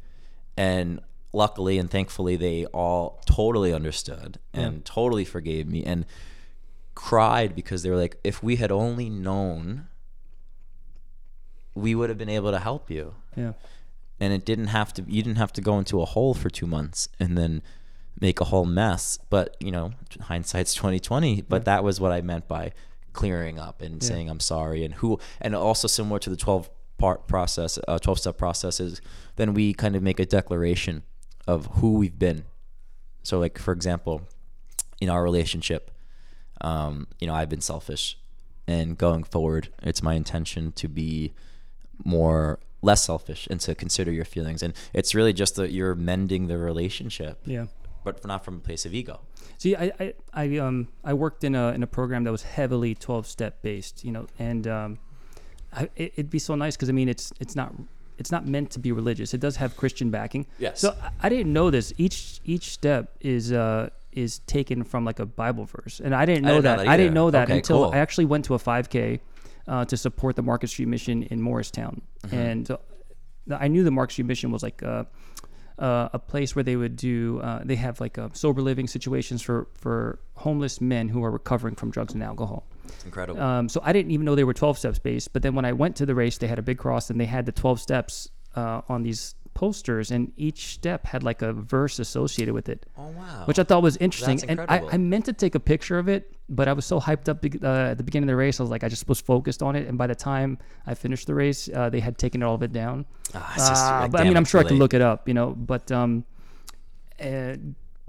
[0.56, 1.00] And
[1.34, 6.06] luckily and thankfully, they all totally understood and totally forgave me and
[6.94, 9.88] cried because they were like, if we had only known,
[11.74, 13.14] we would have been able to help you.
[13.36, 13.52] Yeah.
[14.20, 16.66] and it didn't have to you didn't have to go into a hole for two
[16.68, 17.62] months and then
[18.20, 19.18] make a whole mess.
[19.28, 22.72] But you know hindsight's 2020 but that was what i meant by
[23.12, 24.08] clearing up and Yeah.
[24.08, 24.84] saying i'm sorry.
[24.84, 29.00] And who and also similar to the 12 part process uh, 12 step process is
[29.34, 31.02] then we kind of make a declaration
[31.46, 32.44] of who we've been.
[33.22, 34.22] So like for example
[35.00, 35.90] in our relationship
[36.60, 38.16] um, you know i've been selfish
[38.66, 41.34] and going forward it's my intention to be
[42.04, 44.62] more less selfish and to consider your feelings.
[44.62, 47.66] And it's really just that you're mending the relationship Yeah.
[48.04, 49.20] but not from a place of ego.
[49.56, 52.94] See, I, I, I um I worked in a in a program that was heavily
[52.94, 54.98] twelve step based, you know, and um,
[55.72, 57.72] I, it, it'd be so nice because I mean it's it's not
[58.18, 59.34] it's not meant to be religious.
[59.34, 60.46] It does have Christian backing.
[60.58, 60.80] Yes.
[60.80, 61.92] So I, I didn't know this.
[61.98, 66.46] Each each step is uh is taken from like a Bible verse, and I didn't
[66.46, 66.84] I know didn't know that.
[66.84, 67.92] that I didn't know that Okay, until cool.
[67.94, 69.20] I actually went to a 5K
[69.66, 72.36] uh, to support the Market Street Mission in Morristown, Mm-hmm.
[72.36, 72.76] and uh,
[73.50, 74.82] I knew the Market Street Mission was like.
[74.82, 75.04] Uh,
[75.76, 79.42] uh, a place where they would do uh, they have like uh, sober living situations
[79.42, 83.80] for for homeless men who are recovering from drugs and alcohol it's incredible um, so
[83.84, 86.06] i didn't even know they were 12 steps based but then when i went to
[86.06, 89.02] the race they had a big cross and they had the 12 steps uh, on
[89.02, 93.42] these posters, and each step had like a verse associated with it, Oh wow.
[93.46, 94.40] which I thought was interesting.
[94.48, 94.80] And I.
[94.92, 97.90] I meant to take a picture of it, but I was so hyped up uh,
[97.92, 98.58] at the beginning of the race.
[98.58, 101.26] I was like, I just was focused on it, and by the time I finished
[101.28, 103.06] the race, uh, they had taken all of it down.
[103.34, 105.02] Ah, it's just, Uh, like, but I mean, I'm sure I too can look it
[105.02, 105.50] up, you know.
[105.50, 106.24] But um,
[107.20, 107.54] uh,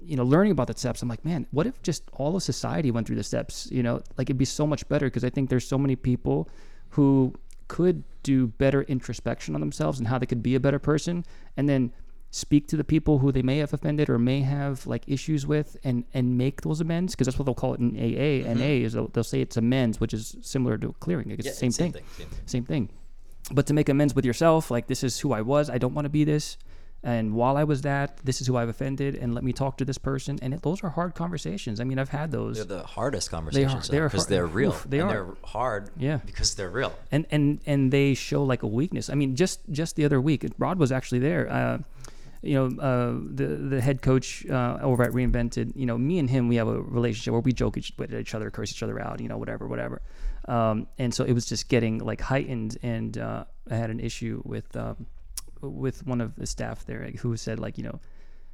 [0.04, 2.92] you know, learning about the steps, I'm like, man, what if just all of society
[2.92, 3.70] went through the steps?
[3.72, 6.50] You know, like it'd be so much better because I think there's so many people
[6.90, 7.34] who
[7.68, 11.26] could do better introspection on themselves and how they could be a better person,
[11.58, 11.92] and then
[12.32, 15.78] speak to the people who they may have offended or may have like issues with
[15.86, 18.46] and and make those amends because that's what they'll call it in AA.
[18.46, 18.86] NA mm-hmm.
[18.86, 21.32] is they'll, they'll say it's amends, which is similar to clearing.
[21.32, 22.28] It's Yeah, the same, thing Same thing.
[22.46, 22.90] same thing.
[23.52, 25.70] But to make amends with yourself, like this is who I was.
[25.70, 26.58] I don't want to be this.
[27.06, 29.86] And while I was that, this is who I've offended, and let me talk to
[29.86, 30.40] this person.
[30.42, 31.80] And it, those are hard conversations.
[31.80, 32.56] I mean, I've had those.
[32.58, 34.72] They're the hardest conversations they are because hard- they're real.
[34.72, 35.14] oof, they and are.
[35.14, 36.18] they're hard Yeah.
[36.26, 36.94] because they're real.
[37.12, 39.10] and and and they show like a weakness.
[39.12, 41.48] I mean, just just the other week, Rod was actually there.
[41.52, 41.78] Uh,
[42.42, 45.74] you know, uh, the the head coach uh, over at Reinvented.
[45.76, 48.34] You know, me and him, we have a relationship where we joke each, with each
[48.36, 49.20] other, curse each other out.
[49.20, 50.02] You know, whatever, whatever.
[50.48, 54.42] Um, and so it was just getting like heightened, and uh, I had an issue
[54.46, 55.08] with um,
[55.70, 58.00] with one of the staff there who said like, you know.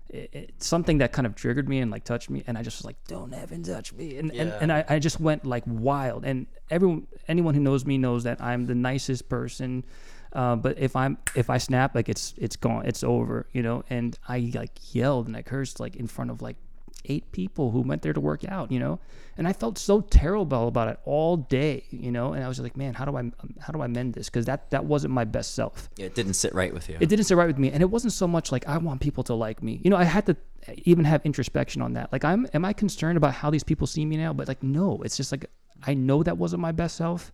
[0.10, 2.80] It, it, something that kind of triggered me and like touched me and i just
[2.80, 4.18] was like don't even touch me.
[4.18, 6.26] And and, and I, I just went like wild.
[6.26, 9.86] And everyone anyone who knows me knows that i'm the nicest person
[10.34, 13.86] uh, but if i'm if i snap like it's it's gone it's over you know?
[13.90, 16.58] And i like yelled and i cursed like in front of like
[17.06, 19.00] eight people who went there to work out you know?
[19.38, 22.34] And i felt so terrible about it all day you know?
[22.34, 23.24] And i was like man how do i
[23.60, 24.30] how do i mend this?
[24.30, 25.90] Because that that wasn't my best self.
[25.98, 26.98] Yeah, it didn't sit right with you.
[27.00, 27.72] it didn't sit right with me.
[27.72, 29.80] And it wasn't so much like i want people to like me.
[29.84, 30.36] You know i had to
[30.84, 32.12] even have introspection on that.
[32.12, 34.34] Like i'm am i concerned about how these people see me now?
[34.34, 35.02] But like no.
[35.04, 35.46] It's just like
[35.84, 37.32] i know that wasn't my best self.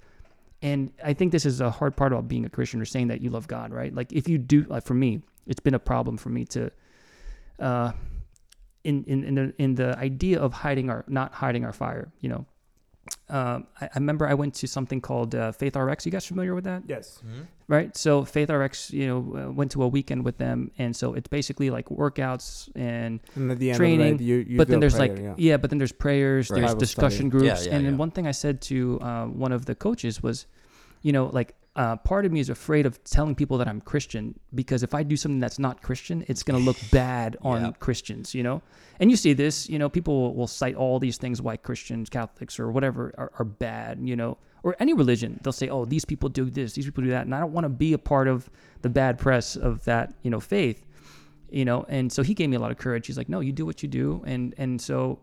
[0.61, 3.21] And i think this is a hard part about being a christian or saying that
[3.21, 3.93] you love god right?
[3.93, 6.71] Like if you do like for me it's been a problem for me to
[7.59, 7.91] uh
[8.83, 12.29] in in in the, in the idea of hiding our not hiding our fire you
[12.29, 12.45] know
[13.29, 16.05] um, I, I remember I went to something called uh, Faith RX.
[16.05, 16.83] You guys familiar with that?
[16.87, 17.19] Yes.
[17.67, 17.95] right?
[17.95, 21.27] So Faith RX, you know, uh, went to a weekend with them, and so it's
[21.29, 24.13] basically like workouts and And at the end training.
[24.13, 25.33] of the night, you, you but then there's prayer, like yeah.
[25.37, 25.57] yeah.
[25.57, 26.57] but then there's prayers, Right.
[26.59, 27.29] there's Bible discussion study.
[27.29, 30.21] groups, Yeah, yeah, and then one thing I said to uh, one of the coaches
[30.21, 30.45] was,
[31.01, 34.37] you know, like uh, part of me is afraid of telling people that I'm Christian
[34.53, 37.71] because if I do something that's not Christian, it's gonna look bad on Yeah.
[37.79, 38.61] Christians, you know.
[38.99, 42.09] And you see this, you know, people will, will cite all these things why Christians,
[42.09, 45.39] Catholics, or whatever are, are bad, you know, or any religion.
[45.43, 47.65] They'll say, oh, these people do this, these people do that, and I don't want
[47.65, 48.49] to be a part of
[48.81, 50.83] the bad press of that, you know, faith
[51.49, 53.53] you know and so he gave me a lot of courage he's like no you
[53.53, 55.17] do what you do and and so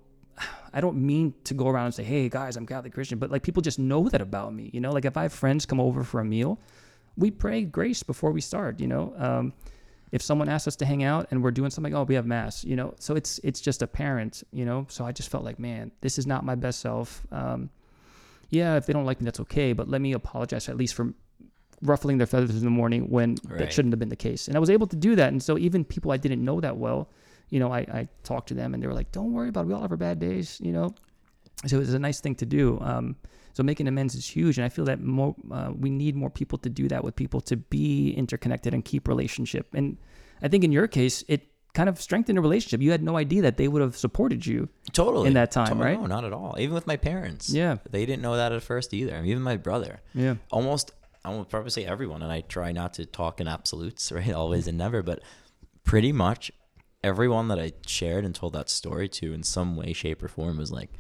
[0.73, 3.43] i don't mean to go around and say hey guys i'm catholic christian but like
[3.43, 4.91] people just know that about me you know?
[4.93, 6.59] Like if i have friends come over for a meal
[7.17, 9.15] we pray grace before we start you know?
[9.17, 9.53] Um,
[10.13, 12.65] if someone asks us to hang out and we're doing something oh we have mass
[12.65, 12.95] you know?
[12.99, 14.87] So it's it's just apparent you know?
[14.89, 17.23] So i just felt like man this is not my best self.
[17.31, 17.71] Um,
[18.51, 21.15] yeah if they don't like me that's okay but let me apologize at least for
[21.83, 24.49] ruffling their feathers in the morning when that shouldn't have been the case.
[24.49, 25.29] And I was able to do that.
[25.33, 27.09] And so even people I didn't know that well,
[27.51, 29.67] you know, I, I talked to them and they were like, don't worry about it.
[29.69, 30.95] We all have our bad days, you know?
[31.67, 32.79] So it was a nice thing to do.
[32.81, 33.17] Um,
[33.53, 34.59] so making amends is huge.
[34.59, 37.41] And I feel that more, uh, we need more people to do that with people
[37.43, 39.69] to be interconnected and keep relationship.
[39.75, 39.97] And
[40.43, 42.81] I think in your case, it kind of strengthened a relationship.
[42.81, 44.69] You had no idea that they would have supported you.
[44.93, 45.29] Totally.
[45.29, 45.99] in that time, To- right?
[46.01, 46.57] No, not at all.
[46.59, 47.51] Even with my parents.
[47.51, 47.77] Yeah.
[47.91, 49.15] They didn't know that at first either.
[49.15, 50.01] I mean, even my brother.
[50.15, 50.35] Yeah.
[50.51, 50.93] Almost,
[51.25, 54.33] I will probably say everyone, and I try not to talk in absolutes, right?
[54.33, 55.21] Always and never, but
[55.85, 56.51] pretty much
[57.05, 60.57] everyone that I shared and told that story to in some way, shape, or form
[60.59, 60.91] was like,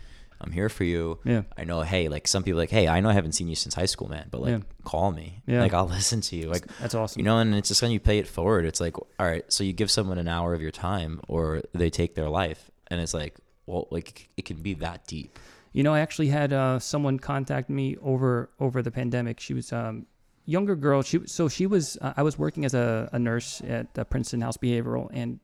[0.40, 1.18] I'm here for you.
[1.24, 1.42] Yeah.
[1.56, 3.74] I know, hey, like some people like, hey, I know I haven't seen you since
[3.74, 4.58] high school, man, but like Yeah.
[4.84, 5.40] call me.
[5.46, 5.60] Yeah.
[5.62, 6.48] Like I'll listen to you.
[6.50, 7.18] Like That's awesome.
[7.20, 9.64] you know, and it's just when you pay it forward, it's like, all right, so
[9.64, 12.70] you give someone an hour of your time or they take their life.
[12.88, 13.36] And it's like,
[13.66, 15.38] well, like it can be that deep.
[15.72, 19.40] You know, I actually had uh, someone contact me over over the pandemic.
[19.40, 20.06] She was um,
[20.44, 21.02] younger girl.
[21.02, 21.96] She so she was.
[22.00, 25.40] Uh, I was working as a, a nurse at uh, Princeton House Behavioral, and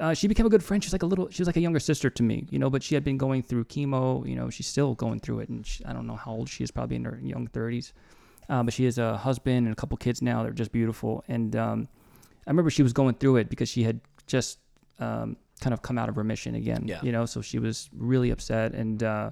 [0.00, 0.82] uh, she became a good friend.
[0.82, 1.30] She's like a little.
[1.30, 2.70] She was like a younger sister to me, you know.
[2.70, 4.28] But she had been going through chemo.
[4.28, 6.64] You know, she's still going through it, and she, I don't know how old she
[6.64, 6.70] is.
[6.70, 7.92] Probably in her young thirties.
[8.48, 10.42] Uh, but she has a husband and a couple kids now.
[10.42, 11.24] They're just beautiful.
[11.28, 11.88] And um,
[12.46, 14.60] I remember she was going through it because she had just
[15.00, 16.84] um, kind of come out of remission again.
[16.86, 17.00] Yeah.
[17.02, 18.72] You know, so she was really upset.
[18.72, 19.30] And uh,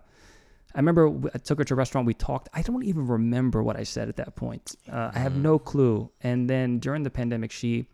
[0.74, 2.06] I remember I took her to a restaurant.
[2.06, 2.48] We talked.
[2.54, 4.74] I don't even remember what I said at that point.
[4.90, 6.10] Uh, I have no clue.
[6.22, 7.86] And then during the pandemic, she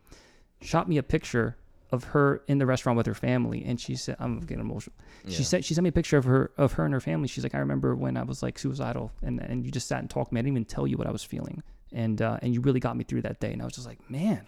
[0.62, 1.56] shot me a picture
[1.92, 4.94] of her in the restaurant with her family, and she said, "I'm getting emotional."
[5.28, 7.28] She said she sent me a picture of her of her and her family.
[7.28, 10.08] She's like, "I remember when I was like suicidal, and and you just sat and
[10.08, 10.38] talked to me.
[10.40, 11.62] I didn't even tell you what I was feeling,
[11.92, 13.98] and uh, and you really got me through that day." And I was just like,
[14.10, 14.46] "Man,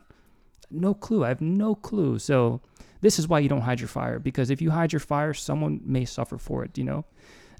[0.70, 1.24] no clue.
[1.24, 2.18] I have no clue.
[2.18, 2.60] So
[3.00, 5.80] this is why you don't hide your fire because if you hide your fire, someone
[5.84, 6.78] may suffer for it.
[6.78, 7.04] You know,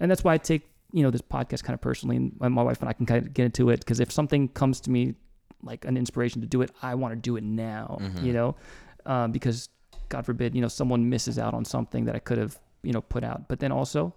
[0.00, 2.80] and that's why I take you know this podcast kind of personally, and my wife
[2.80, 5.14] and I can kind of get into it because if something comes to me
[5.64, 7.98] like an inspiration to do it, I want to do it now.
[8.00, 8.24] Mhm.
[8.24, 8.56] You know,
[9.07, 9.69] um, because
[10.09, 13.01] God forbid, you know, someone misses out on something that I could have you know
[13.01, 13.49] put out.
[13.49, 14.15] But then also,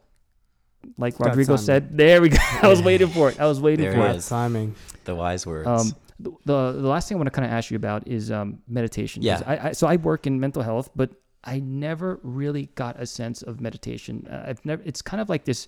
[0.98, 1.66] like God's Rodrigo timing.
[1.66, 2.38] said, there we go.
[2.62, 3.40] I was waiting for it.
[3.40, 4.14] I was waiting There for it it.
[4.14, 4.76] Right timing.
[5.06, 5.68] The wise words.
[5.68, 8.32] Um, the, the the last thing I want to kind of ask you about is
[8.32, 9.22] um, meditation.
[9.22, 9.44] 'Cause Yeah.
[9.46, 11.12] I, I, so I work in mental health, but
[11.44, 14.26] I never really got a sense of meditation.
[14.30, 14.82] Uh, I've never.
[14.86, 15.68] It's kind of like this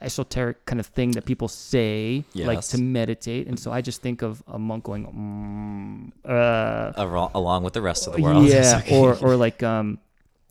[0.00, 4.22] esoteric kind of thing that people say, like to meditate, and so I just think
[4.22, 6.92] of a monk going, mm, uh,
[7.34, 8.46] along with the rest of the world.
[8.46, 9.98] yeah, or or like um,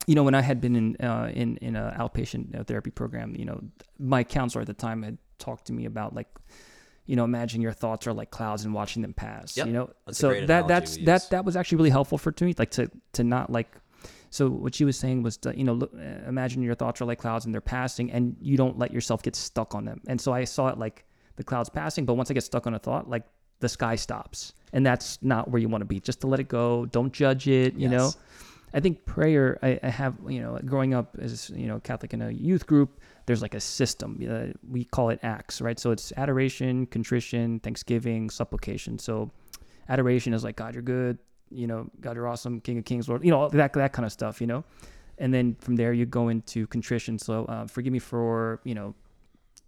[0.08, 3.46] you know, when I had been in uh, in in a outpatient therapy program, you
[3.46, 3.62] know,
[4.00, 6.28] my counselor at the time had talked to me about like,
[7.06, 9.58] you know, imagine your thoughts are like clouds and watching them pass.
[9.58, 12.46] Yep, You know, that's so that that's that that was actually really helpful for to
[12.46, 13.70] me, like to to not like.
[14.36, 17.06] So what she was saying was, to, you know, look, uh, imagine your thoughts are
[17.06, 20.02] like clouds and they're passing, and you don't let yourself get stuck on them.
[20.08, 21.06] And so I saw it like
[21.38, 23.24] the clouds passing, but once I get stuck on a thought, like
[23.62, 26.02] the sky stops, and that's not where you want to be.
[26.02, 27.76] Just to let it go, don't judge it.
[27.76, 28.12] You know,
[28.74, 29.58] I think prayer.
[29.64, 33.00] I, I have you know, growing up as you know Catholic in a youth group,
[33.26, 34.20] there's like a system.
[34.30, 35.80] Uh, we call it acts, right?
[35.80, 39.00] So it's adoration, contrition, thanksgiving, supplication.
[39.00, 39.32] So
[39.88, 41.20] adoration is like God, you're good.
[41.56, 43.24] You know, God, you're awesome, King of Kings, Lord.
[43.24, 44.42] You know, that that kind of stuff.
[44.42, 44.64] You know,
[45.18, 47.18] and then from there you go into contrition.
[47.20, 48.94] So uh, forgive me for you know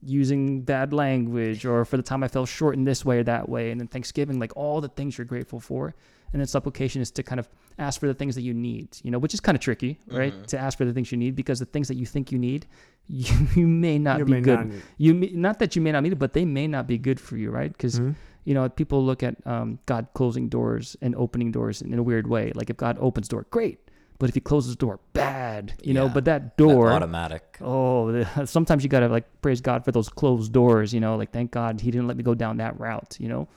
[0.03, 3.49] using bad language or for the time I fell short in this way or that
[3.49, 3.71] way.
[3.71, 5.95] And then Thanksgiving, like all the things you're grateful for.
[6.33, 7.47] And then supplication is to kind of
[7.79, 10.33] ask for the things that you need, you know, which is kind of tricky, right?
[10.33, 10.45] Mhm.
[10.47, 12.65] To ask for the things you need because the things that you think you need,
[13.07, 14.67] you, you may not you be may good.
[14.67, 16.97] not You may, not that you may not need it, but they may not be
[16.97, 17.71] good for you, right?
[17.71, 18.15] Because Mhm.
[18.47, 22.27] You know people look at um, God closing doors and opening doors in a weird
[22.27, 22.53] way.
[22.55, 23.77] Like if God opens door, great,
[24.19, 25.73] but if He closes door, bad.
[25.83, 27.57] You know, but that That door, automatic.
[27.59, 30.93] Oh, the- sometimes you gotta like praise God for those closed doors.
[30.93, 33.17] You know, like thank God He didn't let me go down that route.
[33.19, 33.49] You know,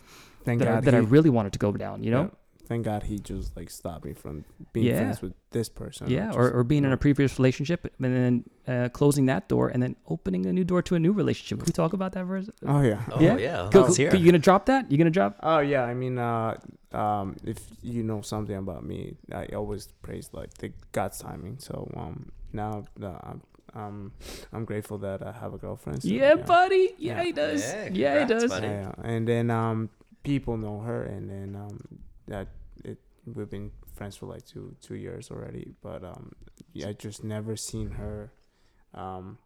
[0.44, 2.02] Thank that, I, God that I really wanted to go down.
[2.02, 2.30] You know, yeah,
[2.70, 4.98] thank God he just like stopped me from being Yeah.
[5.00, 6.08] friends with this person.
[6.08, 8.34] yeah, just, or, or being in a previous relationship and then
[8.72, 11.58] uh, closing that door and then opening a new door to a new relationship.
[11.58, 12.52] Can we talk about that for a know.
[12.74, 13.02] Oh yeah.
[13.12, 13.36] Oh Yeah?
[13.36, 13.68] yeah.
[13.72, 14.14] Go- Let's go- hear.
[14.14, 14.82] You gonna drop that?
[14.90, 15.32] You gonna drop?
[15.42, 16.54] Oh yeah, I mean, uh,
[16.92, 21.58] um, if you know something about me, I always praise like the God's timing.
[21.58, 23.40] So um, now uh, I'm
[23.82, 24.12] um,
[24.54, 26.02] I'm grateful that I have a girlfriend.
[26.02, 26.84] So, yeah, buddy.
[26.98, 27.24] Yeah, Yeah.
[27.24, 27.60] he does.
[27.62, 28.48] Yeah, Yeah, he does.
[28.50, 28.66] buddy.
[28.66, 29.90] Yeah, and then um,
[30.22, 31.76] people know her, and then um,
[32.28, 32.48] that it
[33.34, 35.72] we've been friends for like two two years already.
[35.82, 36.32] But um,
[36.72, 38.32] yeah, I just never seen her,
[38.94, 39.38] um,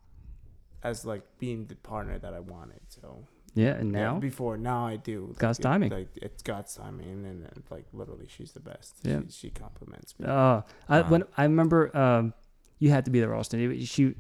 [0.82, 2.81] as like being the partner that I wanted.
[2.89, 5.90] So Yeah, and yeah, now before now I do like, God's it- timing.
[5.90, 8.94] Like it's God's timing, and then uh, like literally she's the best.
[9.02, 9.20] Yeah.
[9.28, 10.27] she, she compliments me.
[10.27, 11.09] Uh, I Wow.
[11.11, 12.35] when I remember um,
[12.78, 13.61] you had to be there, Austin.
[13.73, 14.15] It- She,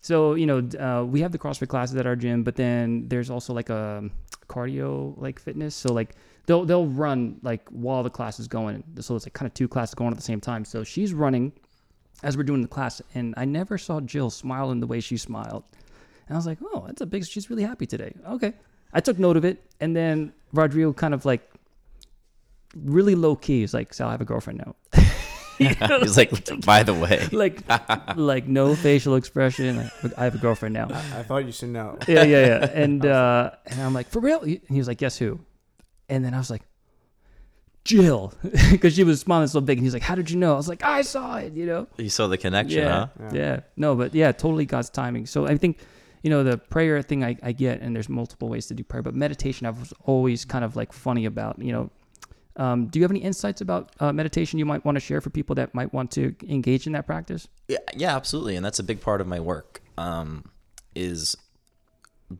[0.00, 3.30] so you know, uh, we have the CrossFit classes at our gym, but then there's
[3.30, 4.08] also like a
[4.48, 5.74] cardio like fitness.
[5.74, 6.14] So like
[6.48, 8.82] they'll they'll run like while the class is going.
[9.00, 10.64] So it's like kind of two classes going at the same time.
[10.64, 11.52] So she's running
[12.22, 15.18] as we're doing the class, and I never saw Jill smile in the way she
[15.18, 15.62] smiled.
[16.26, 17.24] And I was like, oh, that's a big.
[17.24, 18.14] She's really happy today.
[18.30, 18.54] Okay,
[18.92, 21.48] I took note of it, and then Rodrigo kind of like
[22.74, 23.60] really low key.
[23.60, 24.74] He's like, Sal, I have a girlfriend now.
[25.58, 27.26] He's like, by the way.
[27.32, 27.62] like
[28.16, 29.90] like no facial expression.
[30.02, 30.86] Like, I have a girlfriend now.
[30.88, 31.98] I, I thought you should know.
[32.06, 32.70] Yeah, yeah, yeah.
[32.72, 34.40] And uh, and I'm like, for real?
[34.40, 35.40] And he was like, guess who?
[36.08, 36.62] And then I was like,
[37.84, 38.34] Jill,
[38.70, 39.78] because she was smiling so big.
[39.78, 40.52] And he's like, how did you know?
[40.54, 41.54] I was like, I saw it.
[41.54, 41.86] You know?
[41.96, 43.06] You saw the connection, Yeah, huh?
[43.20, 43.38] Yeah.
[43.38, 43.60] yeah.
[43.76, 45.26] No, but yeah, totally God's timing.
[45.26, 45.78] So I think.
[46.24, 49.04] You know the prayer thing I, I get, and there's multiple ways to do prayer,
[49.04, 51.60] but meditation I was always kind of like funny about.
[51.60, 51.90] You know,
[52.56, 55.30] um, do you have any insights about uh, meditation you might want to share for
[55.30, 57.46] people that might want to engage in that practice?
[57.68, 59.80] Yeah, yeah, absolutely, and that's a big part of my work.
[59.96, 60.50] Um,
[60.96, 61.36] is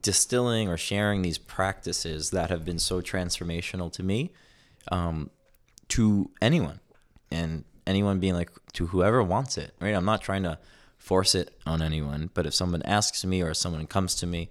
[0.02, 4.30] distilling or sharing these practices that have been so transformational to me,
[4.92, 5.30] um,
[5.88, 6.80] to anyone,
[7.30, 9.74] and anyone being like to whoever wants it.
[9.80, 9.94] Right?
[9.94, 10.58] I'm not trying to
[10.98, 14.50] force it on anyone, but if someone asks me or someone comes to me,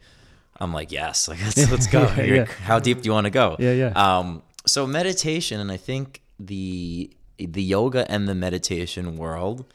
[0.60, 2.12] I'm like, yes, like let's, let's go.
[2.18, 2.46] Yeah, yeah.
[2.46, 3.56] How deep do you want to go?
[3.60, 3.92] Yeah, yeah.
[3.96, 9.66] Um, so meditation, and I think the the yoga and the meditation world,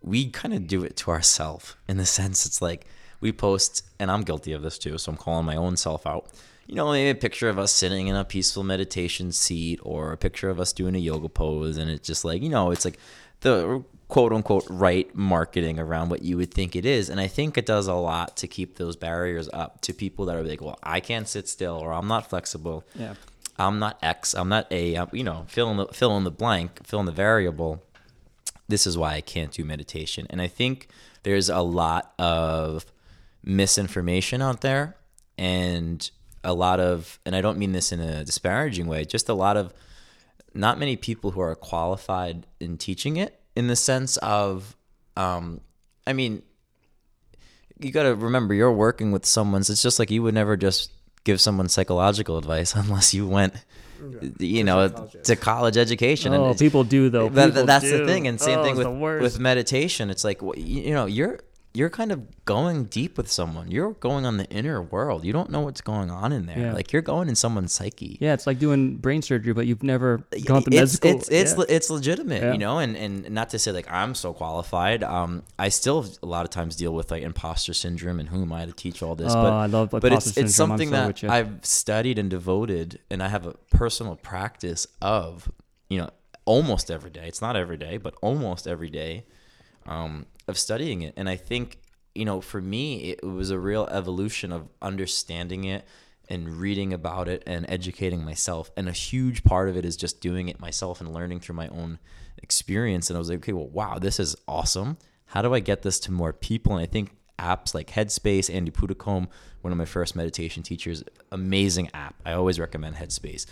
[0.00, 2.86] we kind of do it to ourselves in the sense it's like
[3.24, 6.28] we post, and I'm guilty of this too, so I'm calling my own self out.
[6.66, 10.16] You know, maybe a picture of us sitting in a peaceful meditation seat, or a
[10.16, 12.98] picture of us doing a yoga pose, and it's just like you know, it's like
[13.40, 17.08] the quote unquote right marketing around what you would think it is.
[17.08, 20.36] And I think it does a lot to keep those barriers up to people that
[20.36, 22.84] are like, well, I can't sit still or I'm not flexible.
[22.94, 23.14] Yeah.
[23.58, 24.34] I'm not X.
[24.34, 24.94] I'm not A.
[24.94, 27.82] I'm, you know, fill in the fill in the blank, fill in the variable.
[28.68, 30.26] This is why I can't do meditation.
[30.30, 30.88] And I think
[31.22, 32.86] there's a lot of
[33.44, 34.96] misinformation out there,
[35.38, 36.10] and
[36.42, 39.56] a lot of, and I don't mean this in a disparaging way, just a lot
[39.56, 39.72] of
[40.54, 44.76] not many people who are qualified in teaching it in the sense of,
[45.16, 45.60] um,
[46.06, 46.42] I mean,
[47.80, 49.68] you got to remember you're working with someone's.
[49.70, 50.92] It's just like you would never just
[51.24, 53.54] give someone psychological advice unless you went,
[54.38, 54.88] you know,
[55.24, 56.32] to college education.
[56.34, 57.28] Oh, it's- people do though.
[57.30, 60.10] that- People that's the thing, and same Oh, thing with with meditation.
[60.10, 61.40] It's like you you know you're
[61.76, 63.68] you're kind of going deep with someone.
[63.68, 65.24] You're going on the inner world.
[65.24, 66.56] You don't know what's going on in there.
[66.58, 66.72] Yeah.
[66.72, 68.16] Like you're going in someone's psyche.
[68.20, 71.10] Yeah, it's like doing brain surgery, but you've never gone to med it's, school.
[71.10, 71.58] It's it's Yeah.
[71.58, 72.52] le- it's legitimate, Yeah.
[72.52, 75.02] you know, and, and not to say like I'm so qualified.
[75.02, 78.52] Um, I still a lot of times deal with like imposter syndrome and who am
[78.52, 79.32] I to teach all this?
[79.34, 80.72] Oh, but I love but it's it's syndrome.
[80.72, 80.88] I'm something
[81.18, 81.30] so that.
[81.32, 85.50] I've studied and devoted, and I have a personal practice of,
[85.88, 86.10] you know,
[86.44, 87.26] almost every day.
[87.26, 89.24] It's not every day, but almost every day,
[89.86, 91.14] um, of studying it.
[91.16, 91.78] And I think
[92.14, 95.84] you know, for me, it was a real evolution of understanding it
[96.28, 98.70] and reading about it and educating myself.
[98.76, 101.68] And a huge part of it is just doing it myself and learning through my
[101.68, 101.98] own
[102.38, 103.10] experience.
[103.10, 104.96] And I was like, okay, well, wow, this is awesome.
[105.26, 106.72] How do I get this to more people?
[106.72, 109.28] And I think apps like Headspace, Andy Puddicombe,
[109.62, 111.02] one of my first meditation teachers,
[111.32, 112.14] amazing app.
[112.24, 113.44] I always recommend Headspace.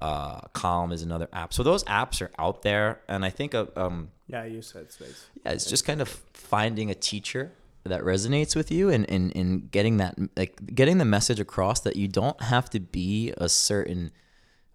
[0.00, 1.52] Uh, Calm is another app.
[1.52, 5.24] So those apps are out there, and I think uh, um, Yeah, I use Headspace.
[5.44, 7.52] yeah, it's just kind of finding a teacher
[7.84, 11.96] that resonates with you and, and, and getting that like getting the message across that
[11.96, 14.10] you don't have to be a certain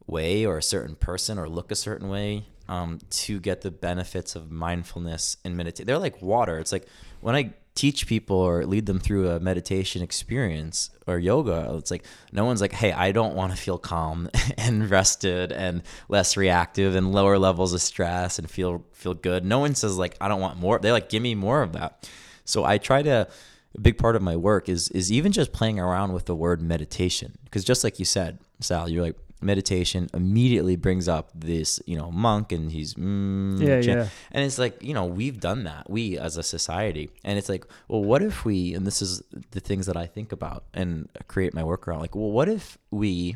[0.07, 4.35] way or a certain person or look a certain way um, to get the benefits
[4.35, 5.85] of mindfulness and meditate.
[5.85, 6.59] They're like water.
[6.59, 6.87] It's like
[7.21, 12.05] when I teach people or lead them through a meditation experience or yoga, it's like
[12.31, 16.95] no one's like, hey, I don't want to feel calm and rested and less reactive
[16.95, 19.43] and lower levels of stress and feel feel good.
[19.43, 20.79] No one says like I don't want more.
[20.79, 22.09] They like give me more of that.
[22.45, 23.27] So I try to
[23.75, 26.61] a big part of my work is is even just playing around with the word
[26.61, 31.97] meditation because just like you said, Sal, you're like meditation immediately brings up this you
[31.97, 34.07] know monk and he's mm, Yeah, yeah.
[34.31, 37.09] and it's like you know we've done that we as a society.
[37.23, 39.21] And it's like well what if we and this is
[39.51, 42.77] the things that I think about and create my work around like well what if
[42.91, 43.35] we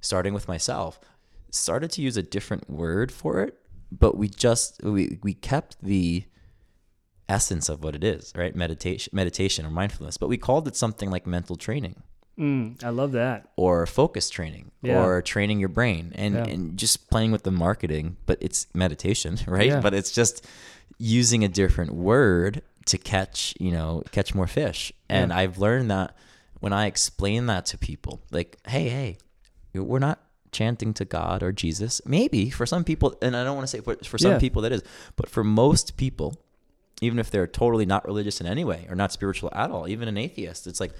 [0.00, 0.98] starting with myself
[1.50, 3.58] started to use a different word for it
[3.90, 6.24] but we just we we kept the
[7.28, 8.54] essence of what it is right?
[8.54, 12.02] Meditation meditation or mindfulness but we called it something like mental training
[12.38, 13.48] Mm, I love that.
[13.56, 15.02] or focus training Yeah.
[15.02, 16.44] or training your brain and, Yeah.
[16.44, 19.80] and just playing with the marketing but it's meditation right Yeah.
[19.80, 20.44] but it's just
[20.98, 26.14] using a different word to catch you know catch more fish and i've learned that
[26.60, 29.18] when i explain that to people like hey hey
[29.74, 30.20] we're not
[30.52, 33.80] chanting to god or jesus maybe for some people and i don't want to say
[33.80, 34.82] for, for some people that is
[35.16, 36.36] but for most people
[37.02, 40.06] even if they're totally not religious in any way or not spiritual at all even
[40.06, 40.92] an atheist it's like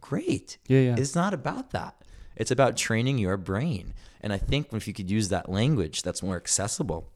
[0.00, 0.96] great Yeah, yeah.
[0.98, 1.94] it's not about that.
[2.36, 3.94] It's about training your brain.
[4.20, 7.08] And I think if you could use that language that's more accessible,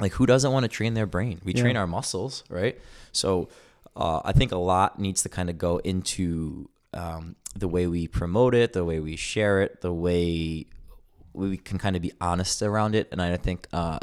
[0.00, 1.40] like who doesn't want to train their brain?
[1.44, 1.62] We Yeah.
[1.62, 2.78] train our muscles, right?
[3.12, 3.48] So
[3.96, 8.08] uh, I think a lot needs to kind of go into um, the way we
[8.08, 10.66] promote it, the way we share it, the way
[11.32, 13.08] we can kind of be honest around it.
[13.12, 13.98] And I think uh,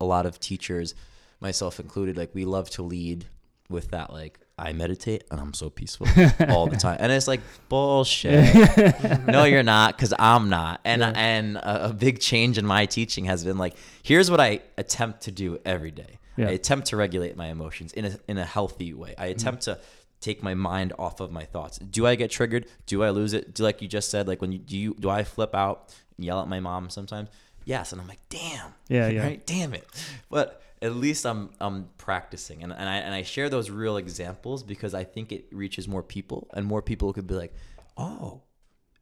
[0.00, 0.94] a lot of teachers,
[1.40, 3.26] myself included, like we love to lead
[3.68, 6.06] with that, like, I meditate and I'm so peaceful
[6.48, 6.98] all the time.
[7.00, 9.26] And it's like bullshit.
[9.26, 10.80] no, you're not, because I'm not.
[10.84, 14.60] And and a, a big change in my teaching has been like, here's what I
[14.78, 16.18] attempt to do every day.
[16.36, 16.48] Yeah.
[16.48, 19.14] I attempt to regulate my emotions in a in a healthy way.
[19.18, 19.32] I mm-hmm.
[19.32, 19.78] attempt to
[20.20, 21.78] take my mind off of my thoughts.
[21.78, 22.66] Do I get triggered?
[22.86, 23.54] Do I lose it?
[23.54, 26.24] Do like you just said, like when you do you do I flip out and
[26.24, 27.28] yell at my mom sometimes?
[27.64, 28.74] Yes, and I'm like, damn.
[28.88, 29.22] Yeah, yeah.
[29.22, 29.46] Right?
[29.46, 29.88] Damn it.
[30.28, 34.62] But at least I'm I'm practicing and, and I and I share those real examples
[34.62, 37.54] because I think it reaches more people and more people could be like,
[37.96, 38.42] Oh,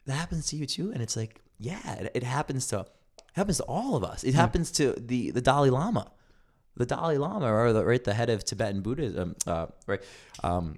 [0.05, 0.91] that happens to you too?
[0.91, 4.23] And it's like, yeah, it, it happens to it happens to all of us.
[4.23, 6.11] It happens to the the Dalai Lama.
[6.75, 10.01] The Dalai Lama, or the, right, the head of Tibetan Buddhism, uh, right,
[10.43, 10.77] um,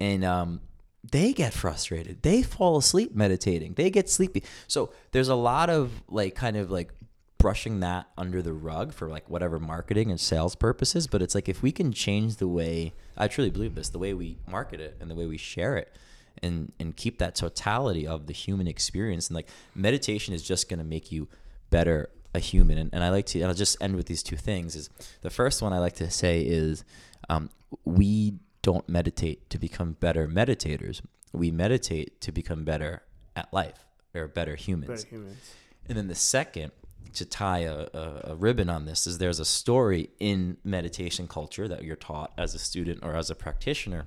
[0.00, 0.62] and um,
[1.10, 2.22] they get frustrated.
[2.22, 3.74] They fall asleep meditating.
[3.74, 4.42] They get sleepy.
[4.66, 6.92] So there's a lot of like kind of like
[7.38, 11.06] brushing that under the rug for like whatever marketing and sales purposes.
[11.06, 14.14] But it's like if we can change the way I truly believe this, the way
[14.14, 15.96] we market it and the way we share it,
[16.42, 19.28] and and keep that totality of the human experience.
[19.28, 21.28] And like meditation is just gonna make you
[21.70, 22.78] better a human.
[22.78, 24.76] And, and I like to and I'll just end with these two things.
[24.76, 24.90] Is
[25.22, 26.84] the first one I like to say is
[27.28, 27.50] um,
[27.84, 31.00] we don't meditate to become better meditators.
[31.32, 33.02] We meditate to become better
[33.36, 35.04] at life or better humans.
[35.04, 35.54] Better humans.
[35.88, 36.72] And then the second,
[37.14, 41.68] to tie a, a, a ribbon on this, is there's a story in meditation culture
[41.68, 44.06] that you're taught as a student or as a practitioner.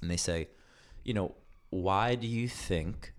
[0.00, 0.48] And they say,
[1.04, 1.34] you know,
[1.70, 3.12] why do you think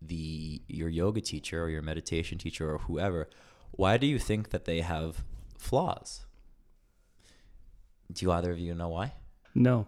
[0.00, 3.28] the your yoga teacher or your meditation teacher or whoever,
[3.70, 5.24] why do you think that they have
[5.58, 6.26] flaws?
[8.12, 9.14] Do you either of you know why?
[9.54, 9.86] No.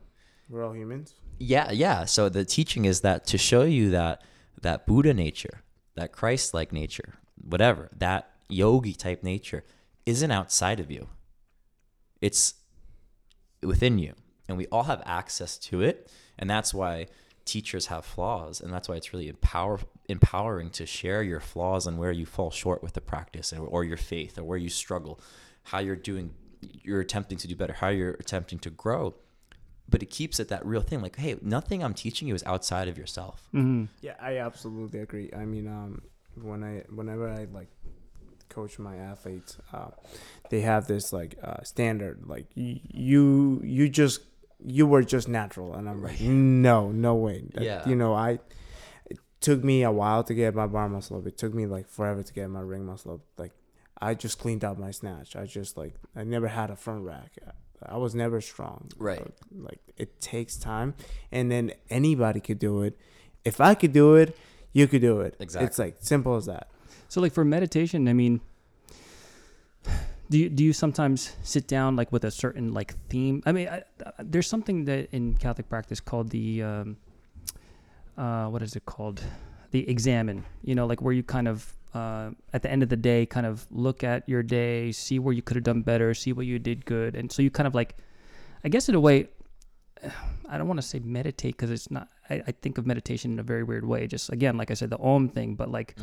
[0.49, 1.15] We're all humans.
[1.39, 2.05] Yeah, yeah.
[2.05, 4.23] So the teaching is that to show you that
[4.63, 5.63] that Buddha nature,
[5.95, 9.65] that Christ-like nature, whatever, that yogi type nature
[10.07, 11.09] isn't outside of you.
[12.21, 12.55] It's
[13.63, 14.15] within you.
[14.49, 17.07] And we all have access to it, and that's why
[17.47, 21.99] teachers have flaws, and that's why it's really empower, empowering to share your flaws and
[21.99, 25.19] where you fall short with the practice or, or your faith or where you struggle,
[25.65, 26.35] how you're doing
[26.83, 29.15] you're attempting to do better, how you're attempting to grow
[29.87, 32.89] but it keeps it that real thing like hey nothing i'm teaching you is outside
[32.89, 33.85] of yourself Mm-hmm.
[34.01, 35.31] Yeah, I absolutely agree.
[35.37, 36.03] I mean, um,
[36.41, 37.69] when I whenever I like
[38.55, 39.89] coach my athletes, uh,
[40.51, 44.21] they have this like uh, standard like you you just
[44.65, 47.45] you were just natural, and I'm like, no, no way.
[47.59, 47.87] Yeah.
[47.89, 48.39] you know, I
[49.07, 51.27] it took me a while to get my bar muscle up.
[51.27, 53.21] It took me like forever to get my ring muscle up.
[53.37, 53.53] Like,
[54.01, 55.37] I just cleaned out my snatch.
[55.37, 57.33] I just like I never had a front rack.
[57.87, 58.91] I was never strong.
[58.97, 59.35] Right.
[59.53, 60.95] Like it takes time,
[61.31, 62.99] and then anybody could do it.
[63.45, 64.37] If I could do it,
[64.73, 65.37] you could do it.
[65.39, 65.67] Exactly.
[65.67, 66.69] It's like simple as that.
[67.15, 68.41] So like for meditation, I mean,
[70.31, 73.41] do you, do you sometimes sit down like with a certain like theme?
[73.47, 73.85] I mean, I,
[74.19, 76.97] there's something that in Catholic practice called the um,
[78.19, 79.23] uh, what is it called?
[79.71, 80.45] The Examen.
[80.65, 83.47] You know, like where you kind of uh, at the end of the day kind
[83.47, 86.59] of look at your day, see where you could have done better, see what you
[86.59, 87.95] did good, and so you kind of like,
[88.65, 89.29] I guess in a way,
[90.49, 92.09] I don't want to say meditate because it's not.
[92.29, 94.09] I, I think of meditation in a very weird way.
[94.09, 95.95] Just again, like I said, the Om thing, but like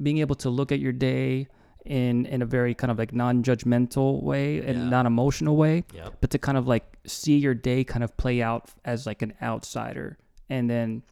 [0.00, 1.48] being able to look at your day
[1.84, 4.88] in in a very kind of like non-judgmental way and Yeah.
[4.88, 5.84] non-emotional way
[6.20, 9.32] but to kind of like see your day kind of play out as like an
[9.42, 10.16] outsider
[10.48, 11.02] and then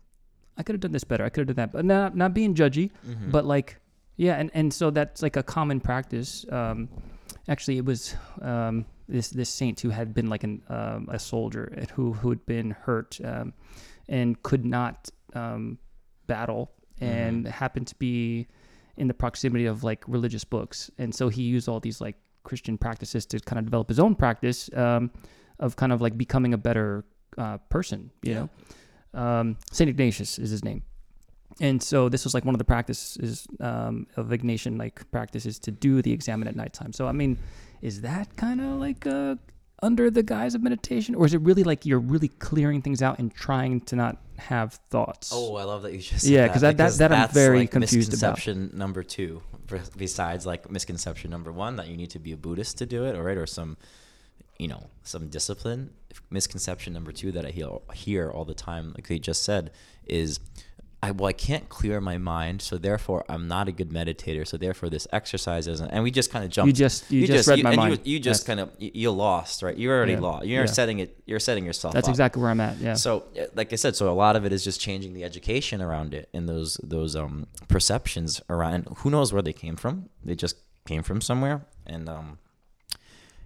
[0.56, 2.54] i could have done this better i could have done that but not not being
[2.54, 3.30] judgy Mm-hmm.
[3.32, 3.78] but like
[4.16, 6.88] yeah and and so that's like a common practice um
[7.48, 11.64] actually it was um this this saint who had been like an um, a soldier
[11.76, 13.52] and who who had been hurt um
[14.08, 15.78] and could not um
[16.28, 16.70] battle
[17.00, 18.46] and happened to be
[19.00, 22.16] in the proximity of like religious books and so he used all these like
[22.48, 25.10] christian practices to kind of develop his own practice um
[25.64, 27.04] of kind of like becoming a better
[27.44, 28.38] uh, person you Yeah.
[28.40, 28.48] know
[29.22, 30.80] um saint ignatius is his name
[31.60, 35.70] and so this was like one of the practices um, of Ignatian like practices to
[35.86, 36.92] do the Examen at nighttime.
[36.98, 37.32] So I mean,
[37.82, 39.34] is that kind of like uh,
[39.82, 43.18] under the guise of meditation, or is it really like you're really clearing things out
[43.18, 45.30] and trying to not have thoughts?
[45.32, 47.70] Oh, I love that you just said Yeah, that- that- because that I'm very like,
[47.70, 48.36] confused about.
[48.36, 49.42] misconception number two,
[49.96, 53.14] besides like misconception number one that you need to be a Buddhist to do it,
[53.16, 53.76] all right, or some,
[54.58, 55.90] you know, some discipline.
[56.30, 59.70] Misconception number two that I hear hear all the time, like they just said,
[60.06, 60.40] is.
[61.02, 64.46] I, well, I can't clear my mind, so therefore I'm not a good meditator.
[64.46, 65.90] So therefore, this exercise isn't.
[65.90, 66.66] And we just kind of jumped.
[66.66, 68.00] you just you, just, read you, my and mind.
[68.04, 68.46] You, you just Yes.
[68.46, 69.76] kind of you, you lost, right?
[69.78, 70.20] You're already Yeah.
[70.20, 70.46] lost.
[70.46, 70.70] You're Yeah.
[70.70, 71.16] setting it.
[71.24, 71.94] You're setting yourself.
[71.94, 72.12] That's up.
[72.12, 72.76] exactly where I'm at.
[72.78, 72.94] Yeah.
[72.94, 75.80] So, uh, like I said, so a lot of it is just changing the education
[75.80, 78.86] around it and those those um perceptions around.
[78.98, 80.10] Who knows where they came from?
[80.22, 80.56] They just
[80.86, 82.38] came from somewhere, and um,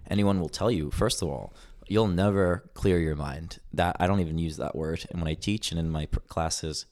[0.09, 0.91] anyone will tell you.
[0.91, 1.53] First of all,
[1.87, 3.59] you'll never clear your mind.
[3.73, 6.19] That I don't even use that word, and when I teach and in my pr-
[6.27, 6.85] classes,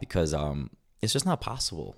[0.00, 0.70] because um,
[1.02, 1.96] it's just not possible.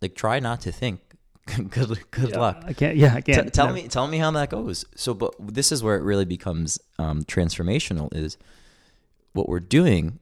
[0.00, 1.00] Like, try not to think.
[1.70, 2.62] good good Yeah, luck.
[2.66, 2.96] I can't.
[2.96, 3.52] Yeah, I T- can't.
[3.54, 3.72] tell no.
[3.72, 7.22] me tell me how that goes so but this is where it really becomes um,
[7.24, 8.36] transformational is
[9.32, 10.18] what we're doing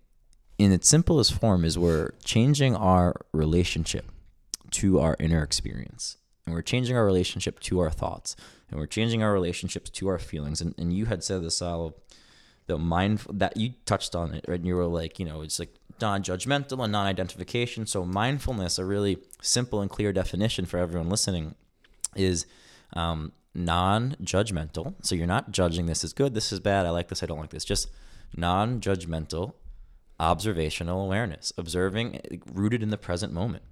[0.57, 4.11] in its simplest form is we're changing our relationship
[4.71, 6.17] to our inner experience
[6.47, 8.37] and we're changing our relationship to our thoughts
[8.71, 11.97] and we're changing our relationships to our feelings and, and you had said this Sal,
[12.69, 15.59] the mindful that you touched on it right and you were like you know it's
[15.59, 17.87] like non-judgmental and non-identification.
[17.87, 21.55] So mindfulness a really simple and clear definition for everyone listening
[22.15, 22.47] is
[22.95, 24.95] um, non-judgmental.
[25.03, 27.41] So you're not judging this is good this is bad i like this i don't
[27.41, 27.65] like this.
[27.65, 27.89] Just
[28.37, 29.55] non-judgmental
[30.19, 32.21] observational awareness observing
[32.53, 33.63] rooted in the present moment.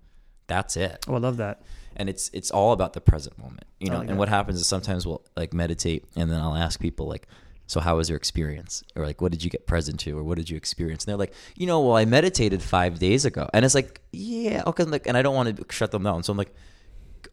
[0.46, 1.04] That's it.
[1.08, 1.62] Oh, I love that.
[1.96, 4.18] and it's it's all about the present moment you know like and that.
[4.18, 7.28] what happens is sometimes we'll like meditate and then i'll ask people like
[7.66, 10.36] so how was your experience or like what did you get present to or what
[10.36, 13.64] did you experience and they're like you know well i meditated five days ago and
[13.64, 16.36] it's like yeah okay like and i don't want to shut them down so i'm
[16.36, 16.54] like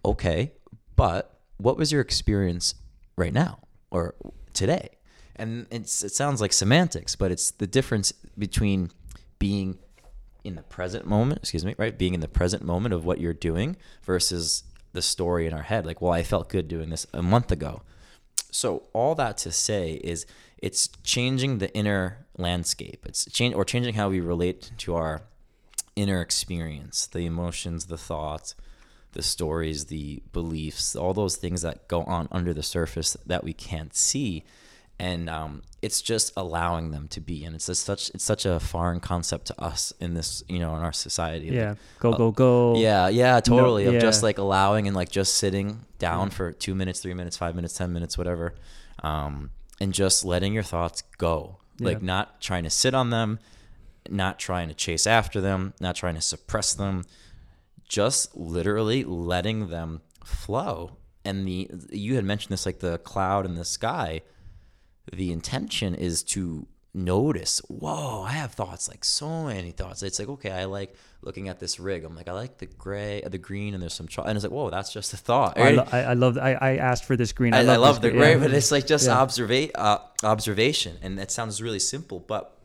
[0.06, 0.52] okay
[0.96, 2.76] but what was your experience
[3.18, 3.60] right now
[3.92, 4.16] or
[4.54, 4.90] today
[5.36, 8.90] and it sounds like semantics but it's the difference between
[9.40, 9.78] being
[10.44, 11.98] in the present moment, excuse me, right?
[11.98, 14.64] Being in the present moment of what you're doing versus
[14.94, 15.86] the story in our head.
[15.86, 17.84] Like, well, I felt good doing this a month ago.
[18.52, 20.26] So all that to say is
[20.58, 23.06] it's changing the inner landscape.
[23.06, 25.22] It's change or changing how we relate to our
[25.96, 28.56] inner experience, the emotions, the thoughts,
[29.14, 33.54] the stories, the beliefs, all those things that go on under the surface that we
[33.54, 34.44] can't see.
[35.02, 39.00] And um, it's just allowing them to be, and it's such it's such a foreign
[39.00, 41.48] concept to us in this, you know, in our society.
[41.48, 41.76] Like, Yeah.
[42.00, 42.76] Go go go.
[42.76, 43.86] yeah, yeah, totally.
[43.86, 47.56] Of just like allowing and like just sitting down for two minutes, three minutes, five
[47.56, 48.54] minutes, ten minutes, whatever,
[49.02, 49.50] um,
[49.80, 51.58] and just letting your thoughts go.
[51.80, 53.40] Like not trying to sit on them,
[54.08, 57.06] not trying to chase after them, not trying to suppress them,
[57.90, 60.98] just literally letting them flow.
[61.26, 64.22] And the you had mentioned this like the cloud in the sky.
[65.12, 70.04] The intention is to notice, whoa, I have thoughts, like so many thoughts.
[70.04, 72.04] It's like, okay, I like looking at this rig.
[72.04, 74.24] I'm like, I like the gray, the green, and there's some, cho-.
[74.24, 75.58] and it's like, whoa, that's just a thought.
[75.58, 76.38] I, lo- I, I love.
[76.38, 77.54] I, I asked for this green.
[77.54, 78.40] I, I love, this the gray, Yeah.
[78.40, 79.16] but it's like just Yeah.
[79.18, 82.20] observa- uh, observation, and that sounds really simple.
[82.20, 82.58] But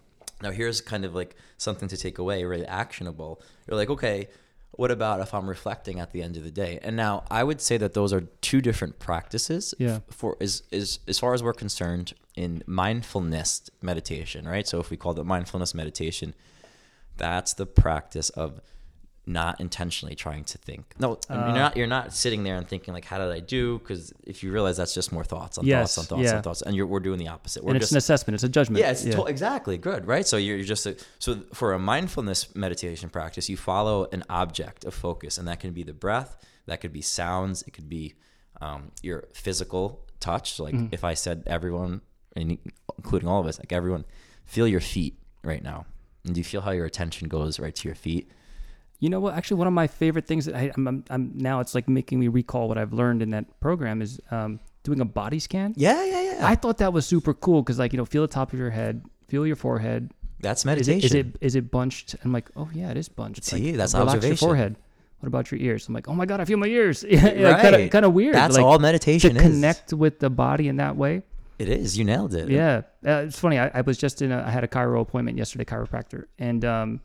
[0.43, 3.41] now here's kind of like something to take away, really actionable.
[3.69, 4.29] You're like, okay,
[4.73, 6.79] what about if I'm reflecting at the end of the day?
[6.83, 9.73] And now I would say that those are two different practices.
[9.79, 10.01] Yeah.
[10.11, 14.67] For as is as far as we're concerned in mindfulness meditation, right?
[14.69, 16.35] So if we call it mindfulness meditation,
[17.17, 18.61] that's the practice of
[19.29, 20.95] not intentionally trying to think.
[21.01, 21.77] No, Uh, you're not.
[21.77, 24.77] You're not sitting there and thinking like, "How did I do?" Because if you realize
[24.77, 26.37] that's just more thoughts on Yes, thoughts on thoughts yeah.
[26.37, 27.65] on thoughts, and you're, we're doing the opposite.
[27.65, 28.35] We're and it's just an assessment.
[28.37, 28.79] It's a judgment.
[28.81, 30.25] yeah, it's to- exactly good, right?
[30.25, 34.85] So you're, you're just a, so for a mindfulness meditation practice, you follow an object
[34.85, 36.37] of focus, and that can be the breath,
[36.67, 38.15] that could be sounds, it could be
[38.61, 40.61] um, your physical touch.
[40.61, 40.95] Like Mm-hmm.
[40.95, 42.01] if I said everyone,
[42.37, 42.59] and
[42.99, 44.05] including all of us, like everyone,
[44.45, 45.87] feel your feet right now,
[46.25, 48.31] and do you feel how your attention goes right to your feet?
[48.99, 49.35] You know what?
[49.35, 52.19] Actually, one of my favorite things that I, I'm, I'm, I'm now it's like making
[52.19, 55.75] me recall what I've learned in that program is um, doing a body scan.
[55.77, 56.47] Yeah, yeah, yeah.
[56.47, 58.71] I thought that was super cool because like you know feel the top of your
[58.71, 60.13] head, feel your forehead.
[60.41, 60.99] That's Is meditation.
[60.99, 62.15] it is it is it bunched?
[62.25, 63.45] I'm like, oh yeah, it is bunched.
[63.45, 64.29] See, like, that's observation.
[64.31, 64.77] Your forehead.
[65.21, 65.89] What about your ears?
[65.89, 67.03] I'm like, oh my god, I feel my ears.
[67.09, 67.91] yeah, yeah kind of Right.
[67.91, 68.35] kind of weird.
[68.35, 69.43] That's like, all to meditation is.
[69.43, 71.23] connect with the body in that way.
[71.59, 71.97] It is.
[71.97, 72.49] You nailed it.
[72.51, 73.59] Yeah, uh, it's funny.
[73.59, 74.31] I, I was just in.
[74.33, 77.01] A, I had a chiro appointment yesterday, chiropractor, and um,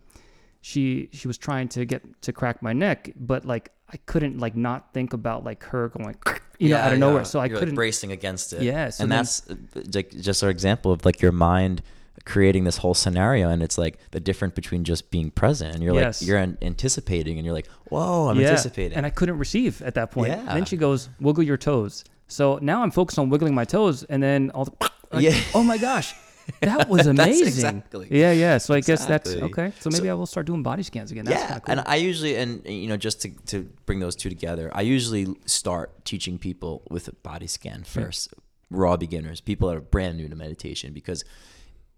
[0.62, 4.56] she she was trying to get to crack my neck, but like I couldn't like
[4.56, 6.16] not think about like her going,
[6.60, 7.26] you know, out of nowhere.
[7.26, 7.76] So I You're, couldn't.
[7.76, 8.62] bracing against it.
[8.62, 9.56] Yeah, so and then- that's uh,
[9.94, 11.82] like just our example of like your mind
[12.26, 15.96] creating this whole scenario, and it's like the difference between just being present and you're
[15.96, 16.22] Yes.
[16.22, 18.98] like you're an- anticipating, and you're like, whoa, I'm yeah, anticipating.
[18.98, 20.30] and I couldn't receive at that point.
[20.30, 20.54] Yeah.
[20.54, 22.04] Then she goes, wiggle your toes.
[22.32, 24.72] So now I'm focused on wiggling my toes, and then all the,
[25.12, 25.38] like, Yeah.
[25.54, 26.14] oh my gosh,
[26.62, 27.48] that was That's amazing.
[27.48, 28.58] exactly- Yeah, yeah.
[28.58, 29.74] So I guess that's okay.
[29.80, 31.26] So maybe I will start doing body scans again.
[31.26, 31.72] That's yeah, cool.
[31.72, 35.28] and I usually and you know just to, to bring those two together, I usually
[35.46, 38.34] start teaching people with a body scan first,
[38.70, 41.24] raw beginners, people that are brand new to meditation, because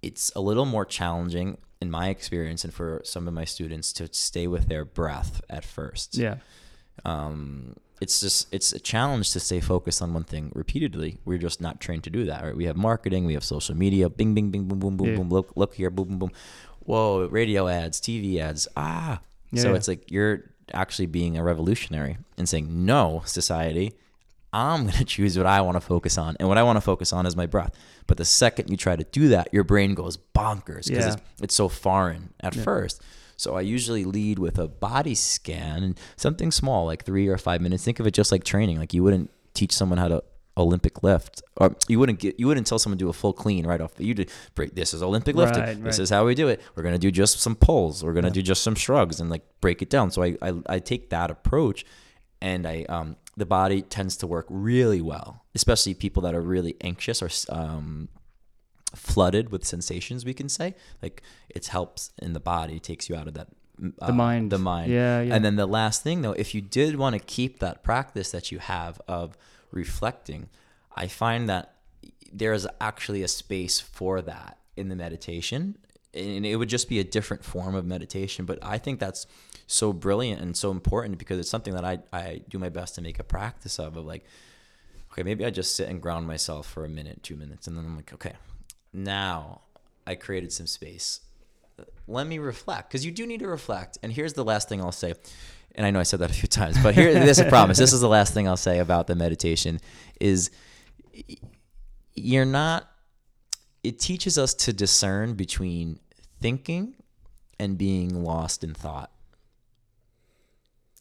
[0.01, 4.07] it's a little more challenging in my experience and for some of my students to
[4.11, 6.17] stay with their breath at first.
[6.17, 6.37] yeah.
[7.05, 11.11] um, it's just it's a challenge to stay focused on one thing repeatedly.
[11.25, 12.39] We're just not trained to do that.
[12.43, 12.55] Right?
[12.61, 15.17] We have marketing, we have social media, bing, bing, bing, boom, boom, boom, Yeah.
[15.17, 15.29] boom.
[15.29, 16.31] Look, look here, boom, boom, boom.
[16.85, 18.67] Whoa, radio ads, TV ads.
[18.75, 19.19] Ah,
[19.51, 19.75] Yeah, so yeah.
[19.77, 20.35] it's like you're
[20.73, 23.93] actually being a revolutionary and saying, "No, society,
[24.51, 26.81] I'm going to choose what I want to focus on, and what I want to
[26.91, 27.73] focus on is my breath."
[28.07, 31.13] But the second you try to do that, your brain goes bonkers because Yeah.
[31.13, 32.63] it's, it's so foreign at Yeah.
[32.63, 33.01] first.
[33.37, 37.61] So I usually lead with a body scan and something small, like three or five
[37.61, 37.83] minutes.
[37.83, 38.79] Think of it just like training.
[38.79, 40.23] Like you wouldn't teach someone how to
[40.55, 43.65] Olympic lift, or you wouldn't get you wouldn't tell someone to do a full clean
[43.65, 43.93] right off.
[43.97, 44.75] You do break.
[44.75, 45.63] This is Olympic lifting.
[45.63, 46.03] Right, This right.
[46.03, 46.61] is how we do it.
[46.75, 48.03] We're gonna do just some pulls.
[48.03, 48.33] We're gonna Yeah.
[48.33, 50.11] do just some shrugs and like break it down.
[50.11, 51.85] So I, I I take that approach,
[52.39, 56.75] and I um the body tends to work really well, especially people that are really
[56.81, 58.09] anxious or um
[58.95, 60.25] flooded with sensations.
[60.25, 63.47] We can say like it helps in the body, takes you out of that.
[63.99, 64.51] uh, The mind.
[64.51, 64.91] the mind.
[64.91, 65.35] Yeah, yeah.
[65.35, 68.51] And then the last thing though, if you did want to keep that practice that
[68.51, 69.37] you have of
[69.71, 70.49] reflecting,
[70.95, 71.75] I find that
[72.31, 75.77] there's actually a space for that in the meditation.
[76.15, 78.45] And it would just be a different form of meditation.
[78.45, 79.25] But I think that's
[79.65, 83.01] so brilliant and so important because it's something that I, I do my best to
[83.01, 84.23] make a practice of, of like,
[85.11, 87.65] okay, maybe I just sit and ground myself for a minute, two minutes.
[87.67, 88.33] And then I'm like, okay,
[88.93, 89.61] now
[90.05, 91.21] I created some space
[92.07, 93.97] let me reflect because you do need to reflect.
[94.03, 95.13] And here's the last thing I'll say.
[95.75, 97.77] And I know I said that a few times, but here, this is a promise.
[97.77, 99.79] This is the last thing I'll say about the meditation
[100.19, 100.51] is
[102.13, 102.87] you're not,
[103.83, 105.99] it teaches us to discern between
[106.41, 106.95] thinking
[107.59, 109.09] and being lost in thought,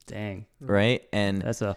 [0.07, 1.03] Dang, right?
[1.13, 1.77] And that's a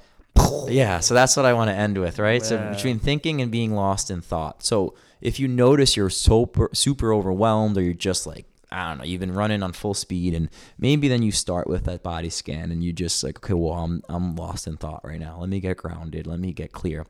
[0.67, 2.43] yeah, so that's what I want to end with, right?
[2.43, 4.63] So between thinking and being lost in thought.
[4.63, 9.03] So if you notice you're super super overwhelmed or you're just like I don't know,
[9.05, 12.71] you've been running on full speed and maybe then you start with that body scan
[12.71, 15.37] and you just like, okay, well, I'm I'm lost in thought right now.
[15.39, 16.27] Let me get grounded.
[16.27, 17.05] Let me get clear.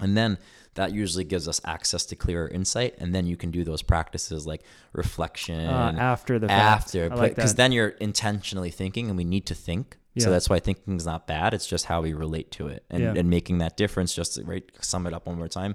[0.00, 0.38] And then
[0.74, 4.44] that usually gives us access to clearer insight and then you can do those practices
[4.44, 4.62] like
[4.92, 6.86] reflection uh, after the fact.
[6.86, 10.58] after like because then you're intentionally thinking and we need to think so that's why
[10.60, 13.14] thinking is not bad it's just how we relate to it and, Yeah.
[13.16, 15.74] and making that difference just to right sum it up one more time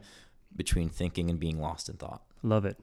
[0.60, 2.78] between thinking and being lost in thought Love it.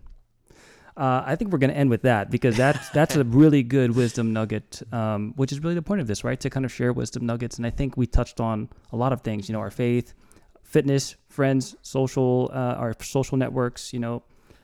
[0.96, 3.94] Uh, I think we're going to end with that because that's that's a really good
[3.94, 6.40] wisdom nugget, um, which is really the point of this, right?
[6.40, 9.20] To kind of share wisdom nuggets, and I think we touched on a lot of
[9.20, 9.48] things.
[9.48, 10.14] You know, our faith,
[10.62, 13.92] fitness, friends, social, uh, our social networks.
[13.92, 14.22] You know,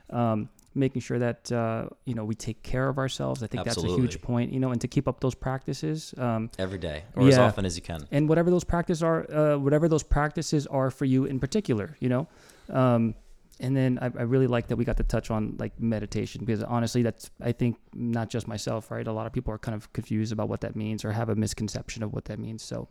[0.08, 3.42] um, making sure that uh, you know we take care of ourselves.
[3.42, 4.52] I think that's a huge point.
[4.52, 6.14] You know, and to keep up those practices.
[6.16, 9.58] Um, every day or as often as you can and whatever those practices are, uh,
[9.58, 12.26] whatever those practices are for you in particular, you know.
[12.70, 13.14] Um,
[13.60, 16.62] and then I, I really like that we got to touch on like meditation because
[16.64, 19.06] honestly, that's I think not just myself, right?
[19.06, 21.36] A lot of people are kind of confused about what that means or have a
[21.36, 22.62] misconception of what that means.
[22.62, 22.88] So,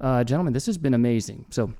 [0.00, 1.44] uh, gentlemen, this has been amazing.
[1.50, 1.72] So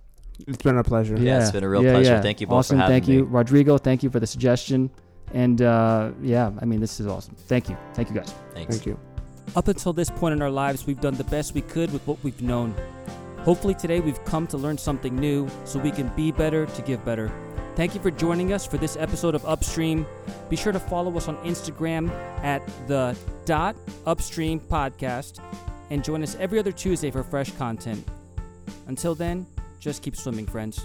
[0.47, 1.17] It's been a pleasure.
[1.19, 2.21] Yeah, it's been a real pleasure.
[2.21, 3.25] Thank you both for having thank you.
[3.25, 3.79] Rodrigo.
[3.79, 4.91] Thank you for the suggestion.
[5.33, 7.35] And uh, yeah, I mean, this is awesome.
[7.35, 7.77] Thank you.
[7.95, 8.33] Thank you guys.
[8.53, 8.99] thanks Thank you.
[9.55, 12.23] Up until this point in our lives, we've done the best we could with what
[12.23, 12.75] we've known.
[13.47, 17.05] Hopefully, today we've come to learn something new so we can be better to give
[17.05, 17.31] better.
[17.77, 20.05] Thank you for joining us for this episode of Upstream.
[20.49, 22.11] Be sure to follow us on Instagram
[22.43, 25.39] at the dot upstream podcast
[25.91, 28.05] and join us every other Tuesday for fresh content.
[28.89, 29.47] Until then,
[29.79, 30.85] just keep swimming, friends.